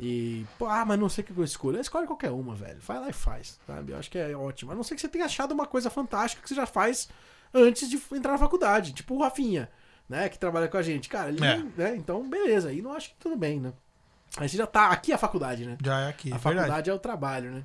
E, 0.00 0.46
pô, 0.58 0.66
ah, 0.66 0.84
mas 0.84 0.98
não 0.98 1.08
sei 1.08 1.22
o 1.22 1.26
que 1.26 1.36
eu 1.36 1.44
escolho. 1.44 1.80
Escolhe 1.80 2.06
qualquer 2.06 2.30
uma, 2.30 2.54
velho. 2.54 2.78
Vai 2.80 2.98
lá 3.00 3.08
e 3.08 3.12
faz, 3.12 3.58
sabe? 3.66 3.92
Eu 3.92 3.98
acho 3.98 4.10
que 4.10 4.18
é 4.18 4.36
ótimo. 4.36 4.72
A 4.72 4.74
não 4.74 4.82
ser 4.82 4.94
que 4.94 5.00
você 5.00 5.08
tenha 5.08 5.24
achado 5.24 5.52
uma 5.52 5.66
coisa 5.66 5.90
fantástica 5.90 6.42
que 6.42 6.48
você 6.48 6.54
já 6.54 6.66
faz 6.66 7.08
antes 7.52 7.88
de 7.88 8.00
entrar 8.12 8.32
na 8.32 8.38
faculdade. 8.38 8.92
Tipo 8.92 9.14
o 9.14 9.22
Rafinha, 9.22 9.70
né? 10.08 10.28
Que 10.28 10.38
trabalha 10.38 10.68
com 10.68 10.76
a 10.76 10.82
gente. 10.82 11.08
Cara, 11.08 11.30
ele, 11.30 11.44
É. 11.44 11.58
né? 11.76 11.96
Então, 11.96 12.28
beleza. 12.28 12.68
Aí 12.68 12.80
não 12.82 12.92
acho 12.92 13.10
que 13.10 13.16
tudo 13.18 13.36
bem, 13.36 13.58
né? 13.60 13.72
Aí 14.36 14.48
você 14.48 14.56
já 14.56 14.66
tá. 14.66 14.88
Aqui 14.90 15.10
é 15.12 15.14
a 15.14 15.18
faculdade, 15.18 15.64
né? 15.66 15.76
Já 15.82 16.00
é 16.00 16.08
aqui, 16.10 16.28
A 16.32 16.36
é 16.36 16.38
verdade. 16.38 16.56
faculdade 16.58 16.90
é 16.90 16.94
o 16.94 16.98
trabalho, 16.98 17.50
né? 17.50 17.64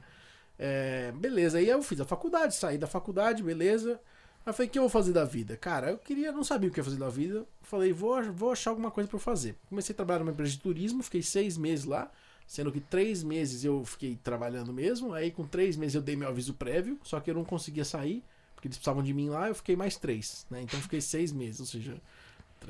É, 0.57 1.11
beleza, 1.13 1.57
aí 1.57 1.67
eu 1.67 1.81
fiz 1.81 1.99
a 1.99 2.05
faculdade, 2.05 2.55
saí 2.55 2.77
da 2.77 2.87
faculdade, 2.87 3.43
beleza. 3.43 3.99
Aí 4.45 4.49
eu 4.49 4.53
falei, 4.53 4.67
o 4.67 4.71
que 4.71 4.77
eu 4.79 4.83
vou 4.83 4.89
fazer 4.89 5.11
da 5.11 5.25
vida? 5.25 5.57
Cara, 5.57 5.89
eu 5.91 5.97
queria, 5.97 6.31
não 6.31 6.43
sabia 6.43 6.69
o 6.69 6.71
que 6.71 6.79
ia 6.79 6.83
fazer 6.83 6.97
da 6.97 7.09
vida. 7.09 7.45
Falei, 7.63 7.91
vou, 7.91 8.21
vou 8.31 8.51
achar 8.51 8.69
alguma 8.69 8.91
coisa 8.91 9.09
pra 9.09 9.15
eu 9.17 9.21
fazer. 9.21 9.57
Comecei 9.67 9.93
a 9.93 9.95
trabalhar 9.95 10.19
numa 10.19 10.31
empresa 10.31 10.51
de 10.51 10.59
turismo, 10.59 11.01
fiquei 11.03 11.21
seis 11.23 11.57
meses 11.57 11.85
lá. 11.85 12.09
Sendo 12.45 12.71
que 12.71 12.79
três 12.79 13.23
meses 13.23 13.63
eu 13.63 13.83
fiquei 13.85 14.17
trabalhando 14.23 14.73
mesmo. 14.73 15.13
Aí 15.13 15.31
com 15.31 15.47
três 15.47 15.75
meses 15.77 15.95
eu 15.95 16.01
dei 16.01 16.15
meu 16.15 16.27
aviso 16.27 16.53
prévio, 16.53 16.99
só 17.03 17.19
que 17.19 17.29
eu 17.29 17.35
não 17.35 17.43
conseguia 17.43 17.85
sair, 17.85 18.23
porque 18.55 18.67
eles 18.67 18.77
precisavam 18.77 19.03
de 19.03 19.13
mim 19.13 19.29
lá, 19.29 19.47
eu 19.47 19.55
fiquei 19.55 19.75
mais 19.75 19.97
três, 19.97 20.45
né? 20.49 20.61
Então 20.61 20.79
fiquei 20.81 21.01
seis 21.01 21.31
meses, 21.31 21.59
ou 21.59 21.65
seja, 21.65 22.01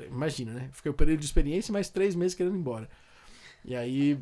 imagina, 0.06 0.52
né? 0.52 0.70
Fiquei 0.72 0.90
o 0.90 0.94
período 0.94 1.20
de 1.20 1.26
experiência 1.26 1.72
mais 1.72 1.88
três 1.88 2.14
meses 2.14 2.34
querendo 2.34 2.56
ir 2.56 2.60
embora. 2.60 2.88
E 3.64 3.74
aí 3.74 4.18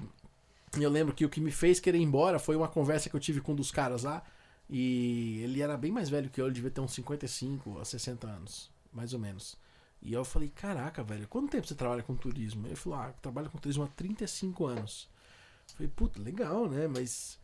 eu 0.81 0.91
lembro 0.91 1.15
que 1.15 1.25
o 1.25 1.29
que 1.29 1.41
me 1.41 1.51
fez 1.51 1.81
querer 1.81 1.99
ir 1.99 2.03
embora 2.03 2.39
foi 2.39 2.57
uma 2.57 2.69
conversa 2.69 3.11
que 3.11 3.17
eu 3.17 3.21
tive 3.21 3.41
com 3.41 3.53
um 3.53 3.57
dos 3.57 3.71
caras 3.71 4.05
lá. 4.05 4.23
E 4.71 5.41
ele 5.43 5.61
era 5.61 5.77
bem 5.77 5.93
mais 5.93 6.09
velho 6.09 6.31
que 6.31 6.41
eu, 6.41 6.47
ele 6.47 6.55
devia 6.55 6.71
ter 6.71 6.81
uns 6.81 6.95
55 6.95 7.79
a 7.79 7.85
60 7.85 8.27
anos, 8.27 8.71
mais 8.93 9.13
ou 9.13 9.21
menos. 9.21 9.57
E 10.01 10.13
eu 10.13 10.25
falei, 10.25 10.49
caraca, 10.49 11.03
velho, 11.03 11.29
quanto 11.29 11.51
tempo 11.51 11.67
você 11.67 11.75
trabalha 11.75 12.03
com 12.03 12.17
turismo? 12.17 12.67
Ele 12.67 12.75
falou, 12.75 12.99
ah, 12.99 13.09
eu 13.09 13.15
trabalho 13.21 13.51
com 13.51 13.59
turismo 13.59 13.85
há 13.85 13.89
35 13.89 14.67
anos. 14.67 15.09
Falei, 15.75 15.91
puta, 15.95 16.21
legal, 16.21 16.69
né? 16.69 16.87
Mas. 16.87 17.39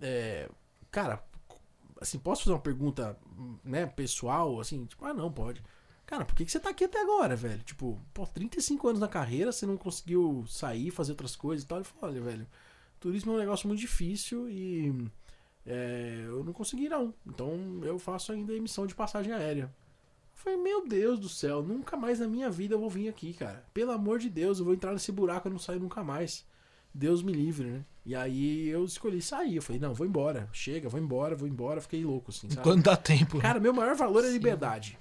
É, 0.00 0.48
cara, 0.90 1.24
assim, 2.00 2.18
posso 2.18 2.44
fazer 2.44 2.54
uma 2.54 2.60
pergunta, 2.60 3.18
né, 3.64 3.86
pessoal, 3.86 4.60
assim, 4.60 4.84
tipo, 4.86 5.04
ah, 5.04 5.14
não, 5.14 5.32
pode. 5.32 5.62
Cara, 6.06 6.24
por 6.24 6.34
que, 6.34 6.44
que 6.44 6.52
você 6.52 6.60
tá 6.60 6.70
aqui 6.70 6.84
até 6.84 7.00
agora, 7.00 7.34
velho? 7.34 7.62
Tipo, 7.62 7.98
pô, 8.12 8.26
35 8.26 8.88
anos 8.88 9.00
na 9.00 9.08
carreira, 9.08 9.50
você 9.50 9.64
não 9.64 9.76
conseguiu 9.76 10.44
sair, 10.46 10.90
fazer 10.90 11.12
outras 11.12 11.34
coisas 11.34 11.64
e 11.64 11.66
tal. 11.66 11.78
Ele 11.78 11.84
falou, 11.84 12.10
olha, 12.10 12.20
velho, 12.20 12.46
turismo 13.00 13.32
é 13.32 13.36
um 13.36 13.38
negócio 13.38 13.66
muito 13.66 13.80
difícil 13.80 14.48
e 14.50 15.10
é, 15.66 16.24
eu 16.26 16.44
não 16.44 16.52
consegui 16.52 16.88
não. 16.88 17.14
Então 17.26 17.80
eu 17.82 17.98
faço 17.98 18.32
ainda 18.32 18.52
emissão 18.52 18.86
de 18.86 18.94
passagem 18.94 19.32
aérea. 19.32 19.64
Eu 19.64 20.38
falei, 20.38 20.58
meu 20.58 20.86
Deus 20.86 21.18
do 21.18 21.28
céu, 21.28 21.62
nunca 21.62 21.96
mais 21.96 22.18
na 22.20 22.28
minha 22.28 22.50
vida 22.50 22.74
eu 22.74 22.80
vou 22.80 22.90
vir 22.90 23.08
aqui, 23.08 23.32
cara. 23.32 23.64
Pelo 23.72 23.92
amor 23.92 24.18
de 24.18 24.28
Deus, 24.28 24.58
eu 24.58 24.64
vou 24.64 24.74
entrar 24.74 24.92
nesse 24.92 25.10
buraco 25.10 25.48
e 25.48 25.50
não 25.50 25.58
saio 25.58 25.80
nunca 25.80 26.04
mais. 26.04 26.46
Deus 26.94 27.22
me 27.22 27.32
livre, 27.32 27.66
né? 27.68 27.84
E 28.06 28.14
aí 28.14 28.68
eu 28.68 28.84
escolhi 28.84 29.20
sair. 29.20 29.56
Eu 29.56 29.62
falei, 29.62 29.80
não, 29.80 29.92
vou 29.94 30.06
embora. 30.06 30.48
Chega, 30.52 30.88
vou 30.88 31.00
embora, 31.00 31.34
vou 31.34 31.48
embora. 31.48 31.80
Fiquei 31.80 32.04
louco, 32.04 32.30
assim, 32.30 32.48
sabe? 32.48 32.60
Enquanto 32.60 32.84
dá 32.84 32.96
tempo. 32.96 33.38
Cara, 33.40 33.58
meu 33.58 33.72
maior 33.72 33.96
valor 33.96 34.24
é 34.24 34.28
liberdade. 34.30 34.98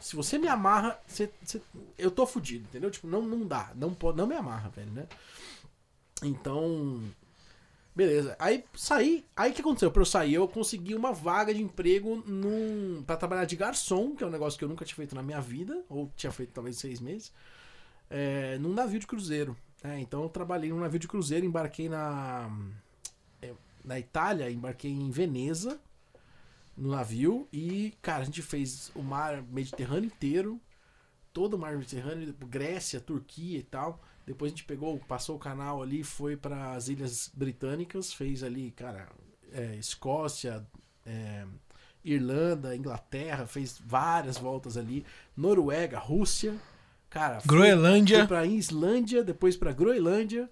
Se 0.00 0.16
você 0.16 0.36
me 0.38 0.48
amarra, 0.48 0.98
você, 1.06 1.30
você- 1.44 1.60
eu 1.96 2.10
tô 2.10 2.26
fudido, 2.26 2.64
entendeu? 2.64 2.90
Tipo, 2.90 3.06
não, 3.06 3.22
não 3.22 3.46
dá. 3.46 3.70
Não, 3.76 3.94
pode, 3.94 4.18
não 4.18 4.26
me 4.26 4.34
amarra, 4.34 4.68
velho, 4.70 4.90
né? 4.90 5.06
Então. 6.22 7.00
Beleza. 7.94 8.36
Aí 8.38 8.64
saí. 8.74 9.24
Aí 9.34 9.50
o 9.50 9.54
que 9.54 9.60
aconteceu? 9.60 9.90
Pra 9.90 10.02
eu 10.02 10.06
sair, 10.06 10.34
eu 10.34 10.46
consegui 10.48 10.94
uma 10.94 11.12
vaga 11.12 11.54
de 11.54 11.62
emprego 11.62 12.22
num. 12.26 13.02
pra 13.06 13.16
trabalhar 13.16 13.44
de 13.44 13.56
garçom, 13.56 14.14
que 14.14 14.22
é 14.22 14.26
um 14.26 14.30
negócio 14.30 14.58
que 14.58 14.64
eu 14.64 14.68
nunca 14.68 14.84
tinha 14.84 14.96
feito 14.96 15.14
na 15.14 15.22
minha 15.22 15.40
vida, 15.40 15.82
ou 15.88 16.10
tinha 16.16 16.32
feito 16.32 16.50
talvez 16.52 16.76
seis 16.76 17.00
meses, 17.00 17.32
é, 18.10 18.58
num 18.58 18.72
navio 18.74 18.98
de 19.00 19.06
cruzeiro. 19.06 19.56
É, 19.82 19.98
então 20.00 20.22
eu 20.22 20.28
trabalhei 20.28 20.70
num 20.70 20.80
navio 20.80 20.98
de 20.98 21.08
cruzeiro, 21.08 21.46
embarquei 21.46 21.88
na. 21.88 22.50
é, 23.42 23.54
na 23.84 23.98
Itália, 23.98 24.50
embarquei 24.50 24.90
em 24.90 25.10
Veneza 25.10 25.80
no 26.76 26.90
navio 26.90 27.48
e, 27.52 27.94
cara, 28.02 28.22
a 28.22 28.24
gente 28.24 28.42
fez 28.42 28.90
o 28.94 29.02
mar 29.02 29.42
Mediterrâneo 29.42 30.06
inteiro, 30.06 30.60
todo 31.32 31.54
o 31.54 31.58
mar 31.58 31.76
Mediterrâneo, 31.76 32.34
Grécia, 32.40 33.00
Turquia 33.00 33.58
e 33.58 33.62
tal. 33.62 34.02
Depois 34.26 34.50
a 34.52 34.54
gente 34.54 34.64
pegou, 34.64 34.98
passou 34.98 35.36
o 35.36 35.38
canal 35.38 35.82
ali, 35.82 36.02
foi 36.02 36.36
para 36.36 36.72
as 36.72 36.88
Ilhas 36.88 37.30
Britânicas, 37.32 38.12
fez 38.12 38.42
ali, 38.42 38.72
cara, 38.72 39.08
é, 39.52 39.76
Escócia, 39.76 40.66
é, 41.06 41.46
Irlanda, 42.04 42.76
Inglaterra, 42.76 43.46
fez 43.46 43.78
várias 43.78 44.36
voltas 44.36 44.76
ali, 44.76 45.04
Noruega, 45.36 45.98
Rússia, 45.98 46.56
cara, 47.10 47.40
fui- 47.40 47.48
Groenlândia. 47.48 48.18
fui 48.20 48.26
pra 48.28 48.46
Islândia, 48.46 49.22
depois 49.24 49.56
pra 49.56 49.72
Groenlândia. 49.72 50.50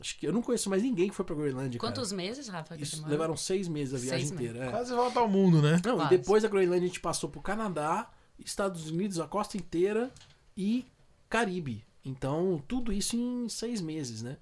Acho 0.00 0.18
que 0.18 0.26
eu 0.26 0.32
não 0.32 0.42
conheço 0.42 0.68
mais 0.68 0.82
ninguém 0.82 1.08
que 1.08 1.14
foi 1.14 1.24
pra 1.24 1.34
Groenlândia. 1.34 1.78
cara. 1.78 1.92
Quantos 1.92 2.10
meses, 2.12 2.48
Rafa? 2.48 2.76
Isso, 2.76 3.06
levaram 3.06 3.36
seis 3.36 3.68
meses 3.68 3.94
a 3.94 3.98
viagem 3.98 4.26
Seis 4.26 4.30
meses. 4.32 4.50
inteira. 4.50 4.66
é. 4.66 4.70
Quase 4.70 4.92
volta 4.92 5.20
ao 5.20 5.28
mundo, 5.28 5.62
né? 5.62 5.80
Não, 5.84 5.96
Quase. 5.96 6.14
e 6.14 6.18
depois 6.18 6.42
da 6.42 6.48
Groenlândia 6.48 6.84
a 6.84 6.86
gente 6.88 7.00
passou 7.00 7.30
pro 7.30 7.40
Canadá, 7.40 8.10
Estados 8.38 8.90
Unidos, 8.90 9.20
a 9.20 9.28
costa 9.28 9.56
inteira 9.56 10.10
e 10.56 10.84
Caribe. 11.30 11.84
Então, 12.04 12.60
tudo 12.66 12.92
isso 12.92 13.14
em 13.16 13.48
seis 13.48 13.80
meses, 13.80 14.22
né? 14.22 14.38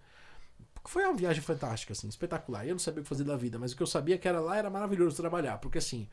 Foi 0.87 1.05
uma 1.05 1.14
viagem 1.14 1.42
fantástica, 1.42 1.92
assim, 1.92 2.09
espetacular. 2.09 2.66
Eu 2.66 2.72
não 2.72 2.79
sabia 2.79 3.00
o 3.00 3.03
que 3.03 3.09
fazer 3.09 3.24
da 3.24 3.37
vida, 3.37 3.59
mas 3.59 3.72
o 3.72 3.76
que 3.76 3.83
eu 3.83 3.87
sabia 3.87 4.16
que 4.16 4.26
era 4.26 4.40
lá 4.40 4.57
era 4.57 4.70
maravilhoso 4.70 5.14
trabalhar. 5.14 5.59
Porque, 5.59 5.76
assim, 5.76 6.09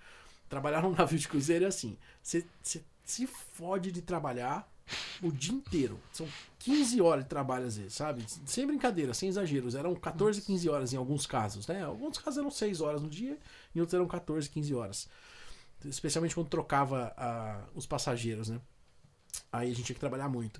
trabalhar 0.49 0.81
num 0.83 0.91
navio 0.93 1.17
de 1.17 1.25
cruzeiro 1.27 1.63
é 1.63 1.69
assim: 1.69 1.97
você 2.21 2.45
se 3.05 3.25
fode 3.25 3.93
de 3.93 4.01
trabalhar 4.01 4.69
o 5.21 5.31
dia 5.31 5.53
inteiro. 5.53 5.99
São 6.11 6.27
15 6.59 7.01
horas 7.01 7.23
de 7.23 7.29
trabalho 7.29 7.65
às 7.65 7.77
vezes, 7.77 7.93
sabe? 7.93 8.25
Sem 8.45 8.65
brincadeira, 8.65 9.13
sem 9.13 9.29
exageros. 9.29 9.75
Eram 9.75 9.95
14, 9.95 10.41
15 10.41 10.69
horas 10.69 10.93
em 10.93 10.97
alguns 10.97 11.25
casos, 11.25 11.67
né? 11.67 11.83
Alguns 11.83 12.17
casos 12.17 12.37
eram 12.37 12.51
6 12.51 12.81
horas 12.81 13.01
no 13.01 13.09
dia, 13.09 13.37
em 13.75 13.79
outros 13.79 13.93
eram 13.93 14.07
14, 14.07 14.49
15 14.49 14.73
horas. 14.73 15.09
Especialmente 15.85 16.35
quando 16.35 16.49
trocava 16.49 17.13
ah, 17.17 17.63
os 17.75 17.85
passageiros, 17.85 18.49
né? 18.49 18.59
Aí 19.51 19.71
a 19.71 19.73
gente 19.73 19.85
tinha 19.85 19.93
que 19.93 19.99
trabalhar 19.99 20.29
muito. 20.29 20.59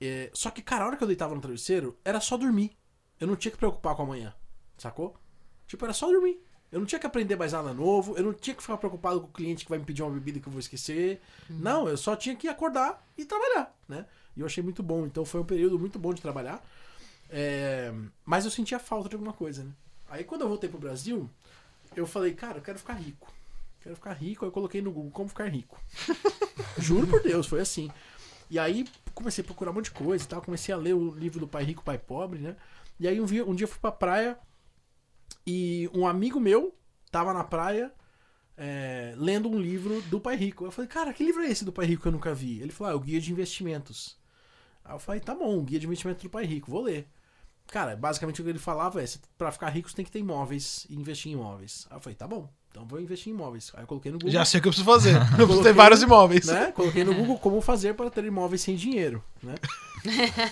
É, 0.00 0.30
só 0.34 0.50
que, 0.50 0.60
cara, 0.60 0.84
a 0.84 0.86
hora 0.88 0.96
que 0.96 1.02
eu 1.02 1.08
deitava 1.08 1.34
no 1.34 1.40
travesseiro, 1.40 1.98
era 2.04 2.20
só 2.20 2.36
dormir. 2.36 2.76
Eu 3.18 3.26
não 3.26 3.36
tinha 3.36 3.50
que 3.50 3.56
preocupar 3.56 3.94
com 3.94 4.02
amanhã, 4.02 4.34
sacou? 4.76 5.16
Tipo, 5.66 5.84
era 5.84 5.94
só 5.94 6.06
dormir. 6.06 6.45
Eu 6.76 6.80
não 6.80 6.86
tinha 6.86 6.98
que 6.98 7.06
aprender 7.06 7.36
mais 7.36 7.54
nada 7.54 7.72
novo, 7.72 8.18
eu 8.18 8.22
não 8.22 8.34
tinha 8.34 8.54
que 8.54 8.60
ficar 8.60 8.76
preocupado 8.76 9.18
com 9.22 9.28
o 9.28 9.30
cliente 9.30 9.64
que 9.64 9.70
vai 9.70 9.78
me 9.78 9.84
pedir 9.86 10.02
uma 10.02 10.10
bebida 10.10 10.38
que 10.38 10.46
eu 10.46 10.52
vou 10.52 10.60
esquecer. 10.60 11.22
Não, 11.48 11.88
eu 11.88 11.96
só 11.96 12.14
tinha 12.14 12.36
que 12.36 12.46
acordar 12.48 13.02
e 13.16 13.24
trabalhar, 13.24 13.74
né? 13.88 14.04
E 14.36 14.40
eu 14.40 14.46
achei 14.46 14.62
muito 14.62 14.82
bom. 14.82 15.06
Então 15.06 15.24
foi 15.24 15.40
um 15.40 15.44
período 15.44 15.78
muito 15.78 15.98
bom 15.98 16.12
de 16.12 16.20
trabalhar. 16.20 16.62
É, 17.30 17.94
Mas 18.26 18.44
eu 18.44 18.50
sentia 18.50 18.78
falta 18.78 19.08
de 19.08 19.14
alguma 19.14 19.32
coisa, 19.32 19.64
né? 19.64 19.70
Aí 20.06 20.22
quando 20.22 20.42
eu 20.42 20.48
voltei 20.48 20.68
pro 20.68 20.78
Brasil, 20.78 21.30
eu 21.96 22.06
falei, 22.06 22.34
cara, 22.34 22.58
eu 22.58 22.62
quero 22.62 22.78
ficar 22.78 22.92
rico. 22.92 23.32
Quero 23.80 23.96
ficar 23.96 24.12
rico. 24.12 24.44
Aí 24.44 24.48
eu 24.50 24.52
coloquei 24.52 24.82
no 24.82 24.92
Google 24.92 25.10
como 25.12 25.30
ficar 25.30 25.46
rico. 25.46 25.80
Juro 26.76 27.06
por 27.06 27.22
Deus, 27.22 27.46
foi 27.46 27.62
assim. 27.62 27.90
E 28.50 28.58
aí 28.58 28.86
comecei 29.14 29.42
a 29.42 29.46
procurar 29.46 29.70
um 29.70 29.74
monte 29.74 29.86
de 29.86 29.92
coisa 29.92 30.22
e 30.22 30.28
tal. 30.28 30.42
Comecei 30.42 30.74
a 30.74 30.76
ler 30.76 30.92
o 30.92 31.14
livro 31.14 31.40
do 31.40 31.48
Pai 31.48 31.64
Rico, 31.64 31.82
Pai 31.82 31.96
Pobre, 31.96 32.38
né? 32.38 32.54
E 33.00 33.08
aí 33.08 33.18
um 33.18 33.24
dia, 33.24 33.46
um 33.46 33.54
dia 33.54 33.64
eu 33.64 33.68
fui 33.68 33.80
pra 33.80 33.90
praia 33.90 34.38
e 35.46 35.88
um 35.94 36.06
amigo 36.06 36.40
meu 36.40 36.74
tava 37.10 37.32
na 37.32 37.44
praia 37.44 37.92
é, 38.56 39.14
lendo 39.16 39.48
um 39.48 39.58
livro 39.60 40.00
do 40.02 40.20
Pai 40.20 40.36
Rico. 40.36 40.64
Eu 40.64 40.70
falei, 40.70 40.88
cara, 40.88 41.12
que 41.12 41.24
livro 41.24 41.42
é 41.42 41.50
esse 41.50 41.64
do 41.64 41.72
Pai 41.72 41.86
Rico 41.86 42.02
que 42.02 42.08
eu 42.08 42.12
nunca 42.12 42.34
vi? 42.34 42.60
Ele 42.60 42.72
falou, 42.72 42.90
ah, 42.90 42.94
é 42.94 42.96
o 42.96 43.00
Guia 43.00 43.20
de 43.20 43.30
Investimentos. 43.30 44.16
Aí 44.84 44.94
eu 44.94 44.98
falei, 44.98 45.20
tá 45.20 45.34
bom, 45.34 45.58
o 45.58 45.62
Guia 45.62 45.78
de 45.78 45.86
Investimentos 45.86 46.22
do 46.22 46.30
Pai 46.30 46.44
Rico, 46.44 46.70
vou 46.70 46.82
ler. 46.82 47.08
Cara, 47.68 47.96
basicamente 47.96 48.40
o 48.40 48.44
que 48.44 48.50
ele 48.50 48.58
falava 48.58 49.02
é, 49.02 49.06
pra 49.36 49.50
ficar 49.50 49.68
rico 49.70 49.90
você 49.90 49.96
tem 49.96 50.04
que 50.04 50.10
ter 50.10 50.20
imóveis 50.20 50.86
e 50.88 50.94
investir 50.94 51.32
em 51.32 51.34
imóveis. 51.34 51.86
Aí 51.90 51.96
eu 51.96 52.00
falei, 52.00 52.14
tá 52.14 52.26
bom, 52.26 52.48
então 52.70 52.86
vou 52.86 53.00
investir 53.00 53.32
em 53.32 53.34
imóveis. 53.34 53.72
Aí 53.74 53.82
eu 53.82 53.86
coloquei 53.88 54.12
no 54.12 54.18
Google. 54.18 54.30
Já 54.32 54.44
sei 54.44 54.60
o 54.60 54.62
que 54.62 54.68
eu 54.68 54.70
preciso 54.70 54.88
fazer. 54.88 55.16
Eu 55.36 55.46
preciso 55.46 55.62
ter 55.62 55.72
vários 55.72 56.00
imóveis. 56.02 56.46
né? 56.46 56.70
Coloquei 56.72 57.02
no 57.02 57.14
Google 57.14 57.38
como 57.38 57.60
fazer 57.60 57.94
para 57.94 58.08
ter 58.08 58.24
imóveis 58.24 58.60
sem 58.60 58.76
dinheiro, 58.76 59.24
né? 59.42 59.54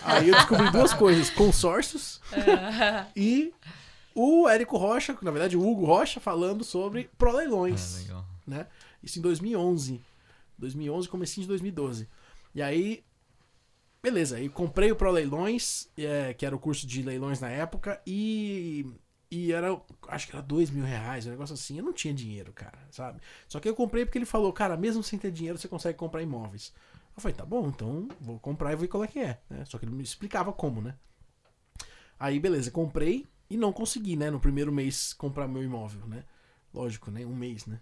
Aí 0.02 0.28
eu 0.28 0.34
descobri 0.34 0.68
duas 0.72 0.92
coisas, 0.92 1.30
consórcios 1.30 2.20
e 3.14 3.52
o 4.14 4.48
Érico 4.48 4.76
Rocha, 4.76 5.16
na 5.22 5.30
verdade 5.30 5.56
o 5.56 5.66
Hugo 5.66 5.84
Rocha, 5.84 6.20
falando 6.20 6.62
sobre 6.64 7.10
Ah, 7.12 7.16
proleilões, 7.18 7.98
legal. 8.02 8.24
né? 8.46 8.66
Isso 9.02 9.18
em 9.18 9.22
2011. 9.22 10.00
2011, 10.58 11.08
comecinho 11.08 11.42
de 11.42 11.48
2012. 11.48 12.08
E 12.54 12.62
aí, 12.62 13.04
beleza, 14.02 14.36
aí 14.36 14.48
comprei 14.48 14.92
o 14.92 14.96
Proleilões, 14.96 15.88
é, 15.96 16.32
que 16.32 16.46
era 16.46 16.54
o 16.54 16.58
curso 16.58 16.86
de 16.86 17.02
leilões 17.02 17.40
na 17.40 17.48
época, 17.50 18.00
e, 18.06 18.86
e 19.30 19.52
era, 19.52 19.76
acho 20.08 20.28
que 20.28 20.32
era 20.36 20.42
dois 20.42 20.70
mil 20.70 20.84
reais, 20.84 21.26
um 21.26 21.30
negócio 21.30 21.54
assim. 21.54 21.78
Eu 21.78 21.84
não 21.84 21.92
tinha 21.92 22.14
dinheiro, 22.14 22.52
cara, 22.52 22.78
sabe? 22.90 23.20
Só 23.48 23.58
que 23.58 23.68
eu 23.68 23.74
comprei 23.74 24.04
porque 24.04 24.16
ele 24.18 24.24
falou, 24.26 24.52
cara, 24.52 24.76
mesmo 24.76 25.02
sem 25.02 25.18
ter 25.18 25.32
dinheiro, 25.32 25.58
você 25.58 25.66
consegue 25.66 25.98
comprar 25.98 26.22
imóveis. 26.22 26.72
Eu 27.16 27.20
falei, 27.20 27.34
tá 27.36 27.44
bom, 27.44 27.68
então 27.68 28.08
vou 28.20 28.38
comprar 28.38 28.72
e 28.72 28.76
ver 28.76 28.88
qual 28.88 29.02
é 29.04 29.08
que 29.08 29.18
é, 29.18 29.40
né? 29.50 29.64
Só 29.64 29.76
que 29.78 29.84
ele 29.84 29.92
me 29.94 30.02
explicava 30.04 30.52
como, 30.52 30.80
né? 30.80 30.94
Aí, 32.18 32.38
beleza, 32.38 32.70
comprei 32.70 33.26
e 33.54 33.56
não 33.56 33.72
consegui, 33.72 34.16
né? 34.16 34.30
No 34.30 34.40
primeiro 34.40 34.72
mês 34.72 35.12
comprar 35.12 35.46
meu 35.48 35.62
imóvel, 35.62 36.06
né? 36.06 36.24
Lógico, 36.72 37.10
né? 37.10 37.24
Um 37.24 37.34
mês, 37.34 37.66
né? 37.66 37.78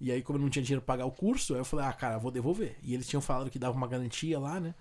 E 0.00 0.12
aí, 0.12 0.22
como 0.22 0.38
eu 0.38 0.42
não 0.42 0.48
tinha 0.48 0.62
dinheiro 0.62 0.80
pra 0.80 0.94
pagar 0.94 1.06
o 1.06 1.10
curso, 1.10 1.54
aí 1.54 1.60
eu 1.60 1.64
falei, 1.64 1.84
ah, 1.86 1.92
cara, 1.92 2.18
vou 2.18 2.30
devolver. 2.30 2.76
E 2.82 2.94
eles 2.94 3.08
tinham 3.08 3.20
falado 3.20 3.50
que 3.50 3.58
dava 3.58 3.76
uma 3.76 3.88
garantia 3.88 4.38
lá, 4.38 4.60
né? 4.60 4.74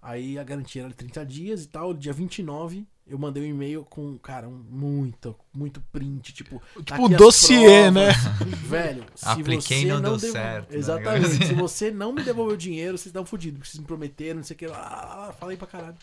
Aí 0.00 0.38
a 0.38 0.44
garantia 0.44 0.82
era 0.84 0.92
30 0.92 1.24
dias 1.24 1.64
e 1.64 1.68
tal. 1.68 1.94
Dia 1.94 2.12
29, 2.12 2.86
eu 3.06 3.18
mandei 3.18 3.42
um 3.42 3.46
e-mail 3.46 3.82
com, 3.84 4.16
cara, 4.18 4.46
um 4.46 4.52
muito, 4.70 5.34
muito 5.54 5.80
print, 5.90 6.32
tipo. 6.34 6.62
Tipo 6.76 6.84
tá 6.84 7.00
um 7.00 7.08
dossiê, 7.08 7.90
né? 7.90 8.10
Velho, 8.68 9.04
se 9.14 9.26
Apliquei, 9.26 9.80
você 9.80 9.86
não 9.86 10.02
deu 10.02 10.16
devo- 10.18 10.32
certo, 10.32 10.70
né? 10.70 10.76
Exatamente. 10.78 11.46
se 11.46 11.54
você 11.54 11.90
não 11.90 12.12
me 12.12 12.22
devolver 12.22 12.54
o 12.54 12.58
dinheiro, 12.58 12.98
vocês 12.98 13.06
estão 13.06 13.24
fodidos. 13.24 13.58
Porque 13.58 13.70
vocês 13.70 13.80
me 13.80 13.86
prometeram, 13.86 14.36
não 14.36 14.44
sei 14.44 14.54
o 14.54 14.58
que. 14.58 14.66
lá, 14.66 15.34
falei 15.40 15.56
pra 15.56 15.66
caralho. 15.66 15.96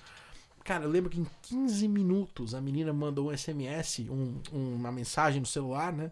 Cara, 0.66 0.84
eu 0.84 0.90
lembro 0.90 1.10
que 1.12 1.20
em 1.22 1.28
15 1.44 1.88
minutos 1.88 2.54
a 2.54 2.60
menina 2.60 2.92
mandou 2.92 3.30
um 3.30 3.32
SMS, 3.32 4.10
um- 4.10 4.42
uma 4.52 4.92
mensagem 4.92 5.40
no 5.40 5.46
celular, 5.46 5.94
né? 5.94 6.12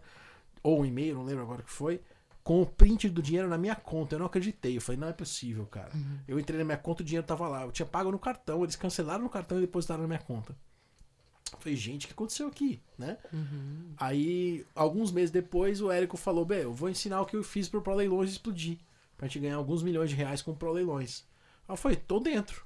Ou 0.62 0.80
um 0.80 0.86
e-mail, 0.86 1.16
não 1.16 1.24
lembro 1.24 1.42
agora 1.42 1.60
o 1.60 1.64
que 1.64 1.70
foi. 1.72 2.00
Com 2.42 2.62
o 2.62 2.66
print 2.66 3.08
do 3.10 3.20
dinheiro 3.20 3.48
na 3.48 3.58
minha 3.58 3.74
conta. 3.74 4.14
Eu 4.14 4.20
não 4.20 4.26
acreditei. 4.26 4.76
Eu 4.76 4.80
falei, 4.80 4.98
não 5.00 5.08
é 5.08 5.12
possível, 5.12 5.66
cara. 5.66 5.90
Eu 6.28 6.38
entrei 6.38 6.56
na 6.58 6.64
minha 6.64 6.76
conta 6.78 7.02
o 7.02 7.04
dinheiro 7.04 7.26
tava 7.26 7.48
lá. 7.48 7.64
Eu 7.64 7.72
tinha 7.72 7.84
pago 7.84 8.10
no 8.12 8.18
cartão. 8.18 8.62
Eles 8.62 8.76
cancelaram 8.76 9.24
no 9.24 9.28
cartão 9.30 9.58
e 9.58 9.62
depositaram 9.62 10.02
na 10.02 10.06
minha 10.08 10.20
conta. 10.20 10.56
Eu 11.52 11.58
falei, 11.58 11.76
gente, 11.76 12.04
o 12.04 12.08
que 12.08 12.12
aconteceu 12.14 12.46
aqui, 12.46 12.80
né? 12.98 13.18
Aí, 13.96 14.64
alguns 14.74 15.10
meses 15.10 15.30
depois, 15.30 15.80
o 15.80 15.90
Érico 15.90 16.16
falou: 16.16 16.44
Bem, 16.44 16.60
eu 16.60 16.72
vou 16.74 16.88
ensinar 16.88 17.20
o 17.20 17.26
que 17.26 17.36
eu 17.36 17.42
fiz 17.42 17.68
pro 17.68 17.82
Pro 17.82 17.94
Leilões 17.94 18.30
explodir. 18.30 18.78
Pra 19.16 19.26
gente 19.26 19.40
ganhar 19.40 19.56
alguns 19.56 19.82
milhões 19.82 20.10
de 20.10 20.16
reais 20.16 20.42
com 20.42 20.50
o 20.52 20.56
Pro 20.56 20.72
Leilões. 20.72 21.24
Aí 21.68 21.72
eu 21.72 21.76
falei: 21.76 21.96
tô 21.96 22.20
dentro. 22.20 22.64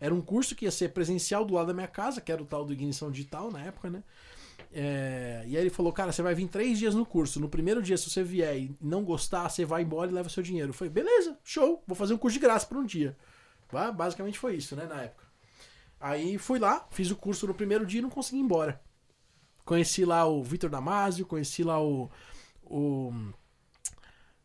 Era 0.00 0.14
um 0.14 0.20
curso 0.20 0.54
que 0.54 0.64
ia 0.64 0.70
ser 0.70 0.90
presencial 0.90 1.44
do 1.44 1.54
lado 1.54 1.66
da 1.68 1.74
minha 1.74 1.88
casa, 1.88 2.20
que 2.20 2.30
era 2.30 2.42
o 2.42 2.46
tal 2.46 2.64
do 2.64 2.72
Ignição 2.72 3.10
Digital 3.10 3.50
na 3.50 3.60
época, 3.62 3.90
né? 3.90 4.02
É, 4.72 5.44
e 5.46 5.56
aí 5.56 5.62
ele 5.62 5.70
falou: 5.70 5.92
Cara, 5.92 6.12
você 6.12 6.22
vai 6.22 6.34
vir 6.34 6.46
três 6.48 6.78
dias 6.78 6.94
no 6.94 7.06
curso. 7.06 7.40
No 7.40 7.48
primeiro 7.48 7.82
dia, 7.82 7.96
se 7.96 8.08
você 8.10 8.22
vier 8.22 8.56
e 8.56 8.76
não 8.80 9.02
gostar, 9.04 9.48
você 9.48 9.64
vai 9.64 9.82
embora 9.82 10.10
e 10.10 10.14
leva 10.14 10.28
seu 10.28 10.42
dinheiro. 10.42 10.70
Eu 10.70 10.74
falei: 10.74 10.92
Beleza, 10.92 11.38
show, 11.42 11.82
vou 11.86 11.96
fazer 11.96 12.14
um 12.14 12.18
curso 12.18 12.34
de 12.34 12.40
graça 12.44 12.66
por 12.66 12.76
um 12.76 12.84
dia. 12.84 13.16
Ba- 13.72 13.90
Basicamente 13.92 14.38
foi 14.38 14.56
isso, 14.56 14.76
né, 14.76 14.86
na 14.86 15.02
época. 15.02 15.26
Aí 16.00 16.38
fui 16.38 16.58
lá, 16.58 16.86
fiz 16.90 17.10
o 17.10 17.16
curso 17.16 17.46
no 17.46 17.54
primeiro 17.54 17.84
dia 17.86 17.98
e 18.00 18.02
não 18.02 18.10
consegui 18.10 18.36
ir 18.38 18.44
embora. 18.44 18.80
Conheci 19.64 20.04
lá 20.04 20.26
o 20.26 20.42
Vitor 20.42 20.70
Damasio, 20.70 21.26
conheci 21.26 21.62
lá 21.64 21.82
o. 21.82 22.10
o 22.62 23.12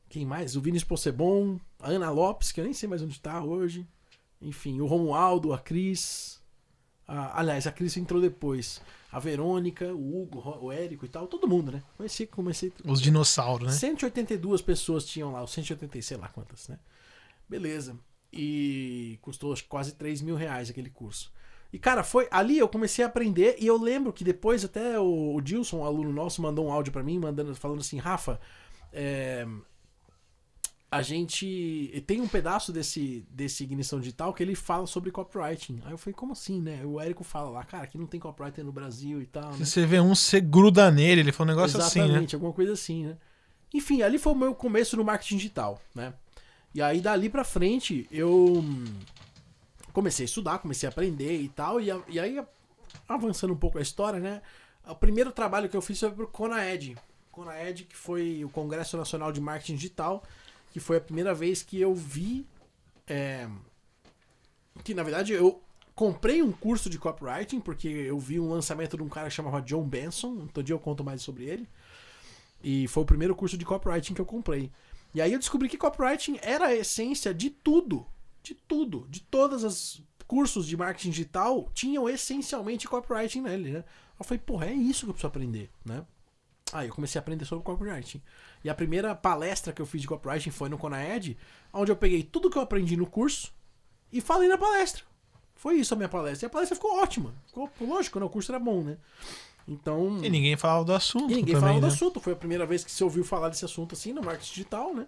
quem 0.10 0.26
mais? 0.26 0.56
O 0.56 0.62
Vinícius 0.62 0.88
Possebon, 0.88 1.60
a 1.80 1.90
Ana 1.90 2.10
Lopes, 2.10 2.52
que 2.52 2.60
eu 2.60 2.64
nem 2.66 2.74
sei 2.74 2.88
mais 2.88 3.02
onde 3.02 3.20
tá 3.20 3.44
hoje. 3.44 3.88
Enfim, 4.44 4.80
o 4.82 4.86
Romualdo, 4.86 5.54
a 5.54 5.60
Cris. 5.60 6.42
a- 7.08 7.40
aliás, 7.40 7.66
a 7.68 7.72
Cris 7.72 7.98
entrou 7.98 8.22
depois. 8.22 8.82
A 9.12 9.20
Verônica, 9.20 9.94
o 9.94 10.22
Hugo, 10.22 10.58
o 10.62 10.72
Érico 10.72 11.06
e 11.06 11.10
tal, 11.10 11.28
todo 11.28 11.48
mundo, 11.48 11.72
né? 11.72 11.84
Conheci, 11.98 12.26
comecei. 12.26 12.72
Os 12.86 13.02
dinossauros, 13.02 13.68
né? 13.68 13.74
182 13.74 14.62
pessoas 14.62 15.06
tinham 15.06 15.32
lá, 15.32 15.44
os 15.44 15.52
180, 15.52 16.02
sei 16.02 16.18
lá 16.18 16.28
quantas, 16.30 16.68
né? 16.68 16.80
Beleza. 17.48 17.98
E 18.32 19.20
custou 19.22 19.54
quase 19.70 19.94
3 19.94 20.22
mil 20.22 20.36
reais 20.36 20.70
aquele 20.70 20.90
curso. 20.90 21.32
E, 21.72 21.78
cara, 21.78 22.04
foi 22.04 22.28
ali 22.32 22.58
eu 22.58 22.68
comecei 22.68 23.04
a 23.04 23.08
aprender 23.08 23.56
e 23.60 23.68
eu 23.68 23.78
lembro 23.78 24.12
que 24.14 24.24
depois 24.24 24.64
até 24.66 25.00
o, 25.00 25.36
o 25.36 25.42
Dilson, 25.42 25.80
um 25.80 25.86
aluno 25.86 26.12
nosso, 26.12 26.42
mandou 26.42 26.66
um 26.68 26.72
áudio 26.72 26.92
pra 26.94 27.04
mim, 27.04 27.20
mandando, 27.20 27.54
falando 27.56 27.82
assim, 27.82 27.98
Rafa, 27.98 28.40
é, 28.92 29.46
a 30.94 31.02
gente 31.02 32.04
tem 32.06 32.22
um 32.22 32.28
pedaço 32.28 32.72
desse, 32.72 33.26
desse 33.30 33.64
Ignição 33.64 34.00
Digital 34.00 34.34
que 34.34 34.44
ele 34.44 34.54
fala 34.54 34.86
sobre 34.86 35.10
copywriting. 35.10 35.82
Aí 35.86 35.92
eu 35.92 35.98
falei, 35.98 36.14
como 36.14 36.34
assim, 36.34 36.62
né? 36.62 36.86
O 36.86 37.02
Érico 37.02 37.24
fala 37.24 37.50
lá, 37.50 37.64
cara, 37.64 37.88
que 37.88 37.98
não 37.98 38.06
tem 38.06 38.20
copywriting 38.20 38.62
no 38.62 38.72
Brasil 38.72 39.22
e 39.22 39.26
tal, 39.26 39.52
né? 39.52 39.58
Se 39.58 39.66
você 39.66 39.86
vê 39.86 40.00
um, 40.00 40.14
você 40.14 40.40
gruda 40.40 40.92
nele. 40.92 41.22
Ele 41.22 41.32
foi 41.32 41.46
um 41.46 41.50
negócio 41.50 41.80
assim, 41.80 42.00
né? 42.00 42.06
Exatamente, 42.06 42.36
alguma 42.36 42.54
coisa 42.54 42.74
assim, 42.74 43.06
né? 43.08 43.18
Enfim, 43.74 44.04
ali 44.04 44.20
foi 44.20 44.34
o 44.34 44.36
meu 44.36 44.54
começo 44.54 44.96
no 44.96 45.04
marketing 45.04 45.38
digital, 45.38 45.82
né? 45.96 46.14
E 46.76 46.82
aí 46.82 47.02
dali 47.02 47.28
pra 47.28 47.44
frente 47.44 48.08
eu 48.12 48.64
comecei 49.92 50.24
a 50.24 50.28
estudar, 50.28 50.60
comecei 50.60 50.88
a 50.88 50.92
aprender 50.92 51.42
e 51.42 51.50
tal, 51.50 51.82
e, 51.82 51.88
e 52.10 52.20
aí 52.20 52.40
avançando 53.10 53.54
um 53.54 53.58
pouco 53.58 53.80
a 53.80 53.82
história, 53.82 54.20
né? 54.20 54.42
O 54.88 54.96
primeiro 54.96 55.32
trabalho 55.32 55.70
que 55.70 55.78
eu 55.78 55.82
fiz 55.82 56.00
foi 56.00 56.12
pro 56.12 56.28
Conaed. 56.28 56.96
Conaed, 57.32 57.86
que 57.86 57.96
foi 57.96 58.46
o 58.46 58.50
Congresso 58.50 58.96
Nacional 58.96 59.32
de 59.32 59.42
Marketing 59.42 59.76
Digital, 59.76 60.24
que 60.74 60.80
foi 60.80 60.98
a 60.98 61.02
primeira 61.02 61.34
vez 61.34 61.62
que 61.62 61.80
eu 61.80 61.94
vi 61.94 62.46
é, 63.08 63.48
que 64.84 64.94
na 64.94 65.04
verdade 65.04 65.32
eu 65.34 65.62
comprei 65.94 66.42
um 66.42 66.52
curso 66.52 66.90
de 66.90 66.98
copywriting 66.98 67.60
porque 67.60 67.88
eu 67.88 68.18
vi 68.18 68.40
um 68.40 68.50
lançamento 68.50 68.98
de 68.98 69.04
um 69.04 69.08
cara 69.08 69.30
que 69.30 69.36
chamava 69.36 69.62
John 69.62 69.84
Benson, 69.88 70.48
todo 70.48 70.66
dia 70.66 70.74
eu 70.74 70.80
conto 70.80 71.04
mais 71.04 71.22
sobre 71.22 71.46
ele. 71.46 71.70
E 72.64 72.88
foi 72.88 73.04
o 73.04 73.06
primeiro 73.06 73.36
curso 73.36 73.56
de 73.56 73.66
copywriting 73.66 74.16
que 74.16 74.22
eu 74.22 74.26
comprei. 74.26 74.72
E 75.14 75.22
aí 75.22 75.32
eu 75.32 75.38
descobri 75.38 75.70
que 75.70 75.78
copywriting 75.78 76.40
era 76.42 76.68
a 76.68 76.76
essência 76.76 77.34
de 77.34 77.52
tudo, 77.52 78.08
de 78.42 78.56
tudo, 78.56 79.06
de 79.10 79.22
todas 79.22 79.64
as 79.64 80.02
cursos 80.26 80.66
de 80.66 80.76
marketing 80.76 81.12
digital 81.12 81.70
tinham 81.74 82.10
essencialmente 82.10 82.88
copywriting 82.88 83.42
nele, 83.42 83.72
né? 83.74 83.84
Eu 84.18 84.26
falei, 84.26 84.40
porra, 84.40 84.68
é 84.68 84.74
isso 84.74 85.06
que 85.06 85.10
eu 85.12 85.14
preciso 85.14 85.28
aprender, 85.28 85.70
né? 85.86 86.04
Aí 86.74 86.88
eu 86.88 86.94
comecei 86.94 87.20
a 87.20 87.22
aprender 87.22 87.46
sobre 87.46 87.64
copywriting. 87.64 88.20
E 88.64 88.70
a 88.70 88.74
primeira 88.74 89.14
palestra 89.14 89.72
que 89.72 89.80
eu 89.80 89.86
fiz 89.86 90.02
de 90.02 90.08
copywriting 90.08 90.50
foi 90.50 90.70
no 90.70 90.78
Conaed, 90.78 91.38
onde 91.72 91.92
eu 91.92 91.96
peguei 91.96 92.24
tudo 92.24 92.50
que 92.50 92.58
eu 92.58 92.64
aprendi 92.64 92.98
no 92.98 93.06
curso 93.06 93.54
e 94.12 94.20
falei 94.20 94.50
na 94.50 94.58
palestra. 94.58 95.04
Foi 95.56 95.76
isso 95.76 95.94
a 95.94 95.98
minha 95.98 96.10
palestra. 96.10 96.46
E 96.46 96.48
a 96.48 96.50
palestra 96.50 96.76
ficou 96.76 96.98
ótima. 96.98 97.32
Ficou, 97.46 97.70
lógico, 97.82 98.20
né? 98.20 98.26
o 98.26 98.30
curso 98.30 98.52
era 98.52 98.60
bom, 98.60 98.82
né? 98.82 98.98
Então. 99.68 100.20
E 100.24 100.30
ninguém 100.30 100.58
falava 100.58 100.84
do 100.84 100.94
assunto 100.94 101.32
E 101.32 101.36
ninguém 101.36 101.54
também, 101.54 101.62
falava 101.62 101.76
né? 101.76 101.82
do 101.82 101.94
assunto. 101.94 102.20
Foi 102.20 102.34
a 102.34 102.36
primeira 102.36 102.66
vez 102.66 102.84
que 102.84 102.92
se 102.92 103.04
ouviu 103.04 103.24
falar 103.24 103.50
desse 103.50 103.64
assunto 103.64 103.94
assim 103.94 104.12
no 104.12 104.24
marketing 104.24 104.50
digital, 104.50 104.96
né? 104.96 105.06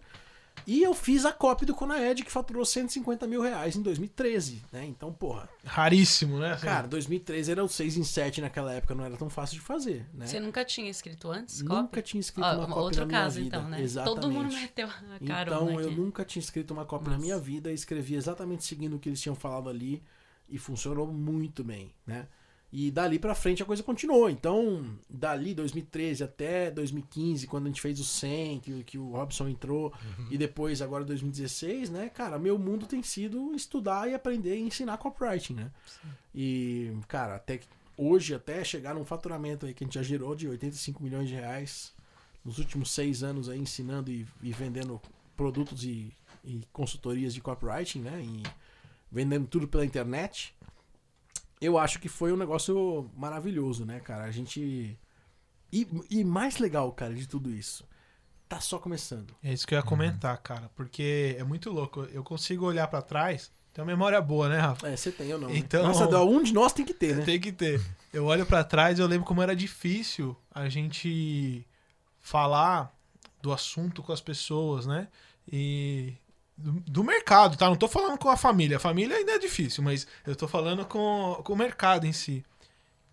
E 0.67 0.81
eu 0.81 0.93
fiz 0.95 1.25
a 1.25 1.31
cópia 1.31 1.67
do 1.67 1.75
Conaed, 1.75 2.23
que 2.23 2.31
faturou 2.31 2.65
150 2.65 3.27
mil 3.27 3.41
reais 3.41 3.75
em 3.75 3.81
2013, 3.83 4.63
né? 4.71 4.83
Então, 4.85 5.13
porra. 5.13 5.47
Raríssimo, 5.63 6.39
né? 6.39 6.53
Assim, 6.53 6.65
Cara, 6.65 6.87
2013 6.87 7.51
era 7.51 7.63
o 7.63 7.67
6 7.69 7.97
em 7.97 8.03
7 8.03 8.41
naquela 8.41 8.73
época, 8.73 8.95
não 8.95 9.05
era 9.05 9.15
tão 9.15 9.29
fácil 9.29 9.55
de 9.55 9.61
fazer, 9.61 10.07
né? 10.13 10.25
Você 10.25 10.39
nunca 10.39 10.65
tinha 10.65 10.89
escrito 10.89 11.29
antes? 11.29 11.61
Nunca 11.61 11.75
cópia? 11.83 12.01
tinha 12.01 12.19
escrito 12.19 12.45
Ó, 12.45 12.55
uma 12.57 12.67
cópia 12.67 12.81
outro 12.81 12.99
na 13.01 13.05
minha 13.07 13.19
caso, 13.21 13.41
vida. 13.41 13.57
então, 13.57 13.69
né? 13.69 13.81
Exatamente. 13.81 14.21
Todo 14.21 14.31
mundo 14.31 14.53
meteu 14.53 14.87
a 14.87 14.91
carona 15.27 15.61
Então, 15.71 15.79
eu 15.81 15.87
aqui. 15.87 15.95
nunca 15.95 16.25
tinha 16.25 16.41
escrito 16.41 16.71
uma 16.71 16.85
cópia 16.85 17.09
na 17.11 17.15
Nossa. 17.17 17.23
minha 17.25 17.37
vida, 17.39 17.71
escrevi 17.71 18.15
exatamente 18.15 18.63
seguindo 18.65 18.95
o 18.95 18.99
que 18.99 19.07
eles 19.09 19.21
tinham 19.21 19.35
falado 19.35 19.69
ali 19.69 20.01
e 20.49 20.57
funcionou 20.57 21.05
muito 21.05 21.63
bem, 21.63 21.93
né? 22.07 22.27
E 22.78 22.91
dali 22.91 23.17
pra 23.17 23.34
frente 23.34 23.63
a 23.63 23.65
coisa 23.65 23.82
continuou. 23.82 24.30
Então, 24.30 24.86
dali 25.09 25.53
2013 25.53 26.26
até 26.26 26.69
2015, 26.69 27.47
quando 27.47 27.67
a 27.67 27.69
gente 27.69 27.80
fez 27.80 28.01
o 28.01 28.03
100, 28.03 28.59
que, 28.59 28.84
que 28.84 28.97
o 28.97 29.11
Robson 29.11 29.47
entrou, 29.47 29.93
e 30.30 30.38
depois 30.38 30.82
agora 30.82 31.05
2016, 31.05 31.89
né? 31.89 32.09
Cara, 32.09 32.38
meu 32.38 32.59
mundo 32.59 32.86
tem 32.86 33.01
sido 33.01 33.55
estudar 33.55 34.09
e 34.09 34.13
aprender 34.13 34.57
e 34.57 34.61
ensinar 34.61 34.97
copywriting, 34.97 35.53
né? 35.53 35.71
E, 36.36 36.91
cara, 37.07 37.36
até 37.36 37.61
hoje, 37.97 38.36
até 38.36 38.61
chegar 38.61 38.93
num 38.93 39.05
faturamento 39.05 39.65
aí 39.65 39.73
que 39.73 39.86
a 39.86 39.88
gente 39.88 39.95
já 39.95 40.03
gerou 40.03 40.36
de 40.36 40.49
85 40.49 41.01
milhões 41.01 41.30
de 41.30 41.36
reais 41.36 41.93
nos 42.43 42.57
últimos 42.57 42.91
seis 42.91 43.23
anos 43.23 43.47
aí 43.47 43.57
ensinando 43.57 44.11
e, 44.11 44.28
e 44.43 44.51
vendendo 44.51 45.01
produtos 45.38 45.86
e, 45.86 46.13
e 46.43 46.61
consultorias 46.73 47.34
de 47.34 47.39
copywriting, 47.39 47.99
né? 48.01 48.21
E 48.21 48.43
vendendo 49.09 49.47
tudo 49.47 49.65
pela 49.65 49.86
internet. 49.86 50.53
Eu 51.66 51.78
acho 51.78 51.99
que 51.99 52.07
foi 52.09 52.32
um 52.32 52.38
negócio 52.38 53.09
maravilhoso, 53.18 53.86
né, 53.86 53.99
cara? 53.99 54.24
A 54.26 54.32
gente. 54.32 54.97
E, 55.72 55.88
e 56.09 56.24
mais 56.24 56.57
legal, 56.57 56.91
cara, 56.91 57.13
de 57.13 57.28
tudo 57.28 57.49
isso, 57.51 57.84
tá 58.47 58.59
só 58.61 58.78
começando. 58.80 59.36
É 59.43 59.51
isso 59.51 59.68
que 59.68 59.74
eu 59.74 59.78
ia 59.80 59.84
comentar, 59.84 60.38
cara. 60.38 60.70
Porque 60.76 61.36
é 61.38 61.43
muito 61.43 61.70
louco. 61.72 62.03
Eu 62.13 62.24
consigo 62.24 62.66
olhar 62.66 62.88
pra 62.88 63.01
trás. 63.01 63.51
Tem 63.74 63.84
uma 63.84 63.91
memória 63.91 64.22
boa, 64.22 64.47
né, 64.47 64.57
Rafa? 64.59 64.88
É, 64.88 64.95
você 64.95 65.11
tem 65.11 65.34
ou 65.34 65.39
não? 65.39 65.49
né? 65.49 65.57
Então- 65.57 65.84
Nossa, 65.84 66.07
um 66.24 66.41
de 66.41 66.53
nós 66.53 66.72
tem 66.72 66.86
que 66.86 66.93
ter, 66.93 67.18
né? 67.18 67.26
Tem 67.26 67.39
que 67.39 67.51
ter. 67.51 67.82
Eu 68.13 68.26
olho 68.26 68.45
pra 68.45 68.63
trás 68.63 68.97
e 68.97 69.01
eu 69.01 69.07
lembro 69.07 69.26
como 69.26 69.41
era 69.41 69.53
difícil 69.53 70.34
a 70.49 70.70
gente 70.70 71.68
falar 72.20 72.95
do 73.41 73.51
assunto 73.51 74.01
com 74.01 74.13
as 74.13 74.22
pessoas, 74.22 74.86
né? 74.86 75.09
E 75.51 76.13
do, 76.57 76.71
do 76.81 77.03
mercado, 77.03 77.57
tá? 77.57 77.67
Não 77.67 77.75
tô 77.75 77.87
falando 77.87 78.17
com 78.17 78.29
a 78.29 78.37
família. 78.37 78.77
A 78.77 78.79
família 78.79 79.17
ainda 79.17 79.33
é 79.33 79.39
difícil, 79.39 79.83
mas 79.83 80.07
eu 80.25 80.35
tô 80.35 80.47
falando 80.47 80.85
com, 80.85 81.41
com 81.43 81.53
o 81.53 81.57
mercado 81.57 82.05
em 82.05 82.13
si. 82.13 82.43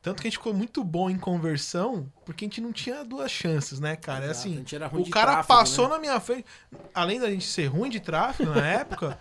Tanto 0.01 0.21
que 0.21 0.27
a 0.27 0.31
gente 0.31 0.39
ficou 0.39 0.53
muito 0.53 0.83
bom 0.83 1.09
em 1.09 1.17
conversão, 1.17 2.13
porque 2.25 2.45
a 2.45 2.49
gente 2.49 2.61
não 2.61 2.73
tinha 2.73 3.05
duas 3.05 3.31
chances, 3.31 3.79
né, 3.79 3.95
cara? 3.95 4.27
É 4.27 4.31
Exato, 4.31 4.49
a 4.49 4.87
assim, 4.87 5.01
o 5.01 5.11
cara 5.11 5.33
tráfego, 5.33 5.47
passou 5.47 5.85
né? 5.87 5.95
na 5.95 6.01
minha 6.01 6.19
frente, 6.19 6.45
além 6.93 7.21
da 7.21 7.31
gente 7.31 7.47
ser 7.47 7.67
ruim 7.67 7.89
de 7.89 8.01
tráfego 8.01 8.51
na 8.51 8.67
época, 8.67 9.17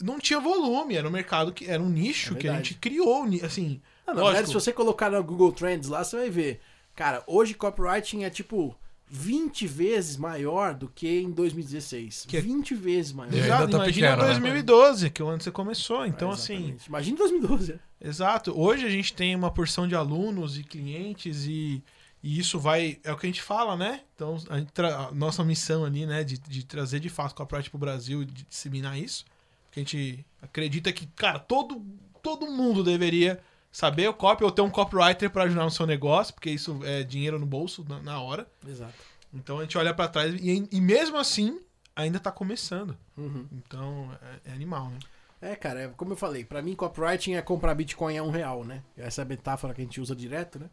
não 0.00 0.20
tinha 0.20 0.38
volume, 0.38 0.96
era 0.96 1.08
um 1.08 1.10
mercado 1.10 1.52
que 1.52 1.68
era 1.68 1.82
um 1.82 1.88
nicho 1.88 2.34
É 2.34 2.36
que 2.36 2.48
a 2.48 2.54
gente 2.54 2.74
criou, 2.74 3.24
assim, 3.44 3.80
Ah, 4.06 4.14
na 4.14 4.22
verdade, 4.22 4.46
se 4.46 4.54
você 4.54 4.72
colocar 4.72 5.10
no 5.10 5.22
Google 5.24 5.52
Trends 5.52 5.88
lá, 5.88 6.04
você 6.04 6.16
vai 6.16 6.30
ver. 6.30 6.60
Cara, 6.94 7.24
hoje 7.26 7.54
copywriting 7.54 8.22
é 8.22 8.30
tipo 8.30 8.76
20 9.14 9.66
vezes 9.66 10.16
maior 10.16 10.72
do 10.74 10.88
que 10.88 11.20
em 11.20 11.30
2016. 11.30 12.24
Que 12.26 12.38
é- 12.38 12.40
20 12.40 12.74
vezes 12.74 13.12
maior. 13.12 13.30
E 13.30 13.36
ainda 13.36 13.46
Exato, 13.46 13.62
tá 13.70 13.76
imagina 13.84 14.08
pequeno, 14.08 14.22
né? 14.22 14.28
2012, 14.40 15.10
que 15.10 15.20
é 15.20 15.24
onde 15.24 15.44
você 15.44 15.50
começou. 15.50 16.06
Então, 16.06 16.30
É, 16.30 16.32
assim. 16.34 16.76
Imagina 16.88 17.18
2012. 17.18 17.74
exato. 18.00 18.58
Hoje 18.58 18.86
a 18.86 18.88
gente 18.88 19.12
tem 19.12 19.36
uma 19.36 19.50
porção 19.50 19.86
de 19.86 19.94
alunos 19.94 20.56
e 20.58 20.64
clientes 20.64 21.44
e, 21.46 21.82
e 22.22 22.38
isso 22.38 22.58
vai. 22.58 22.98
É 23.04 23.12
o 23.12 23.18
que 23.18 23.26
a 23.26 23.28
gente 23.28 23.42
fala, 23.42 23.76
né? 23.76 24.00
Então, 24.14 24.38
a, 24.48 24.58
gente 24.58 24.72
tra- 24.72 25.08
a 25.08 25.12
nossa 25.12 25.44
missão 25.44 25.84
ali, 25.84 26.06
né, 26.06 26.24
de, 26.24 26.38
de 26.38 26.64
trazer 26.64 26.98
de 26.98 27.10
fato 27.10 27.34
copyright 27.34 27.68
pro 27.68 27.78
Brasil 27.78 28.22
e 28.22 28.24
de 28.24 28.44
disseminar 28.48 28.98
isso. 28.98 29.26
Porque 29.66 29.80
a 29.80 29.82
gente 29.82 30.24
acredita 30.40 30.90
que, 30.90 31.06
cara, 31.08 31.38
todo, 31.38 31.84
todo 32.22 32.46
mundo 32.50 32.82
deveria 32.82 33.38
saber 33.72 34.06
o 34.08 34.14
copy 34.14 34.44
ou 34.44 34.52
ter 34.52 34.60
um 34.62 34.70
copywriter 34.70 35.30
para 35.30 35.44
ajudar 35.44 35.64
no 35.64 35.70
seu 35.70 35.86
negócio, 35.86 36.34
porque 36.34 36.50
isso 36.50 36.78
é 36.84 37.02
dinheiro 37.02 37.38
no 37.38 37.46
bolso 37.46 37.84
na, 37.88 38.00
na 38.00 38.20
hora. 38.20 38.46
Exato. 38.68 38.92
Então 39.34 39.58
a 39.58 39.62
gente 39.62 39.76
olha 39.78 39.94
para 39.94 40.08
trás 40.08 40.34
e, 40.34 40.68
e 40.70 40.80
mesmo 40.80 41.16
assim 41.16 41.58
ainda 41.96 42.20
tá 42.20 42.30
começando. 42.30 42.96
Uhum. 43.16 43.46
Então 43.50 44.10
é, 44.44 44.50
é 44.50 44.52
animal, 44.52 44.90
né? 44.90 44.98
É, 45.40 45.56
cara, 45.56 45.80
é, 45.80 45.88
como 45.88 46.12
eu 46.12 46.16
falei, 46.16 46.44
pra 46.44 46.62
mim 46.62 46.74
copywriting 46.76 47.32
é 47.34 47.42
comprar 47.42 47.74
Bitcoin 47.74 48.16
a 48.18 48.22
um 48.22 48.30
real, 48.30 48.62
né? 48.62 48.82
Essa 48.96 49.22
é 49.22 49.24
a 49.24 49.26
metáfora 49.26 49.74
que 49.74 49.80
a 49.80 49.84
gente 49.84 50.00
usa 50.00 50.14
direto, 50.14 50.58
né? 50.60 50.70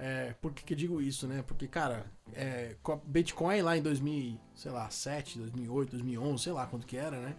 É, 0.00 0.34
por 0.40 0.52
que, 0.52 0.62
que 0.64 0.72
eu 0.72 0.76
digo 0.76 1.00
isso, 1.02 1.26
né? 1.26 1.42
Porque, 1.46 1.66
cara, 1.68 2.06
é, 2.32 2.76
co- 2.82 3.00
Bitcoin 3.04 3.62
lá 3.62 3.76
em 3.76 3.82
2000, 3.82 4.38
sei 4.54 4.70
lá, 4.72 4.88
7, 4.90 5.38
2008, 5.38 5.90
2011, 5.90 6.42
sei 6.44 6.52
lá 6.52 6.66
quanto 6.66 6.86
que 6.86 6.96
era, 6.96 7.20
né? 7.20 7.34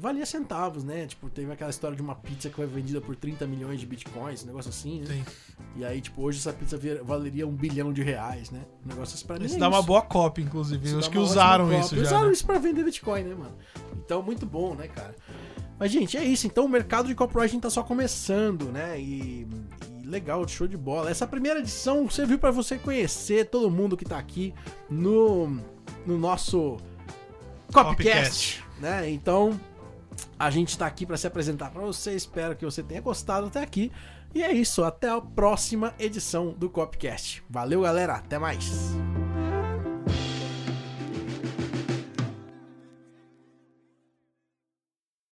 Valia 0.00 0.24
centavos, 0.24 0.82
né? 0.82 1.06
Tipo, 1.06 1.28
teve 1.28 1.52
aquela 1.52 1.70
história 1.70 1.94
de 1.94 2.02
uma 2.02 2.14
pizza 2.14 2.48
que 2.48 2.56
foi 2.56 2.66
vendida 2.66 3.00
por 3.00 3.14
30 3.14 3.46
milhões 3.46 3.78
de 3.78 3.86
bitcoins, 3.86 4.42
um 4.42 4.46
negócio 4.46 4.70
assim, 4.70 5.00
né? 5.00 5.06
Tem. 5.06 5.24
E 5.76 5.84
aí, 5.84 6.00
tipo, 6.00 6.22
hoje 6.22 6.38
essa 6.38 6.52
pizza 6.52 6.78
valeria 7.02 7.46
um 7.46 7.52
bilhão 7.52 7.92
de 7.92 8.02
reais, 8.02 8.50
né? 8.50 8.62
Um 8.84 8.88
negócio 8.88 9.14
assim 9.14 9.26
pra 9.26 9.38
mim. 9.38 9.44
Isso 9.44 9.56
é 9.56 9.58
dá 9.58 9.68
uma 9.68 9.78
isso. 9.78 9.86
boa 9.86 10.02
cópia, 10.02 10.42
inclusive. 10.42 10.84
Isso 10.84 10.98
acho 10.98 11.10
que 11.10 11.18
uma 11.18 11.24
usaram 11.24 11.78
isso 11.78 11.94
já. 11.96 12.02
Usaram 12.02 12.26
né? 12.26 12.32
isso 12.32 12.46
pra 12.46 12.58
vender 12.58 12.82
Bitcoin, 12.82 13.22
né, 13.24 13.34
mano? 13.34 13.56
Então, 14.04 14.22
muito 14.22 14.46
bom, 14.46 14.74
né, 14.74 14.88
cara? 14.88 15.14
Mas, 15.78 15.92
gente, 15.92 16.16
é 16.16 16.24
isso. 16.24 16.46
Então, 16.46 16.64
o 16.64 16.68
mercado 16.68 17.08
de 17.08 17.14
copywriting 17.14 17.60
tá 17.60 17.70
só 17.70 17.82
começando, 17.82 18.66
né? 18.66 19.00
E, 19.00 19.46
e 20.02 20.06
legal, 20.06 20.46
show 20.48 20.66
de 20.66 20.76
bola. 20.76 21.10
Essa 21.10 21.26
primeira 21.26 21.60
edição 21.60 22.08
serviu 22.10 22.38
pra 22.38 22.50
você 22.50 22.76
conhecer 22.76 23.46
todo 23.46 23.70
mundo 23.70 23.96
que 23.96 24.04
tá 24.04 24.18
aqui 24.18 24.52
no, 24.90 25.58
no 26.06 26.18
nosso 26.18 26.76
Copcast, 27.72 27.94
Copcast. 27.94 28.64
né? 28.80 29.08
Então, 29.10 29.58
a 30.38 30.50
gente 30.50 30.76
tá 30.76 30.86
aqui 30.86 31.06
pra 31.06 31.16
se 31.16 31.26
apresentar 31.26 31.70
pra 31.70 31.82
você. 31.82 32.14
Espero 32.14 32.56
que 32.56 32.64
você 32.64 32.82
tenha 32.82 33.00
gostado 33.00 33.46
até 33.46 33.62
aqui. 33.62 33.92
E 34.34 34.42
é 34.42 34.52
isso. 34.52 34.82
Até 34.84 35.08
a 35.08 35.20
próxima 35.20 35.94
edição 35.98 36.54
do 36.56 36.68
Copcast. 36.68 37.42
Valeu, 37.48 37.82
galera. 37.82 38.14
Até 38.14 38.38
mais. 38.38 38.94